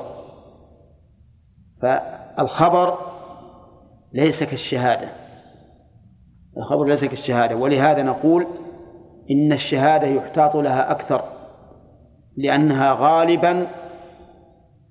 فالخبر 1.81 2.97
ليس 4.13 4.43
كالشهادة 4.43 5.07
الخبر 6.57 6.85
ليس 6.85 7.05
كالشهادة 7.05 7.55
ولهذا 7.55 8.03
نقول 8.03 8.47
إن 9.31 9.53
الشهادة 9.53 10.07
يحتاط 10.07 10.55
لها 10.55 10.91
أكثر. 10.91 11.36
لأنها 12.37 12.93
غالبا 12.93 13.67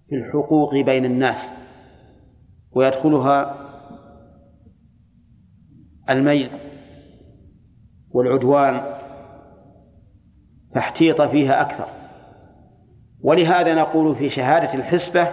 في 0.08 0.14
الحقوق 0.14 0.74
بين 0.74 1.04
الناس 1.04 1.50
ويدخلها 2.72 3.56
الميل 6.10 6.50
والعدوان 8.10 8.80
فاحتيط 10.74 11.22
فيها 11.22 11.60
أكثر. 11.60 11.86
ولهذا 13.22 13.74
نقول 13.74 14.16
في 14.16 14.28
شهادة 14.28 14.74
الحسبة 14.74 15.26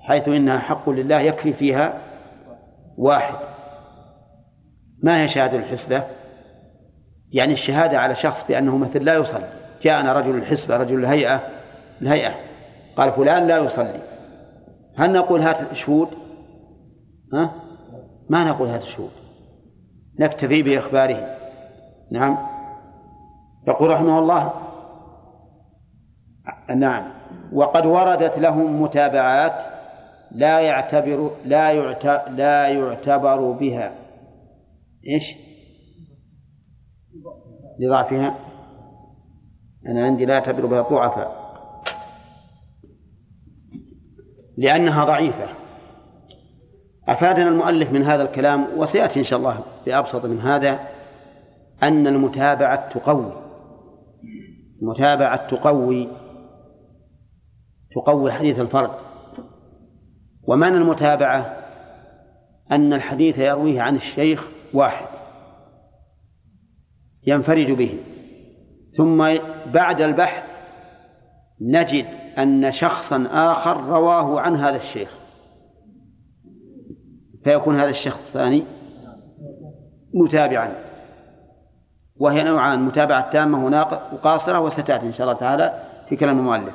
حيث 0.00 0.28
إنها 0.28 0.58
حق 0.58 0.90
لله 0.90 1.20
يكفي 1.20 1.52
فيها 1.52 1.98
واحد. 2.96 3.34
ما 5.02 5.22
هي 5.22 5.28
شهادة 5.28 5.58
الحسبة؟ 5.58 6.02
يعني 7.32 7.52
الشهادة 7.52 7.98
على 7.98 8.14
شخص 8.14 8.44
بأنه 8.48 8.78
مثل 8.78 9.04
لا 9.04 9.14
يصلي. 9.14 9.61
جاءنا 9.82 10.12
رجل 10.12 10.34
الحسبة 10.34 10.76
رجل 10.76 10.98
الهيئة 10.98 11.42
الهيئة. 12.02 12.34
قال 12.96 13.12
فلان 13.12 13.46
لا 13.46 13.58
يصلي. 13.58 14.00
هل 14.96 15.12
نقول 15.12 15.40
هات 15.40 15.72
الشهود؟ 15.72 16.08
ها؟ 17.34 17.54
ما 18.30 18.44
نقول 18.44 18.68
هات 18.68 18.82
الشهود. 18.82 19.10
نكتفي 20.18 20.62
بإخباره. 20.62 21.36
نعم. 22.10 22.38
يقول 23.68 23.90
رحمه 23.90 24.18
الله. 24.18 24.52
نعم. 26.76 27.12
وقد 27.52 27.86
وردت 27.86 28.38
لهم 28.38 28.82
متابعات 28.82 29.62
لا 30.30 30.60
يعتبر 30.60 31.30
لا 31.44 31.72
لا 32.28 32.68
يعتبر 32.68 33.50
بها. 33.50 33.92
إيش؟ 35.08 35.34
لضعفها. 37.78 38.51
أنا 39.86 40.04
عندي 40.04 40.24
لا 40.24 40.34
يعتبر 40.34 40.66
بها 40.66 40.82
ضعفاء. 40.82 41.52
لأنها 44.56 45.04
ضعيفة. 45.04 45.48
أفادنا 47.08 47.48
المؤلف 47.48 47.92
من 47.92 48.02
هذا 48.02 48.22
الكلام 48.22 48.66
وسيأتي 48.76 49.18
إن 49.18 49.24
شاء 49.24 49.38
الله 49.38 49.60
بأبسط 49.86 50.26
من 50.26 50.38
هذا 50.38 50.80
أن 51.82 52.06
المتابعة 52.06 52.88
تقوي. 52.88 53.32
المتابعة 54.82 55.48
تقوي 55.48 56.08
تقوي 57.94 58.32
حديث 58.32 58.60
الفرد. 58.60 58.90
ومعنى 60.42 60.76
المتابعة؟ 60.76 61.56
أن 62.72 62.92
الحديث 62.92 63.38
يرويه 63.38 63.80
عن 63.80 63.96
الشيخ 63.96 64.48
واحد 64.74 65.06
ينفرد 67.26 67.70
به. 67.70 67.98
ثم 68.96 69.28
بعد 69.72 70.00
البحث 70.00 70.58
نجد 71.60 72.06
أن 72.38 72.72
شخصا 72.72 73.26
آخر 73.32 73.84
رواه 73.84 74.40
عن 74.40 74.56
هذا 74.56 74.76
الشيخ. 74.76 75.08
فيكون 77.44 77.76
هذا 77.76 77.90
الشخص 77.90 78.26
الثاني 78.26 78.62
متابعا. 80.14 80.72
وهي 82.16 82.44
نوعان 82.44 82.82
متابعة 82.82 83.30
تامة 83.30 83.66
وقاصرة 84.12 84.60
وستأتي 84.60 85.06
إن 85.06 85.12
شاء 85.12 85.26
الله 85.26 85.40
تعالى 85.40 85.82
في 86.08 86.16
كلام 86.16 86.38
المؤلف. 86.38 86.74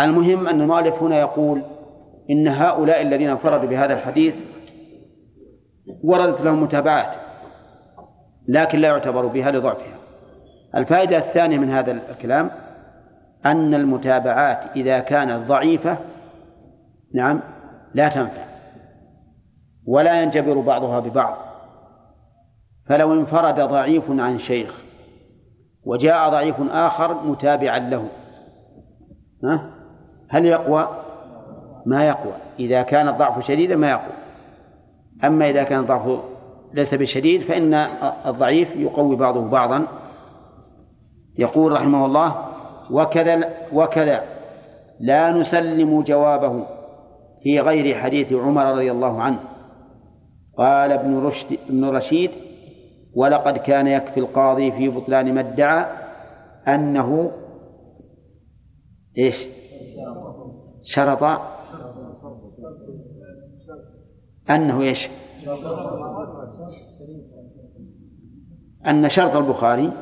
المهم 0.00 0.48
أن 0.48 0.60
المؤلف 0.60 1.02
هنا 1.02 1.20
يقول 1.20 1.62
إن 2.30 2.48
هؤلاء 2.48 3.02
الذين 3.02 3.30
انفردوا 3.30 3.68
بهذا 3.68 3.94
الحديث 3.94 4.34
وردت 6.04 6.40
لهم 6.40 6.62
متابعات 6.62 7.16
لكن 8.48 8.78
لا 8.78 8.88
يعتبر 8.88 9.26
بها 9.26 9.50
لضعفها. 9.50 9.93
الفائدة 10.76 11.16
الثانية 11.16 11.58
من 11.58 11.70
هذا 11.70 11.92
الكلام 12.10 12.50
أن 13.46 13.74
المتابعات 13.74 14.64
إذا 14.76 14.98
كانت 14.98 15.48
ضعيفة 15.48 15.98
نعم 17.14 17.40
لا 17.94 18.08
تنفع 18.08 18.44
ولا 19.86 20.22
ينجبر 20.22 20.60
بعضها 20.60 21.00
ببعض. 21.00 21.36
فلو 22.86 23.12
انفرد 23.12 23.60
ضعيف 23.60 24.04
عن 24.10 24.38
شيخ 24.38 24.74
وجاء 25.84 26.30
ضعيف 26.30 26.56
آخر 26.70 27.24
متابعا 27.24 27.78
له 27.78 28.08
ها؟ 29.44 29.70
هل 30.28 30.46
يقوى؟ 30.46 30.88
ما 31.86 32.06
يقوى. 32.06 32.32
إذا 32.58 32.82
كان 32.82 33.08
الضعف 33.08 33.46
شديدا 33.46 33.76
ما 33.76 33.90
يقوى. 33.90 34.12
أما 35.24 35.50
إذا 35.50 35.62
كان 35.62 35.80
الضعف 35.80 36.20
ليس 36.74 36.94
بشديد 36.94 37.40
فإن 37.40 37.74
الضعيف 38.26 38.76
يقوي 38.76 39.16
بعضه 39.16 39.48
بعضا. 39.48 39.86
يقول 41.38 41.72
رحمه 41.72 42.06
الله 42.06 42.34
وكذا 42.90 43.50
وكذا 43.72 44.22
لا 45.00 45.30
نسلم 45.30 46.02
جوابه 46.02 46.66
في 47.42 47.60
غير 47.60 47.94
حديث 47.94 48.32
عمر 48.32 48.64
رضي 48.64 48.90
الله 48.90 49.22
عنه 49.22 49.40
قال 50.58 50.92
ابن 50.92 51.18
رشد 51.18 51.58
ابن 51.68 51.84
رشيد 51.84 52.30
ولقد 53.14 53.58
كان 53.58 53.86
يكفي 53.86 54.20
القاضي 54.20 54.72
في 54.72 54.88
بطلان 54.88 55.34
ما 55.34 55.40
ادعى 55.40 55.86
أنه 56.68 57.30
إيش؟ 59.18 59.46
شرط 60.82 61.40
أنه 64.50 64.82
إيش؟ 64.82 65.08
أن 68.86 69.08
شرط 69.08 69.36
البخاري 69.36 69.92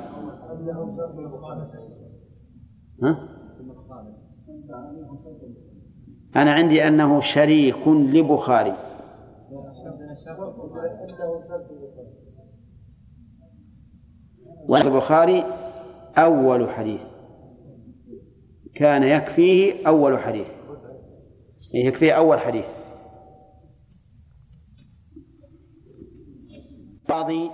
ها؟ 3.02 3.28
أنا 6.36 6.52
عندي 6.52 6.88
أنه 6.88 7.20
شريك 7.20 7.88
لبخاري. 7.88 8.76
والبخاري 14.68 15.44
أول 16.18 16.70
حديث. 16.70 17.00
كان 18.74 19.02
يكفيه 19.02 19.86
أول 19.86 20.18
حديث. 20.18 20.48
يكفيه 21.74 22.12
أول 22.12 22.38
حديث. 22.38 22.66
قاضي 27.08 27.50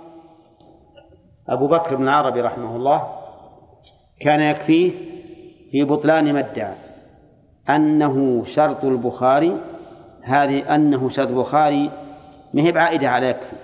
أبو 1.49 1.67
بكر 1.67 1.95
بن 1.95 2.03
العربي 2.03 2.41
رحمه 2.41 2.75
الله 2.75 3.07
كان 4.21 4.41
يكفيه 4.41 4.91
في 5.71 5.83
بطلان 5.83 6.33
ما 6.33 6.39
ادعى 6.39 6.73
أنه 7.69 8.45
شرط 8.45 8.85
البخاري 8.85 9.57
هذه 10.23 10.75
أنه 10.75 11.09
شرط 11.09 11.27
البخاري 11.27 11.91
ما 12.53 12.61
هي 12.61 12.71
بعائدة 12.71 13.09
على 13.09 13.29
يكفي؟ 13.29 13.55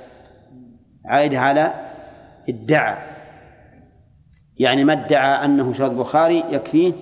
عائدة 1.06 1.40
على 1.40 1.74
ادعى 2.50 2.98
يعني 4.58 4.84
ما 4.84 4.94
ادعى 4.94 5.46
أنه 5.46 5.74
شرط 5.74 5.92
البخاري 5.92 6.44
يكفيه 6.50 6.94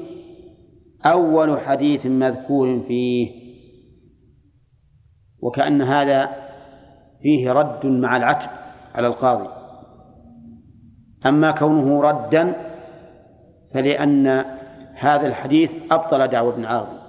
أول 1.06 1.60
حديث 1.60 2.06
مذكور 2.06 2.84
فيه. 2.88 3.44
وكأن 5.42 5.82
هذا 5.82 6.30
فيه 7.22 7.52
رد 7.52 7.86
مع 7.86 8.18
العتب 8.18 8.50
على 8.96 9.08
القاضي. 9.08 9.63
أما 11.26 11.52
كونه 11.52 12.02
ردا 12.02 12.56
فلأن 13.74 14.46
هذا 14.94 15.28
الحديث 15.28 15.72
أبطل 15.92 16.28
دعوة 16.28 16.54
ابن 16.54 16.66
عربي 16.66 17.00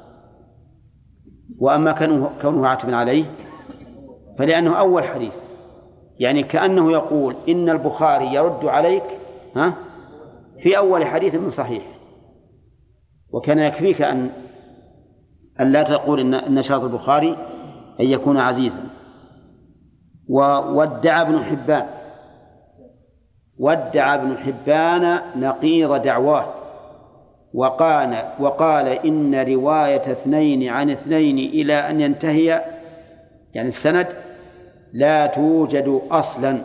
وأما 1.58 1.92
كونه 2.42 2.68
عاتبا 2.68 2.96
عليه 2.96 3.24
فلأنه 4.38 4.78
أول 4.78 5.04
حديث. 5.04 5.36
يعني 6.18 6.42
كأنه 6.42 6.92
يقول 6.92 7.36
إن 7.48 7.68
البخاري 7.68 8.34
يرد 8.34 8.64
عليك 8.64 9.04
ها 9.56 9.74
في 10.62 10.78
أول 10.78 11.04
حديث 11.04 11.34
من 11.34 11.50
صحيح. 11.50 11.82
وكان 13.30 13.58
يكفيك 13.58 14.02
أن 14.02 14.30
أن 15.60 15.72
لا 15.72 15.82
تقول 15.82 16.20
إن 16.20 16.34
إن 16.34 16.58
البخاري 16.58 17.36
أن 18.00 18.04
يكون 18.06 18.38
عزيزا. 18.38 18.84
وادعى 20.28 21.20
ابن 21.20 21.38
حبان. 21.38 21.86
وادعى 23.58 24.14
ابن 24.14 24.36
حبان 24.38 25.18
نقيض 25.36 26.02
دعواه 26.02 26.54
وقال 27.54 28.32
وقال 28.40 28.88
إن 28.88 29.34
رواية 29.34 30.12
اثنين 30.12 30.68
عن 30.68 30.90
اثنين 30.90 31.38
إلى 31.38 31.74
أن 31.74 32.00
ينتهي 32.00 32.64
يعني 33.54 33.68
السند 33.68 34.06
لا 34.92 35.26
توجد 35.26 36.00
أصلا. 36.10 36.58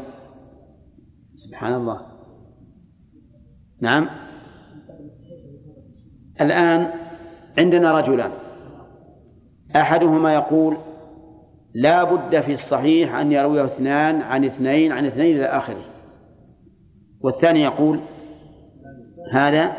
سبحان 1.35 1.73
الله. 1.73 2.01
نعم. 3.81 4.07
الآن 6.41 6.87
عندنا 7.57 7.99
رجلان. 7.99 8.31
أحدهما 9.75 10.33
يقول 10.33 10.77
لا 11.73 12.03
بد 12.03 12.41
في 12.41 12.53
الصحيح 12.53 13.15
أن 13.15 13.31
يرويه 13.31 13.65
اثنان 13.65 14.21
عن 14.21 14.45
اثنين 14.45 14.91
عن 14.91 15.05
اثنين 15.05 15.37
إلى 15.37 15.45
آخره. 15.45 15.83
والثاني 17.21 17.61
يقول 17.61 17.99
هذا 19.31 19.73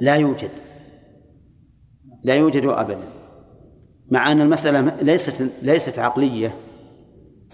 لا 0.00 0.14
يوجد 0.14 0.50
لا 2.24 2.34
يوجد 2.34 2.64
أبدا 2.64 3.08
مع 4.10 4.32
أن 4.32 4.40
المسألة 4.40 4.92
ليست 5.02 5.50
ليست 5.62 5.98
عقلية 5.98 6.54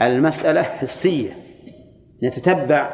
المسألة 0.02 0.62
حسية. 0.62 1.30
نتتبع 2.22 2.90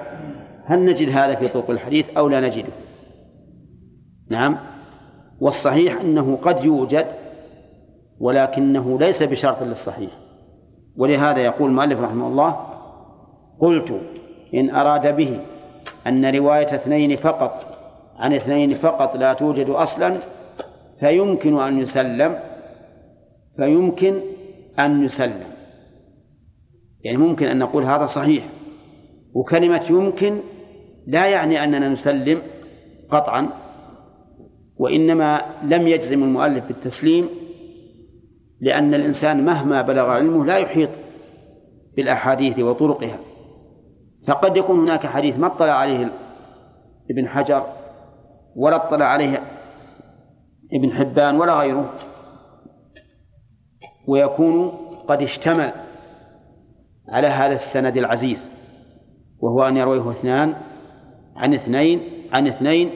هل 0.65 0.85
نجد 0.85 1.09
هذا 1.09 1.35
في 1.35 1.49
طرق 1.49 1.71
الحديث 1.71 2.17
أو 2.17 2.29
لا 2.29 2.41
نجده. 2.41 2.73
نعم. 4.31 4.57
والصحيح 5.41 6.01
أنه 6.01 6.37
قد 6.37 6.65
يوجد 6.65 7.07
ولكنه 8.19 8.99
ليس 8.99 9.23
بشرط 9.23 9.63
للصحيح. 9.63 10.11
ولهذا 10.97 11.41
يقول 11.41 11.71
المؤلف 11.71 12.01
رحمه 12.01 12.27
الله 12.27 12.57
قلت 13.61 14.01
إن 14.55 14.71
أراد 14.71 15.17
به 15.17 15.41
أن 16.09 16.37
رواية 16.37 16.67
اثنين 16.67 17.17
فقط 17.17 17.79
عن 18.19 18.33
اثنين 18.33 18.75
فقط 18.75 19.17
لا 19.17 19.33
توجد 19.33 19.69
أصلا 19.69 20.17
فيمكن 21.01 21.61
أن 21.61 21.79
يسلم 21.79 22.39
فيمكن 23.57 24.21
أن 24.79 25.05
يسلم. 25.05 25.49
يعني 27.05 27.17
ممكن 27.17 27.47
أن 27.47 27.59
نقول 27.59 27.85
هذا 27.85 28.07
صحيح. 28.07 28.45
وكلمة 29.35 29.85
يمكن 29.91 30.39
لا 31.07 31.27
يعني 31.27 31.65
أننا 31.65 31.89
نسلم 31.89 32.43
قطعا 33.11 33.49
وإنما 34.77 35.41
لم 35.65 35.89
يجزم 35.89 36.23
المؤلف 36.23 36.65
بالتسليم 36.67 37.29
لأن 38.61 38.95
الإنسان 38.95 39.45
مهما 39.45 39.83
بلغ 39.83 40.11
علمه 40.11 40.47
لا 40.47 40.57
يحيط 40.57 40.91
بالأحاديث 41.97 42.59
وطرقها. 42.59 43.19
فقد 44.29 44.57
يكون 44.57 44.81
هناك 44.81 45.07
حديث 45.07 45.39
ما 45.39 45.47
اطلع 45.47 45.73
عليه 45.73 46.13
ابن 47.11 47.29
حجر 47.29 47.67
ولا 48.57 48.77
اطلع 48.77 49.05
عليه 49.05 49.43
ابن 50.73 50.91
حبان 50.91 51.37
ولا 51.37 51.59
غيره. 51.59 51.95
ويكون 54.09 54.69
قد 55.09 55.23
اشتمل 55.23 55.73
على 57.09 57.27
هذا 57.27 57.55
السند 57.55 57.97
العزيز 57.97 58.51
وهو 59.41 59.63
أن 59.63 59.77
يرويه 59.77 60.11
اثنان 60.11 60.55
عن 61.37 61.55
اثنين 61.55 62.01
عن 62.33 62.47
اثنين 62.47 62.91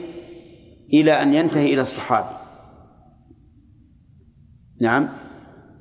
إلى 0.93 1.21
أن 1.21 1.33
ينتهي 1.33 1.73
إلى 1.73 1.81
الصحابي. 1.81 2.35
نعم. 4.81 5.09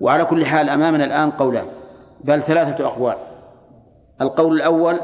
وعلى 0.00 0.24
كل 0.24 0.46
حال 0.46 0.68
أمامنا 0.68 1.04
الآن 1.04 1.30
قولان 1.30 1.66
بل 2.24 2.42
ثلاثة 2.42 2.86
أقوال. 2.86 3.16
القول 4.20 4.56
الأول 4.56 5.00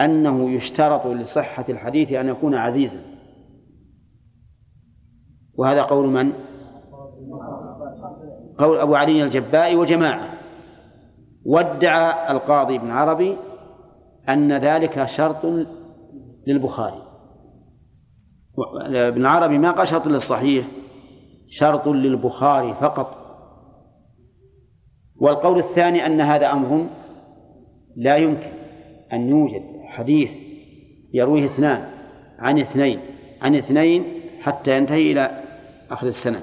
أنه 0.00 0.50
يشترط 0.50 1.06
لصحة 1.06 1.64
الحديث 1.68 2.12
أن 2.12 2.28
يكون 2.28 2.54
عزيزا. 2.54 3.00
وهذا 5.54 5.82
قول 5.82 6.08
من؟ 6.08 6.32
قول 8.58 8.78
أبو 8.78 8.94
علي 8.94 9.22
الجبائي 9.22 9.76
وجماعة. 9.76 10.28
وادعى 11.44 12.30
القاضي 12.30 12.76
ابن 12.76 12.90
عربي 12.90 13.36
أن 14.28 14.52
ذلك 14.52 15.04
شرط 15.04 15.46
للبخاري. 16.46 17.02
ابن 18.94 19.26
عربي 19.26 19.58
ما 19.58 19.70
قال 19.70 19.88
شرط 19.88 20.06
للصحيح 20.06 20.66
شرط 21.48 21.88
للبخاري 21.88 22.74
فقط. 22.74 23.26
والقول 25.16 25.58
الثاني 25.58 26.06
أن 26.06 26.20
هذا 26.20 26.52
أمر 26.52 26.86
لا 27.96 28.16
يمكن 28.16 28.50
أن 29.12 29.28
يوجد. 29.28 29.75
حديث 29.96 30.32
يرويه 31.12 31.44
اثنان 31.44 31.84
عن 32.38 32.58
اثنين 32.58 33.00
عن 33.42 33.54
اثنين 33.54 34.04
حتى 34.40 34.76
ينتهي 34.76 35.12
إلى 35.12 35.30
آخر 35.90 36.06
السنة 36.06 36.40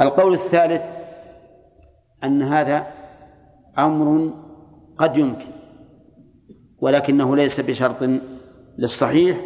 القول 0.00 0.34
الثالث 0.34 0.82
أن 2.24 2.42
هذا 2.42 2.86
أمر 3.78 4.30
قد 4.98 5.16
يمكن 5.16 5.54
ولكنه 6.80 7.36
ليس 7.36 7.60
بشرط 7.60 8.10
للصحيح. 8.78 9.36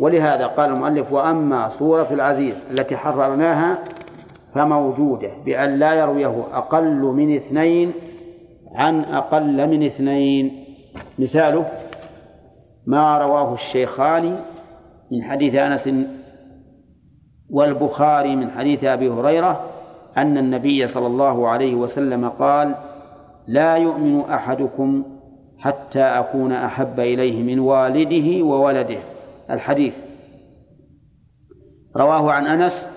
ولهذا 0.00 0.46
قال 0.46 0.70
المؤلف 0.70 1.12
وأما 1.12 1.68
صورة 1.68 2.08
العزيز 2.10 2.54
التي 2.70 2.96
حررناها 2.96 3.84
فموجودة 4.54 5.30
بأن 5.44 5.78
لا 5.78 5.94
يرويه 5.94 6.46
أقل 6.52 7.00
من 7.00 7.36
اثنين 7.36 7.92
عن 8.74 9.00
أقل 9.00 9.68
من 9.68 9.86
اثنين. 9.86 10.64
مثاله 11.18 11.68
ما 12.88 13.18
رواه 13.18 13.54
الشيخان 13.54 14.38
من 15.12 15.22
حديث 15.22 15.54
أنس 15.54 15.88
والبخاري 17.50 18.36
من 18.36 18.50
حديث 18.50 18.84
أبي 18.84 19.08
هريرة 19.08 19.64
أن 20.16 20.38
النبي 20.38 20.86
صلى 20.86 21.06
الله 21.06 21.48
عليه 21.48 21.74
وسلم 21.74 22.28
قال 22.28 22.74
لا 23.46 23.76
يؤمن 23.76 24.20
أحدكم 24.20 25.04
حتى 25.58 26.00
أكون 26.00 26.52
أحب 26.52 27.00
إليه 27.00 27.42
من 27.42 27.58
والده 27.58 28.44
وولده. 28.44 28.98
الحديث. 29.50 29.96
رواه 31.96 32.32
عن 32.32 32.46
أنس 32.46 32.88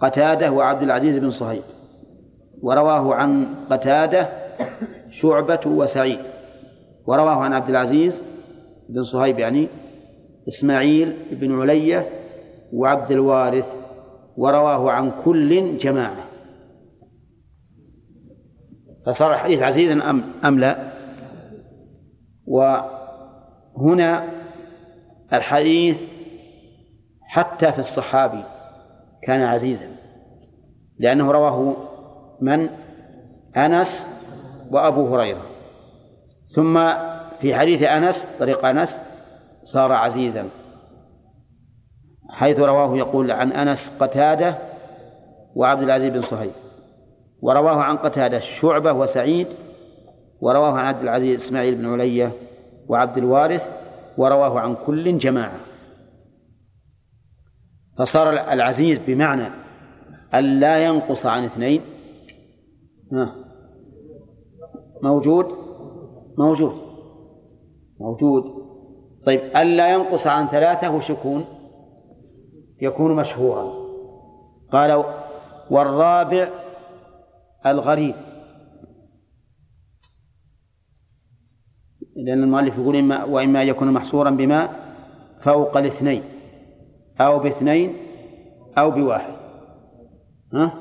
قتادة 0.00 0.52
وعبد 0.52 0.82
العزيز 0.82 1.18
بن 1.18 1.30
صهيب. 1.30 1.62
ورواه 2.62 3.14
عن 3.14 3.46
قتادة 3.70 4.28
شعبة 5.10 5.60
وسعيد. 5.66 6.35
ورواه 7.06 7.34
عن 7.34 7.52
عبد 7.52 7.68
العزيز 7.68 8.22
بن 8.88 9.04
صهيب 9.04 9.38
يعني 9.38 9.68
إسماعيل 10.48 11.16
بن 11.30 11.60
علية 11.60 12.08
وعبد 12.72 13.10
الوارث 13.10 13.74
ورواه 14.36 14.90
عن 14.90 15.12
كل 15.24 15.76
جماعة. 15.76 16.24
فصار 19.06 19.32
الحديث 19.32 19.62
عزيزا 19.62 20.10
أم 20.10 20.24
أم 20.44 20.60
لا؟ 20.60 20.92
وهنا 22.46 24.24
الحديث 25.32 26.02
حتى 27.22 27.72
في 27.72 27.78
الصحابي 27.78 28.42
كان 29.22 29.42
عزيزا 29.42 29.88
لأنه 30.98 31.32
رواه 31.32 31.76
من؟ 32.40 32.68
أنس 33.56 34.06
وأبو 34.70 35.14
هريرة. 35.14 35.55
ثم 36.56 36.88
في 37.40 37.54
حديث 37.54 37.82
أنس 37.82 38.26
طريق 38.38 38.64
أنس 38.64 39.00
صار 39.64 39.92
عزيزا. 39.92 40.48
حيث 42.30 42.60
رواه 42.60 42.96
يقول 42.96 43.30
عن 43.30 43.52
أنس 43.52 43.92
قتادة 44.00 44.58
وعبد 45.54 45.82
العزيز 45.82 46.12
بن 46.12 46.20
صهيب. 46.20 46.50
ورواه 47.42 47.76
عن 47.82 47.96
قتادة 47.96 48.38
شعبة 48.38 48.92
وسعيد 48.92 49.46
ورواه 50.40 50.72
عن 50.72 50.84
عبد 50.84 51.02
العزيز 51.02 51.44
إسماعيل 51.44 51.74
بن 51.74 51.92
علية 51.92 52.32
وعبد 52.88 53.18
الوارث 53.18 53.70
ورواه 54.18 54.60
عن 54.60 54.76
كل 54.86 55.18
جماعة. 55.18 55.58
فصار 57.98 58.30
العزيز 58.30 58.98
بمعنى 59.06 59.48
أن 60.34 60.60
لا 60.60 60.84
ينقص 60.84 61.26
عن 61.26 61.44
اثنين. 61.44 61.80
موجود. 65.02 65.65
موجود. 66.38 66.72
موجود. 68.00 68.66
طيب 69.24 69.40
ألا 69.40 69.94
ينقص 69.94 70.26
عن 70.26 70.46
ثلاثة 70.46 70.96
وش 70.96 71.10
يكون؟ 71.10 71.44
يكون 72.82 73.16
مشهورا. 73.16 73.72
قال 74.72 75.04
والرابع 75.70 76.48
الغريب. 77.66 78.14
لأن 82.16 82.42
المؤلف 82.42 82.78
يقول 82.78 82.96
إما 82.96 83.24
وإما 83.24 83.62
يكون 83.62 83.92
محصورا 83.92 84.30
بما 84.30 84.68
فوق 85.40 85.76
الاثنين 85.76 86.22
أو 87.20 87.38
باثنين 87.38 87.96
أو 88.78 88.90
بواحد. 88.90 89.34
ها؟ 90.52 90.72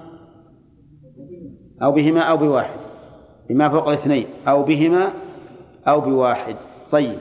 أو 1.81 1.91
بهما 1.91 2.21
أو 2.21 2.37
بواحد. 2.37 2.79
بما 3.49 3.69
فوق 3.69 3.87
الاثنين 3.87 4.27
أو 4.47 4.63
بهما 4.63 5.24
أو 5.87 6.01
بواحد. 6.01 6.55
طيب. 6.91 7.19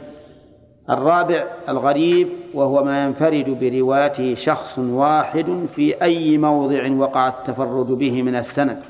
الرابع 0.91 1.45
الغريب 1.69 2.29
وهو 2.55 2.85
ما 2.85 3.05
ينفرد 3.05 3.59
بروايته 3.61 4.35
شخص 4.35 4.79
واحد 4.79 5.67
في 5.75 6.03
أي 6.03 6.39
موضع 6.39 6.91
وقع 6.93 7.29
التفرد 7.29 7.87
به 7.87 8.23
من 8.23 8.37
السند. 8.37 8.83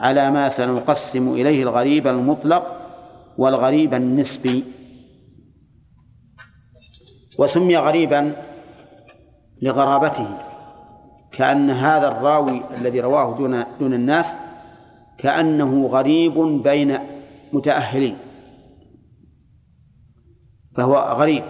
على 0.00 0.30
ما 0.30 0.48
سنقسم 0.48 1.32
إليه 1.32 1.62
الغريب 1.62 2.06
المطلق 2.06 2.76
والغريب 3.38 3.94
النسبي. 3.94 4.64
وسمي 7.38 7.76
غريبا 7.76 8.32
لغرابته 9.62 10.28
كأن 11.32 11.70
هذا 11.70 12.08
الراوي 12.08 12.62
الذي 12.80 13.00
رواه 13.00 13.36
دون 13.36 13.64
دون 13.80 13.94
الناس 13.94 14.36
كأنه 15.18 15.86
غريب 15.86 16.62
بين 16.62 16.98
متأهلين. 17.52 18.16
فهو 20.76 20.96
غريب. 20.96 21.42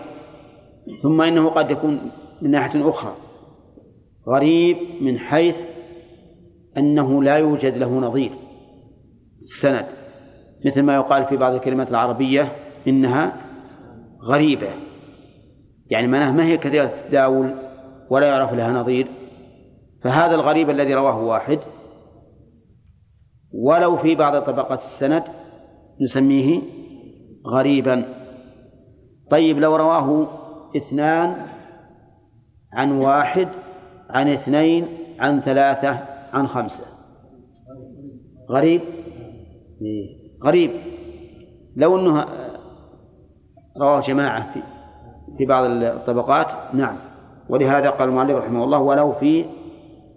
ثم 1.03 1.23
إنه 1.23 1.49
قد 1.49 1.71
يكون 1.71 2.11
من 2.43 2.51
ناحية 2.51 2.89
أخرى. 2.89 3.13
غريب 4.29 4.77
من 5.01 5.19
حيث 5.19 5.67
أنه 6.77 7.23
لا 7.23 7.37
يوجد 7.37 7.77
له 7.77 7.99
نظير. 7.99 8.31
السند. 9.43 9.87
مثل 10.65 10.83
ما 10.83 10.95
يقال 10.95 11.25
في 11.25 11.37
بعض 11.37 11.55
الكلمات 11.55 11.91
العربية 11.91 12.53
إنها 12.89 13.37
غريبة. 14.23 14.69
يعني 15.91 16.07
معناها 16.07 16.33
ما 16.33 16.45
هي 16.45 16.57
كثيرة 16.57 16.85
التداول 16.85 17.55
ولا 18.11 18.27
يعرف 18.27 18.53
لها 18.53 18.73
نظير. 18.73 19.09
فهذا 20.03 20.35
الغريب 20.35 20.71
الذي 20.71 20.95
رواه 20.95 21.25
واحد. 21.25 21.59
ولو 23.53 23.97
في 23.97 24.15
بعض 24.15 24.43
طبقات 24.43 24.79
السند 24.79 25.23
نسميه 26.01 26.61
غريبا. 27.47 28.26
طيب 29.31 29.59
لو 29.59 29.77
رواه 29.77 30.27
اثنان 30.77 31.37
عن 32.73 32.93
واحد 32.93 33.49
عن 34.11 34.29
اثنين 34.29 34.87
عن 35.19 35.41
ثلاثة 35.41 35.99
عن 36.33 36.47
خمسة. 36.47 36.85
غريب؟ 38.51 38.81
غريب. 40.45 40.71
لو 41.77 41.99
أنه 41.99 42.25
رواه 43.81 44.01
جماعة 44.01 44.53
في 44.53 44.61
في 45.39 45.45
بعض 45.45 45.65
الطبقات 45.65 46.53
نعم. 46.73 46.97
ولهذا 47.49 47.91
قال 47.91 48.09
المؤلف 48.09 48.37
رحمه 48.37 48.65
الله 48.65 48.79
ولو 48.79 49.13
في 49.13 49.45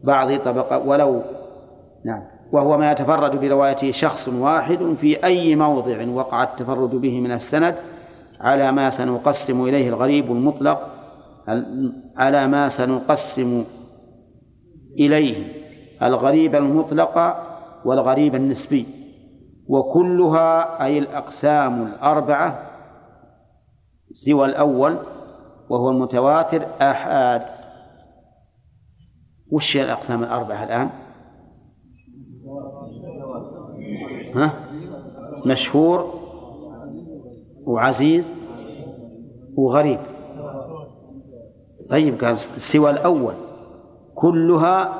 بعض 0.03 0.39
طبقات 0.39 0.85
ولو 0.85 1.21
نعم. 2.05 2.21
وهو 2.51 2.77
ما 2.77 2.91
يتفرد 2.91 3.39
بروايته 3.39 3.91
شخص 3.91 4.27
واحد 4.27 4.95
في 5.01 5.23
أي 5.23 5.55
موضع 5.55 6.07
وقع 6.07 6.43
التفرد 6.43 6.89
به 6.89 7.19
من 7.19 7.31
السند 7.31 7.75
على 8.39 8.71
ما 8.71 8.89
سنقسم 8.89 9.61
إليه 9.65 9.89
الغريب 9.89 10.31
المطلق 10.31 10.89
على 12.17 12.47
ما 12.47 12.69
سنقسم 12.69 13.63
إليه 14.99 15.53
الغريب 16.01 16.55
المطلق 16.55 17.35
والغريب 17.85 18.35
النسبي 18.35 18.85
وكلها 19.67 20.83
أي 20.83 20.99
الأقسام 20.99 21.87
الأربعة 21.87 22.69
سوى 24.13 24.45
الأول 24.45 24.97
وهو 25.69 25.89
المتواتر 25.89 26.65
آحاد 26.81 27.41
وش 29.51 29.77
هي 29.77 29.83
الأقسام 29.83 30.23
الأربعة 30.23 30.63
الآن؟ 30.63 30.89
ها؟ 34.35 34.53
مشهور 35.45 36.18
وعزيز 37.69 38.31
وغريب. 39.55 39.99
طيب 41.89 42.23
قال 42.23 42.37
سوى 42.39 42.89
الأول. 42.89 43.33
كلها 44.15 44.93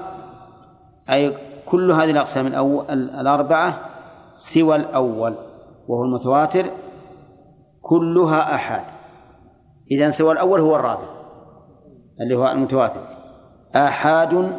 أي 1.10 1.34
كل 1.66 1.92
هذه 1.92 2.12
الأقسام 2.12 2.48
الأربعة 2.90 3.80
سوى 4.38 4.76
الأول 4.76 5.36
وهو 5.88 6.04
المتواتر. 6.04 6.66
كلها 7.82 8.56
أحاد 8.56 8.84
إذا 9.92 10.10
سوى 10.10 10.32
الأول 10.32 10.60
هو 10.60 10.76
الرابع 10.76 11.10
اللي 12.22 12.36
هو 12.36 12.48
المتواتر. 12.48 13.02
آحاد 13.76 14.52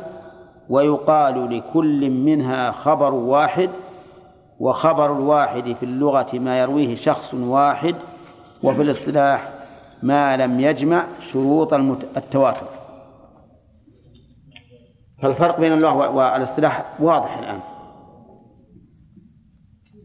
ويقال 0.68 1.58
لكل 1.58 2.10
منها 2.10 2.70
خبر 2.70 3.14
واحد. 3.14 3.70
وخبر 4.60 5.12
الواحد 5.12 5.72
في 5.72 5.82
اللغة 5.82 6.38
ما 6.38 6.60
يرويه 6.60 6.96
شخص 6.96 7.34
واحد 7.34 7.94
وفي 8.62 8.82
الاصطلاح 8.82 9.52
ما 10.02 10.36
لم 10.36 10.60
يجمع 10.60 11.06
شروط 11.20 11.74
التواتر. 12.16 12.66
فالفرق 15.22 15.60
بين 15.60 15.72
اللغة 15.72 16.10
والاصطلاح 16.10 17.00
واضح 17.00 17.38
الآن. 17.38 17.60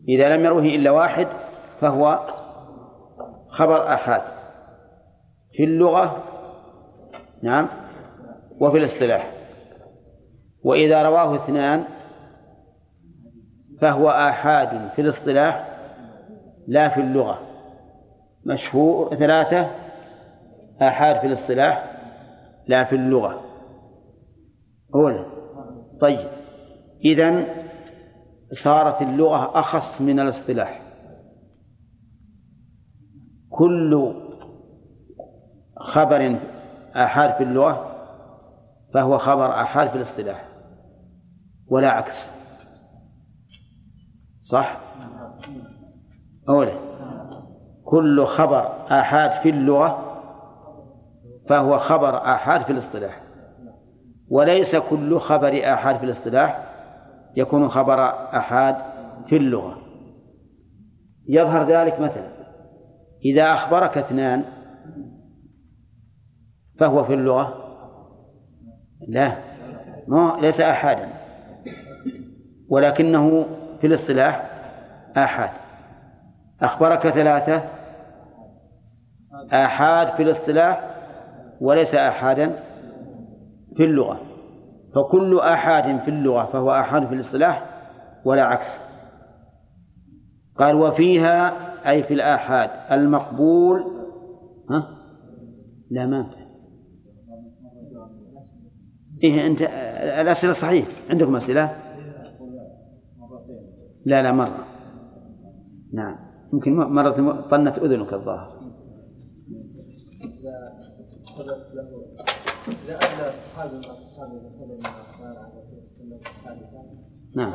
إذا 0.10 0.38
لم 0.38 0.45
يروه 0.45 0.64
إلا 0.64 0.91
واحد 0.91 1.27
فهو 1.82 2.19
خبر 3.48 3.94
آحاد. 3.94 4.22
في 5.53 5.64
اللغة 5.64 6.23
نعم 7.44 7.68
وفي 8.60 8.77
الاصطلاح. 8.77 9.32
وإذا 10.64 11.03
رواه 11.03 11.36
اثنان 11.36 11.84
فهو 13.81 14.10
آحاد 14.10 14.89
في 14.95 15.02
الاصطلاح 15.02 15.68
لا 16.68 16.89
في 16.89 17.02
اللغة. 17.02 17.39
مشهور 18.45 19.15
ثلاثة 19.15 19.68
آحاد 20.81 21.15
في 21.15 21.27
الاصطلاح 21.27 21.91
لا 22.68 22.84
في 22.84 22.95
اللغة. 22.95 23.41
أولا 24.95 25.26
طيب. 26.02 26.27
إذن 27.06 27.47
صارت 28.52 29.02
اللغة 29.02 29.60
أخص 29.60 30.02
من 30.02 30.19
الاصطلاح. 30.19 30.81
كل 33.49 34.14
خبر 35.77 36.35
آحاد 36.95 37.35
في 37.35 37.43
اللغة 37.43 37.91
فهو 38.93 39.18
خبر 39.18 39.61
آحاد 39.61 39.89
في 39.89 39.95
الاصطلاح 39.95 40.45
ولا 41.68 41.89
عكس. 41.89 42.31
صح؟ 44.45 44.77
أولا 46.49 46.73
كل 47.85 48.26
خبر 48.26 48.59
آحاد 48.91 49.31
في 49.31 49.49
اللغة 49.49 50.22
فهو 51.47 51.77
خبر 51.77 52.17
آحاد 52.17 52.61
في 52.61 52.72
الاصطلاح. 52.72 53.22
وليس 54.27 54.76
كل 54.76 55.19
خبر 55.19 55.73
آحاد 55.73 55.95
في 55.95 56.03
الاصطلاح 56.03 56.65
يكون 57.35 57.67
خبر 57.67 57.99
آحاد 58.38 58.76
في 59.27 59.38
اللغة. 59.38 59.77
يظهر 61.27 61.63
ذلك 61.63 61.99
مثلا 61.99 62.27
إذا 63.26 63.53
أخبرك 63.53 63.97
اثنان 63.97 64.43
فهو 66.77 67.03
في 67.03 67.13
اللغة؟ 67.13 67.53
لا 69.07 69.31
ليس 70.41 70.61
آحادا. 70.61 71.09
ولكنه 72.69 73.45
في 73.81 73.88
الاصطلاح 73.88 74.49
آحاد. 75.18 75.49
أخبرك 76.61 77.07
ثلاثة. 77.07 77.64
آحاد 79.53 80.07
في 80.07 80.23
الاصطلاح 80.23 80.95
وليس 81.61 81.95
آحادا 81.95 82.52
في 83.77 83.85
اللغة. 83.85 84.22
فكل 84.95 85.39
آحاد 85.39 85.99
في 85.99 86.07
اللغة 86.07 86.45
فهو 86.45 86.72
آحاد 86.72 87.07
في 87.07 87.14
الاصطلاح 87.14 87.65
ولا 88.26 88.45
عكس. 88.45 88.80
قال 90.57 90.76
وفيها 90.76 91.53
أي 91.89 92.03
في 92.03 92.14
الآحاد 92.14 92.69
المقبول. 92.91 93.84
ها؟ 94.69 94.97
لا 95.91 96.06
ما 96.06 96.30
إيه 99.23 99.47
أنت 99.47 99.61
الأسئلة 100.22 100.53
صحيح. 100.53 100.85
عندكم 101.10 101.35
أسئلة؟ 101.35 101.85
لا 104.06 104.23
لا 104.23 104.32
مرة. 104.32 104.65
نعم. 105.94 106.15
يمكن 106.53 106.76
مرة 106.76 107.41
طنت 107.52 107.77
أذنك 107.77 108.14
الظاهر. 108.14 108.56
نعم. 117.36 117.53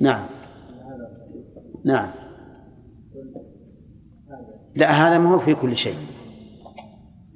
نعم. 0.00 0.26
نعم. 1.84 2.10
لا 4.76 4.90
هذا 4.90 5.18
ما 5.18 5.34
هو 5.34 5.38
في 5.38 5.54
كل 5.54 5.76
شيء. 5.76 5.96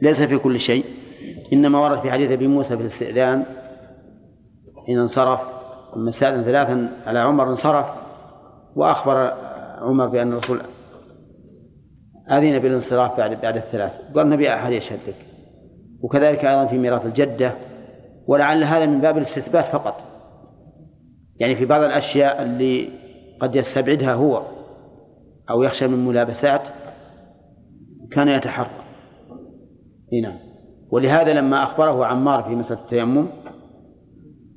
ليس 0.03 0.23
في 0.23 0.39
كل 0.39 0.61
شيء. 0.61 0.85
إنما 1.53 1.79
ورد 1.79 1.99
في 2.01 2.11
حديث 2.11 2.31
أبي 2.31 2.47
موسى 2.47 2.77
في 2.77 2.83
الاستئذان 2.83 3.45
حين 4.87 4.99
انصرف. 4.99 5.60
لما 5.97 6.09
استأذن 6.09 6.43
ثلاثا 6.43 6.89
على 7.07 7.19
عمر 7.19 7.51
انصرف 7.51 7.87
وأخبر 8.77 9.33
عمر 9.79 10.07
بأن 10.07 10.33
الرسول 10.33 10.61
أذن 12.31 12.59
بالانصراف 12.59 13.17
بعد 13.17 13.41
بعد 13.41 13.57
الثلاث. 13.57 13.93
قال 14.15 14.27
النبي 14.27 14.55
أحد 14.55 14.73
يشهد 14.73 14.99
لك 15.09 15.27
وكذلك 16.03 16.45
أيضا 16.45 16.67
في 16.67 16.79
ميراث 16.79 17.07
الجدة. 17.07 17.53
ولعل 18.27 18.65
هذا 18.65 18.87
من 18.87 19.01
باب 19.01 19.17
الاستثبات 19.17 19.65
فقط. 19.65 20.03
يعني 21.37 21.55
في 21.55 21.65
بعض 21.65 21.83
الأشياء 21.83 22.43
اللي 22.43 22.89
قد 23.41 23.57
يستبعدها 23.57 24.15
هو 24.15 24.43
أو 25.51 25.63
يخشى 25.63 25.87
من 25.87 26.05
ملابسات 26.05 26.69
كان 28.11 28.29
يتحرى. 28.29 28.69
نعم. 30.23 30.39
ولهذا 30.91 31.33
لما 31.33 31.63
أخبره 31.63 32.07
عمار 32.07 32.43
في 32.43 32.51
مسألة 32.51 32.81
التيمم 32.81 33.27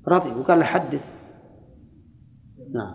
رضي 0.08 0.30
وقال 0.40 0.60
له 0.60 0.66
حدث. 0.66 1.13
نعم. 2.74 2.94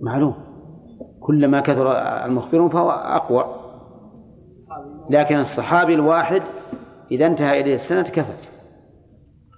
معلوم. 0.00 0.34
كلما 1.20 1.60
كثر 1.60 1.92
المخبرون 2.26 2.68
فهو 2.68 2.90
أقوى. 2.90 3.44
لكن 5.10 5.36
الصحابي 5.36 5.94
الواحد 5.94 6.42
إذا 7.10 7.26
انتهى 7.26 7.60
إليه 7.60 7.74
السند 7.74 8.04
كفت. 8.04 8.48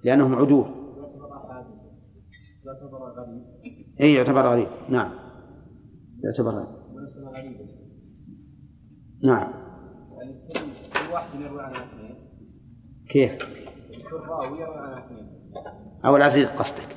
لأنهم 0.04 0.34
عدول. 0.34 0.66
أي 4.00 4.14
يعتبر 4.14 4.46
غريب. 4.46 4.68
نعم. 4.88 5.12
يعتبر 6.24 6.50
غريب. 6.50 6.82
نعم. 9.22 9.52
كيف؟ 13.08 13.62
أو 16.04 16.16
العزيز 16.16 16.50
قصدك. 16.50 16.96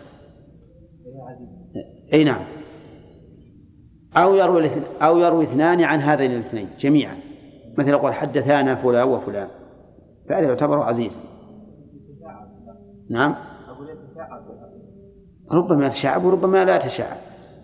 أي 2.14 2.24
نعم. 2.24 2.42
أو 4.18 4.36
يروي 4.36 4.70
أو 5.02 5.18
يروي 5.18 5.44
اثنان 5.44 5.82
عن 5.82 6.00
هذين 6.00 6.32
الاثنين 6.32 6.70
جميعا. 6.80 7.16
مثل 7.78 7.90
يقول 7.90 8.14
حدثانا 8.14 8.76
فلان 8.76 9.08
وفلان. 9.08 9.48
فهذا 10.30 10.48
يعتبر 10.48 10.80
عزيزا 10.80 11.20
نعم. 13.10 13.36
ربما 15.52 15.86
يتشعب 15.86 16.26
وربما 16.26 16.66
لا 16.66 16.76
يتشعب 16.76 17.18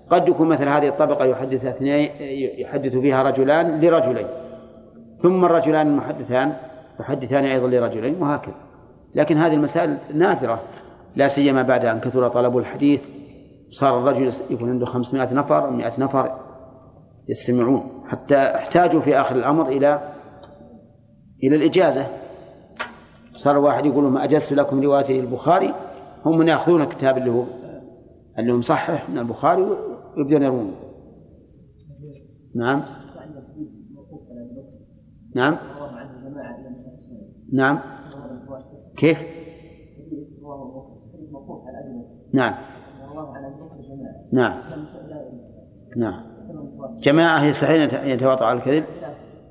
قد 0.09 0.27
يكون 0.27 0.47
مثل 0.47 0.67
هذه 0.67 0.87
الطبقة 0.87 1.25
يحدث 1.25 1.65
اثنين 1.65 2.11
يحدث 2.59 2.91
فيها 2.91 3.23
رجلان 3.23 3.81
لرجلين. 3.81 4.27
ثم 5.21 5.45
الرجلان 5.45 5.87
المحدثان 5.87 6.53
يحدثان 6.99 7.45
أيضا 7.45 7.67
لرجلين 7.67 8.21
وهكذا. 8.21 8.55
لكن 9.15 9.37
هذه 9.37 9.53
المسائل 9.53 9.97
نادرة. 10.13 10.61
لا 11.15 11.27
سيما 11.27 11.61
بعد 11.61 11.85
أن 11.85 11.99
كثر 11.99 12.27
طلب 12.27 12.57
الحديث 12.57 13.01
صار 13.71 13.99
الرجل 13.99 14.33
يكون 14.49 14.69
عنده 14.69 14.85
500 14.85 15.33
نفر 15.33 15.65
أو 15.65 15.71
100 15.71 15.99
نفر 15.99 16.39
يستمعون 17.29 17.83
حتى 18.07 18.35
احتاجوا 18.35 19.01
في 19.01 19.19
آخر 19.21 19.35
الأمر 19.35 19.67
إلى 19.67 20.13
إلى 21.43 21.55
الإجازة. 21.55 22.07
صار 23.35 23.57
واحد 23.57 23.85
يقول 23.85 24.03
ما 24.03 24.23
أجزت 24.23 24.53
لكم 24.53 24.81
رواية 24.81 25.19
البخاري 25.19 25.73
هم 26.25 26.37
من 26.37 26.47
يأخذون 26.47 26.81
الكتاب 26.81 27.17
اللي 27.17 27.31
هو 27.31 27.43
اللي 28.39 28.53
هو 28.53 28.57
مصحح 28.57 29.09
من 29.09 29.17
البخاري 29.17 29.61
ويبدون 29.61 30.43
يرون 30.43 30.75
نعم. 32.55 32.83
نعم. 35.35 35.57
نعم. 37.53 37.79
كيف؟ 38.97 39.40
نعم. 42.33 42.55
نعم. 44.31 44.61
نعم. 45.97 46.23
جماعة 46.99 47.43
يستحيل 47.45 47.93
يتواطع 48.09 48.45
على 48.45 48.59
الكذب؟ 48.59 48.83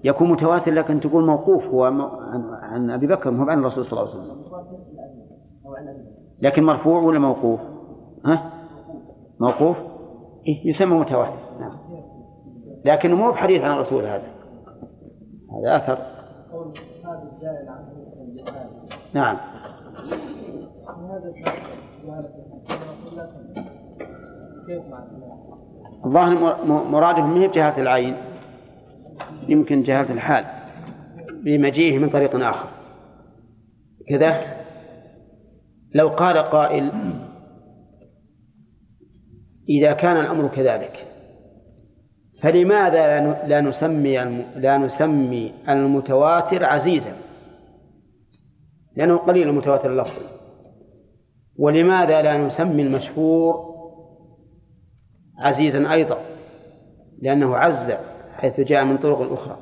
يكون 0.04 0.30
متواتر 0.30 0.72
لكن 0.72 1.00
تقول 1.00 1.26
موقوف 1.26 1.66
هو 1.66 1.84
عن 2.62 2.90
أبي 2.90 3.06
بكر 3.06 3.30
مو 3.30 3.50
عن 3.50 3.58
الرسول 3.58 3.84
صلى 3.84 4.00
الله 4.00 4.12
عليه 4.12 4.22
وسلم. 4.22 4.40
لكن 6.42 6.64
مرفوع 6.64 7.02
ولا 7.02 7.18
موقوف؟ 7.18 7.60
ها؟ 8.26 8.52
موقوف؟ 9.40 9.76
إيه 10.48 10.68
يسمى 10.68 10.98
متواتر. 10.98 11.38
نعم. 11.60 11.72
لكنه 12.84 13.16
مو 13.16 13.30
بحديث 13.30 13.62
عن 13.64 13.74
الرسول 13.74 14.04
هذا. 14.04 14.28
هذا 15.52 15.76
أثر. 15.76 15.98
نعم. 19.14 19.36
الظاهر 26.04 26.64
مرادهم 26.64 27.34
من 27.34 27.50
جهة 27.50 27.80
العين 27.80 28.16
يمكن 29.48 29.82
جهة 29.82 30.12
الحال 30.12 30.44
بمجيئه 31.44 31.98
من 31.98 32.08
طريق 32.08 32.36
آخر. 32.36 32.68
كذا؟ 34.08 34.60
لو 35.94 36.08
قال 36.08 36.36
قائل 36.36 36.90
إذا 39.68 39.92
كان 39.92 40.16
الأمر 40.16 40.48
كذلك 40.48 41.06
فلماذا 42.42 43.20
لا 43.46 43.60
نسمي 43.60 44.18
لا 44.56 44.78
نسمي 44.78 45.52
المتواتر 45.68 46.64
عزيزا؟ 46.64 47.12
لأنه 48.96 49.16
قليل 49.16 49.48
المتواتر 49.48 49.92
اللفظ 49.92 50.22
ولماذا 51.56 52.22
لا 52.22 52.36
نسمي 52.36 52.82
المشهور 52.82 53.69
عزيزا 55.40 55.92
أيضا 55.92 56.18
لأنه 57.22 57.56
عز 57.56 57.92
حيث 58.32 58.60
جاء 58.60 58.84
من 58.84 58.98
طرق 58.98 59.32
أخرى. 59.32 59.58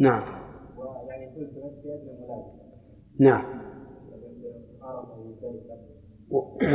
نعم. 0.00 0.22
نعم. 3.20 3.44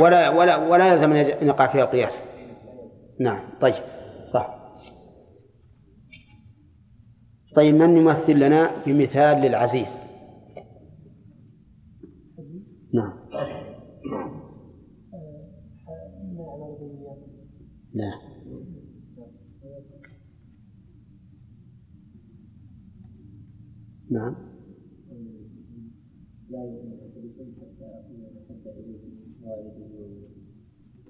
ولا 0.00 0.30
ولا 0.30 0.56
ولا 0.56 0.92
يلزم 0.92 1.12
أن 1.12 1.46
يقع 1.46 1.66
فيها 1.72 1.84
القياس. 1.84 2.24
نعم. 3.20 3.40
طيب. 3.60 3.74
صح. 4.34 4.58
طيب 7.56 7.74
من 7.74 7.96
يمثل 7.96 8.32
لنا 8.32 8.70
بمثال 8.86 9.40
للعزيز؟ 9.40 9.98
نعم. 12.94 13.18
نعم. 17.94 18.20
نعم. 24.10 24.34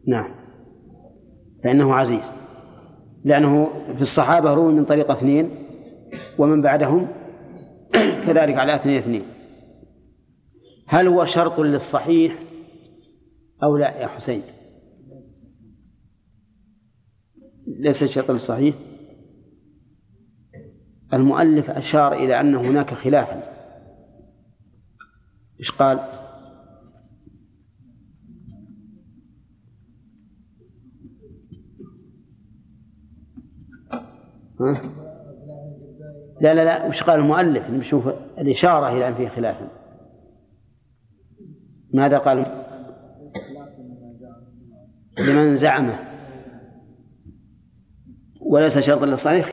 نعم. 0.07 0.31
فإنه 1.65 1.95
عزيز. 1.95 2.23
لأنه 3.25 3.69
في 3.97 4.03
الصحابة 4.03 4.55
روي 4.55 4.73
من 4.73 4.85
طريق 4.85 5.11
اثنين 5.11 5.51
ومن 6.39 6.63
بعدهم 6.63 7.09
كذلك 8.27 8.55
على 8.55 8.75
اثنين 8.75 8.97
اثنين. 8.97 9.23
هل 10.87 11.09
هو 11.09 11.25
شرط 11.25 11.61
للصحيح 11.61 12.39
أو 13.63 13.77
لا 13.77 14.01
يا 14.01 14.07
حسين؟ 14.07 14.43
ليس 17.77 18.05
شرط 18.05 18.31
للصحيح 18.31 18.75
المؤلف 21.13 21.71
أشار 21.71 22.13
إلى 22.13 22.41
أن 22.41 22.55
هناك 22.55 22.95
خلافا. 22.95 23.43
إيش 25.61 25.71
قال؟ 25.71 25.99
ها؟ 34.61 34.83
لا 36.41 36.55
لا 36.55 36.65
لا 36.65 36.87
وش 36.87 37.03
قال 37.03 37.21
المؤلف؟ 37.21 37.71
نشوف 37.71 38.09
الإشارة 38.39 38.89
إلى 38.89 39.09
أن 39.09 39.15
فيه 39.15 39.29
خلاف. 39.29 39.57
ماذا 41.93 42.19
قال؟ 42.19 42.65
لمن 45.19 45.57
زعمه. 45.57 46.08
وليس 48.49 48.79
شرطا 48.79 49.07
للصحيح. 49.07 49.47